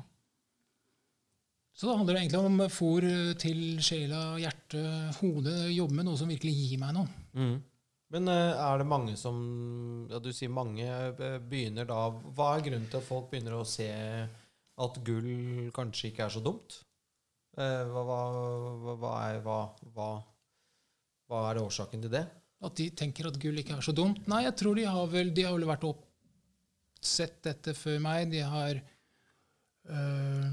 Så 1.73 1.89
da 1.89 1.97
handler 1.97 2.19
det 2.19 2.25
egentlig 2.25 2.45
om 2.45 2.65
fôr 2.73 3.07
til 3.41 3.61
sjela, 3.85 4.23
hjerte, 4.43 4.83
hode. 5.21 5.55
Jobbe 5.73 5.99
med 5.99 6.09
noe 6.09 6.21
som 6.21 6.31
virkelig 6.31 6.55
gir 6.59 6.81
meg 6.83 6.97
noe. 6.99 7.21
Mm. 7.33 7.55
Men 8.13 8.29
eh, 8.29 8.61
er 8.61 8.83
det 8.83 8.89
mange 8.89 9.15
som 9.17 9.37
ja, 10.11 10.19
Du 10.21 10.29
sier 10.37 10.53
mange 10.53 10.85
eh, 10.85 11.39
begynner 11.49 11.87
da 11.89 12.11
Hva 12.13 12.51
er 12.53 12.65
grunnen 12.67 12.91
til 12.93 13.01
at 13.01 13.07
folk 13.07 13.31
begynner 13.31 13.57
å 13.57 13.65
se 13.65 13.89
at 14.83 14.99
gull 15.07 15.71
kanskje 15.73 16.11
ikke 16.11 16.27
er 16.27 16.35
så 16.35 16.43
dumt? 16.45 16.77
Eh, 17.57 17.81
Hva, 17.89 18.05
hva, 18.05 18.21
hva, 18.85 18.97
hva, 19.01 19.15
er, 19.31 19.41
hva, 19.47 19.59
hva, 19.97 20.11
hva 21.31 21.43
er 21.49 21.63
årsaken 21.63 22.05
til 22.05 22.13
det? 22.13 22.27
At 22.63 22.77
de 22.79 22.91
tenker 22.95 23.27
at 23.29 23.41
gull 23.43 23.59
ikke 23.59 23.75
er 23.77 23.83
så 23.85 23.93
dumt. 23.97 24.29
Nei, 24.31 24.45
jeg 24.47 24.55
tror 24.61 24.75
de 24.79 24.85
har 24.87 25.07
vel, 25.11 25.29
de 25.35 25.43
har 25.47 25.55
vel 25.57 25.71
vært 25.71 25.89
opp, 25.89 26.03
sett 27.03 27.43
dette 27.43 27.75
før 27.75 27.99
meg. 28.03 28.31
De 28.31 28.41
har 28.47 28.75
øh, 28.79 30.51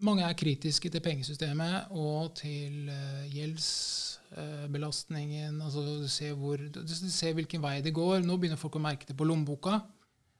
Mange 0.00 0.24
er 0.24 0.32
kritiske 0.32 0.88
til 0.88 1.00
pengesystemet 1.04 1.92
og 1.92 2.32
til 2.38 2.88
øh, 2.88 3.34
gjeldsbelastningen. 3.34 5.60
altså 5.60 5.80
du 6.00 6.08
ser, 6.08 6.34
du 6.72 6.88
ser 6.88 7.32
hvilken 7.36 7.62
vei 7.62 7.80
det 7.84 7.94
går. 7.94 8.20
Nå 8.24 8.36
begynner 8.36 8.56
folk 8.60 8.76
å 8.76 8.80
merke 8.80 9.06
det 9.08 9.16
på 9.16 9.24
lommeboka. 9.28 9.80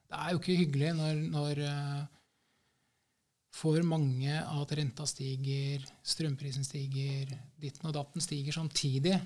Det 0.09 0.17
er 0.17 0.31
jo 0.33 0.37
ikke 0.41 0.59
hyggelig 0.63 0.93
når, 0.97 1.13
når 1.33 1.51
øh, 1.67 2.01
for 3.51 3.81
mange 3.83 4.31
at 4.31 4.71
renta 4.79 5.03
stiger, 5.05 5.81
strømprisen 6.07 6.63
stiger, 6.63 7.33
ditten 7.59 7.89
og 7.89 7.93
datten 7.97 8.23
stiger 8.23 8.55
samtidig. 8.55 9.17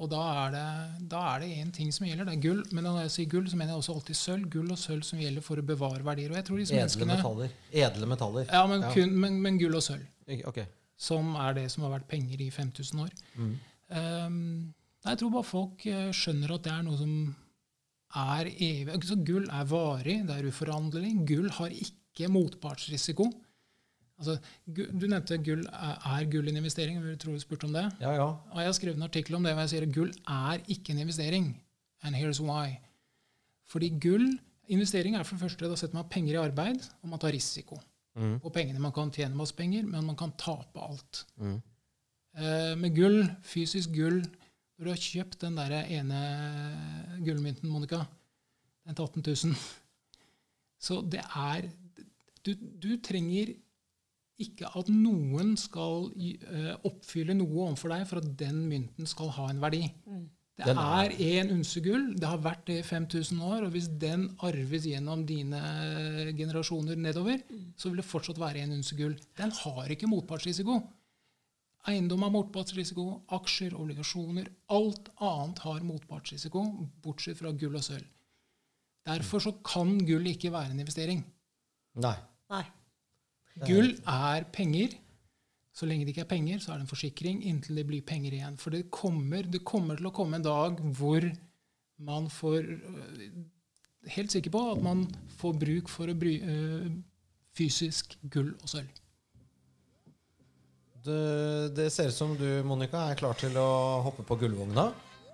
Og 0.00 0.08
da 0.10 0.22
er 0.56 1.42
det 1.42 1.50
én 1.60 1.68
ting 1.76 1.90
som 1.92 2.06
gjelder, 2.08 2.24
det 2.30 2.38
er 2.38 2.42
gull. 2.46 2.62
Men 2.72 2.86
når 2.88 3.02
jeg 3.02 3.10
sier 3.18 3.28
gull, 3.34 3.50
så 3.52 3.58
mener 3.60 3.74
jeg 3.74 3.82
også 3.82 3.94
alltid 3.98 4.16
sølv. 4.16 4.46
Gull 4.54 4.72
og 4.72 4.80
sølv 4.80 5.04
som 5.04 5.20
gjelder 5.20 5.44
for 5.44 5.60
å 5.60 5.66
bevare 5.68 6.00
verdier. 6.06 6.32
Og 6.32 6.38
jeg 6.40 6.46
tror 6.48 6.62
disse 6.62 6.72
Edle 6.72 6.86
menneskene 6.86 7.18
metaller. 7.20 7.52
Edle 7.84 8.08
metaller. 8.14 8.46
ja, 8.48 8.62
men, 8.66 8.80
Ja. 8.86 8.92
kun, 8.96 9.12
men, 9.26 9.36
men 9.44 9.58
gull 9.60 9.76
og 9.76 9.84
sølv, 9.84 10.06
Okay. 10.24 10.42
Ok. 10.48 10.62
som 10.96 11.34
er 11.36 11.54
det 11.60 11.66
som 11.70 11.84
har 11.84 11.98
vært 11.98 12.08
penger 12.08 12.40
i 12.40 12.48
5000 12.50 13.04
år. 13.04 13.12
Mm. 13.36 13.52
Um, 13.90 14.74
jeg 15.04 15.18
tror 15.20 15.30
bare 15.36 15.48
folk 15.48 15.86
eh, 15.88 16.10
skjønner 16.12 16.52
at 16.56 16.62
det 16.64 16.72
er 16.72 16.82
noe 16.88 16.96
som 17.00 17.14
er 18.16 18.50
evig. 18.56 18.96
Så 19.04 19.16
gull 19.24 19.46
er 19.52 19.64
varig, 19.68 20.18
det 20.26 20.34
er 20.40 20.48
uforanderlig. 20.48 21.12
Gull 21.28 21.48
har 21.60 21.70
ikke 21.76 22.28
motpartsrisiko. 22.32 23.28
Altså, 24.20 24.36
du 24.68 25.06
nevnte 25.08 25.38
gull. 25.40 25.62
Er, 25.72 26.26
gull 26.28 26.50
en 26.50 26.60
investering? 26.60 27.00
Vi 27.00 27.16
tror 27.16 27.36
du 27.36 27.40
spurte 27.42 27.68
om 27.68 27.72
det. 27.72 27.86
Ja, 28.02 28.12
ja. 28.18 28.28
Og 28.52 28.60
jeg 28.60 28.68
har 28.68 28.76
skrevet 28.76 29.00
en 29.00 29.08
artikkel 29.08 29.38
om 29.38 29.46
det 29.46 29.54
hvor 29.56 29.64
jeg 29.64 29.72
sier 29.72 29.86
at 29.86 29.94
gull 29.96 30.10
er 30.28 30.64
ikke 30.68 30.92
en 30.92 31.00
investering. 31.06 31.50
And 32.04 32.16
here's 32.16 32.40
why. 32.44 32.76
Fordi 33.70 33.88
gull, 34.02 34.26
investering 34.68 35.16
er 35.16 35.24
for 35.24 35.38
det 35.38 35.46
første, 35.46 35.70
da 35.70 35.78
setter 35.78 35.96
man 35.96 36.10
penger 36.12 36.36
i 36.36 36.42
arbeid, 36.42 36.84
og 37.00 37.12
man 37.12 37.22
tar 37.22 37.32
risiko. 37.34 37.80
Mm. 38.18 38.36
Og 38.42 38.52
pengene, 38.52 38.82
Man 38.82 38.92
kan 38.92 39.10
tjene 39.14 39.36
masse 39.38 39.54
penger, 39.54 39.86
men 39.86 40.04
man 40.04 40.16
kan 40.16 40.32
tape 40.38 40.82
alt. 40.82 41.24
Mm. 41.36 41.60
Eh, 42.36 42.74
med 42.78 42.94
gull, 42.96 43.24
fysisk 43.42 43.90
gull, 43.94 44.22
Når 44.78 44.86
du 44.86 44.90
har 44.94 45.00
kjøpt 45.04 45.40
den 45.42 45.56
der 45.58 45.72
ene 45.92 46.18
gullmynten, 47.20 47.68
Monica, 47.68 47.98
den 48.86 48.96
til 48.96 49.02
18 49.02 49.24
000 49.26 49.56
Så 50.86 51.02
det 51.04 51.20
er 51.20 51.68
Du, 52.46 52.54
du 52.54 52.96
trenger 53.04 53.52
ikke 54.40 54.68
at 54.80 54.88
noen 54.92 55.54
skal 55.60 56.10
eh, 56.16 56.74
oppfylle 56.88 57.34
noe 57.36 57.66
overfor 57.68 57.92
deg 57.94 58.06
for 58.10 58.20
at 58.22 58.30
den 58.40 58.62
mynten 58.70 59.06
skal 59.08 59.28
ha 59.36 59.48
en 59.52 59.60
verdi. 59.62 59.82
Det 60.60 60.74
er- 60.76 61.08
er 61.08 61.10
én 61.16 61.50
unse 61.54 61.80
gull. 61.80 62.14
Det 62.20 62.28
har 62.28 62.38
vært 62.38 62.66
det 62.66 62.78
i 62.80 62.82
5000 62.86 63.40
år. 63.40 63.64
Og 63.64 63.70
hvis 63.72 63.86
den 63.98 64.26
arves 64.44 64.84
gjennom 64.84 65.22
dine 65.26 65.60
generasjoner 66.36 66.96
nedover, 67.00 67.40
så 67.76 67.88
vil 67.88 67.96
det 68.02 68.04
fortsatt 68.04 68.36
være 68.38 68.60
én 68.66 68.72
unse 68.76 68.94
gull. 68.96 69.16
Den 69.38 69.50
har 69.50 69.88
ikke 69.88 70.06
motpartsrisiko. 70.10 70.82
Eiendom 71.88 72.20
har 72.26 72.30
motpartsrisiko. 72.34 73.22
Aksjer, 73.32 73.72
obligasjoner 73.72 74.48
Alt 74.68 75.08
annet 75.18 75.58
har 75.64 75.80
motpartsrisiko, 75.80 76.88
bortsett 77.02 77.38
fra 77.38 77.52
gull 77.52 77.76
og 77.76 77.82
sølv. 77.86 78.04
Derfor 79.06 79.40
så 79.40 79.52
kan 79.64 79.96
gull 80.04 80.26
ikke 80.28 80.52
være 80.52 80.72
en 80.74 80.80
investering. 80.80 81.24
Nei. 81.96 82.16
Nei. 82.50 82.64
Gull 83.66 83.90
er 84.08 84.44
penger. 84.52 84.94
Så 85.74 85.86
lenge 85.86 86.04
det 86.04 86.12
ikke 86.14 86.24
er 86.26 86.30
penger, 86.32 86.58
så 86.60 86.72
er 86.72 86.80
det 86.80 86.84
en 86.86 86.90
forsikring 86.90 87.42
inntil 87.46 87.76
det 87.78 87.86
blir 87.88 88.02
penger 88.04 88.32
igjen. 88.36 88.56
For 88.60 88.70
det 88.74 88.90
kommer, 88.90 89.42
det 89.48 89.62
kommer 89.64 89.96
til 90.00 90.08
å 90.10 90.12
komme 90.16 90.36
en 90.40 90.44
dag 90.44 90.80
hvor 90.98 91.24
man 92.00 92.28
får 92.32 92.64
øh, 92.64 93.30
Helt 94.08 94.32
sikker 94.32 94.48
på 94.54 94.60
at 94.72 94.78
man 94.80 95.02
får 95.36 95.52
bruk 95.60 95.88
for 95.92 96.08
å 96.08 96.14
bry, 96.16 96.38
øh, 96.40 96.86
fysisk 97.52 98.14
gull 98.32 98.54
og 98.62 98.68
sølv. 98.72 98.88
Det, 101.04 101.74
det 101.76 101.90
ser 101.92 102.08
ut 102.08 102.16
som 102.16 102.32
du, 102.36 102.46
Monica, 102.64 103.02
er 103.10 103.18
klar 103.20 103.36
til 103.40 103.54
å 103.60 103.66
hoppe 104.04 104.24
på 104.24 104.36
gullvogna. 104.40 104.86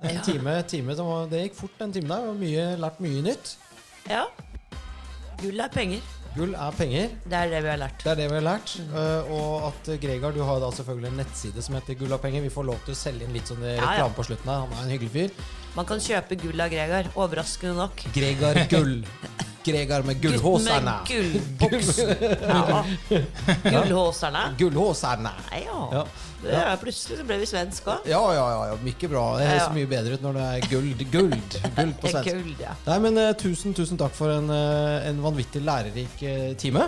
En 0.02 0.14
Ja. 0.18 0.22
time, 0.26 0.56
time 0.68 0.94
det, 0.98 1.04
var, 1.06 1.26
det 1.30 1.44
gikk 1.44 1.54
fort, 1.60 1.78
den 1.78 1.92
timen 1.94 2.10
der. 2.10 2.26
og 2.28 2.36
Mye, 2.42 2.66
lært 2.82 2.98
mye 3.02 3.22
nytt. 3.22 3.54
Ja. 4.10 4.26
Gull 5.40 5.62
er 5.62 5.70
penger. 5.72 6.02
Gull 6.36 6.52
er 6.54 6.74
penger. 6.76 7.14
Det 7.24 7.38
er 7.38 7.50
det 7.54 7.62
vi 7.64 7.70
har 7.72 7.80
lært. 7.80 8.02
Det 8.04 8.10
er 8.12 8.18
det 8.20 8.26
vi 8.30 8.36
har 8.38 8.44
lært. 8.44 8.74
Eh, 8.86 9.30
og 9.36 9.68
at 9.70 9.88
eh, 9.94 10.00
Gregar, 10.02 10.34
du 10.36 10.42
har 10.44 10.60
da 10.62 10.68
selvfølgelig 10.76 11.10
en 11.12 11.20
nettside 11.22 11.64
som 11.64 11.78
heter 11.78 11.96
Gull 12.00 12.12
av 12.16 12.20
penger. 12.24 12.44
Vi 12.44 12.52
får 12.52 12.68
lov 12.68 12.82
til 12.84 12.96
å 12.96 12.98
selge 13.00 13.24
inn 13.28 13.36
litt 13.36 13.48
sånn 13.50 13.64
Ja, 13.64 13.94
ja. 14.02 14.08
på 14.12 14.26
slutten 14.28 14.52
her. 14.52 14.66
Han 14.66 14.76
er 14.76 14.84
en 14.84 14.92
hyggelig 14.94 15.12
fyr. 15.16 15.48
Man 15.76 15.84
kan 15.88 16.00
kjøpe 16.00 16.38
gull 16.40 16.60
av 16.64 16.70
Gregar. 16.72 17.10
Overraskende 17.20 17.74
nok. 17.76 18.06
Gregar 18.14 18.62
Gull. 18.72 18.98
Gregar 19.66 20.04
med 20.06 20.20
gullhåserne. 20.22 20.92
Ja. 22.46 22.84
Gullhåserne. 23.64 24.42
Gullhåserne. 24.58 25.32
Ja. 25.64 25.80
Ja. 25.92 26.04
Det 26.46 26.60
er, 26.62 26.76
plutselig 26.82 27.18
så 27.18 27.24
ble 27.28 27.38
vi 27.42 27.48
svensk 27.50 27.88
òg. 27.92 28.06
Ja, 28.10 28.20
ja, 28.36 28.44
ja, 28.54 28.60
ja. 28.70 28.76
Mye 28.86 29.08
bra. 29.12 29.24
Det 29.40 29.48
høres 29.50 29.62
Ja. 29.66 29.72
mye 29.74 29.88
bedre 29.90 30.14
ut 30.18 30.22
når 30.26 30.38
det 30.38 30.44
er 30.46 30.68
guld. 30.70 31.02
Guld, 31.12 31.58
guld 31.76 31.96
på 32.02 32.08
svensk. 32.12 32.30
Guld, 32.30 32.60
ja. 32.62 32.74
Nei, 32.86 32.98
men 33.06 33.18
uh, 33.22 33.32
tusen, 33.40 33.74
tusen 33.76 33.98
takk 34.00 34.14
for 34.16 34.30
en, 34.36 34.48
uh, 34.52 35.08
en 35.08 35.20
vanvittig 35.24 35.62
lærerik 35.66 36.16
uh, 36.22 36.54
time. 36.60 36.86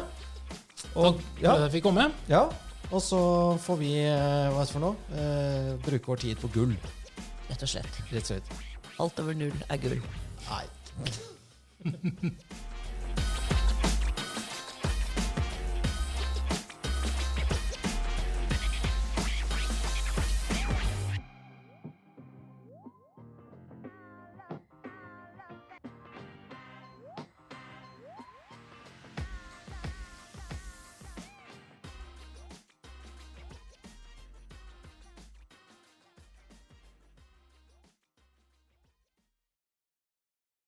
Og, 0.95 1.19
For 1.19 1.43
ja, 1.43 1.55
at 1.57 1.67
jeg 1.69 1.77
fikk 1.79 1.89
komme. 1.91 2.09
ja. 2.31 2.47
Og 2.89 3.03
så 3.05 3.19
får 3.61 3.77
vi, 3.83 3.89
hva 4.01 4.63
er 4.63 4.65
det 4.65 4.73
for 4.73 4.81
noe, 4.81 4.97
eh, 5.13 5.75
bruke 5.85 6.09
vår 6.09 6.21
tid 6.23 6.39
på 6.41 6.49
gull. 6.55 6.71
Rett 7.51 7.61
og 7.67 7.69
slett. 7.69 7.99
Rett 8.09 8.23
og 8.23 8.31
slett. 8.31 8.49
Alt 9.05 9.21
over 9.21 9.37
null 9.37 9.53
er 9.69 9.77
gull. 9.83 9.99
Nei. 10.49 10.63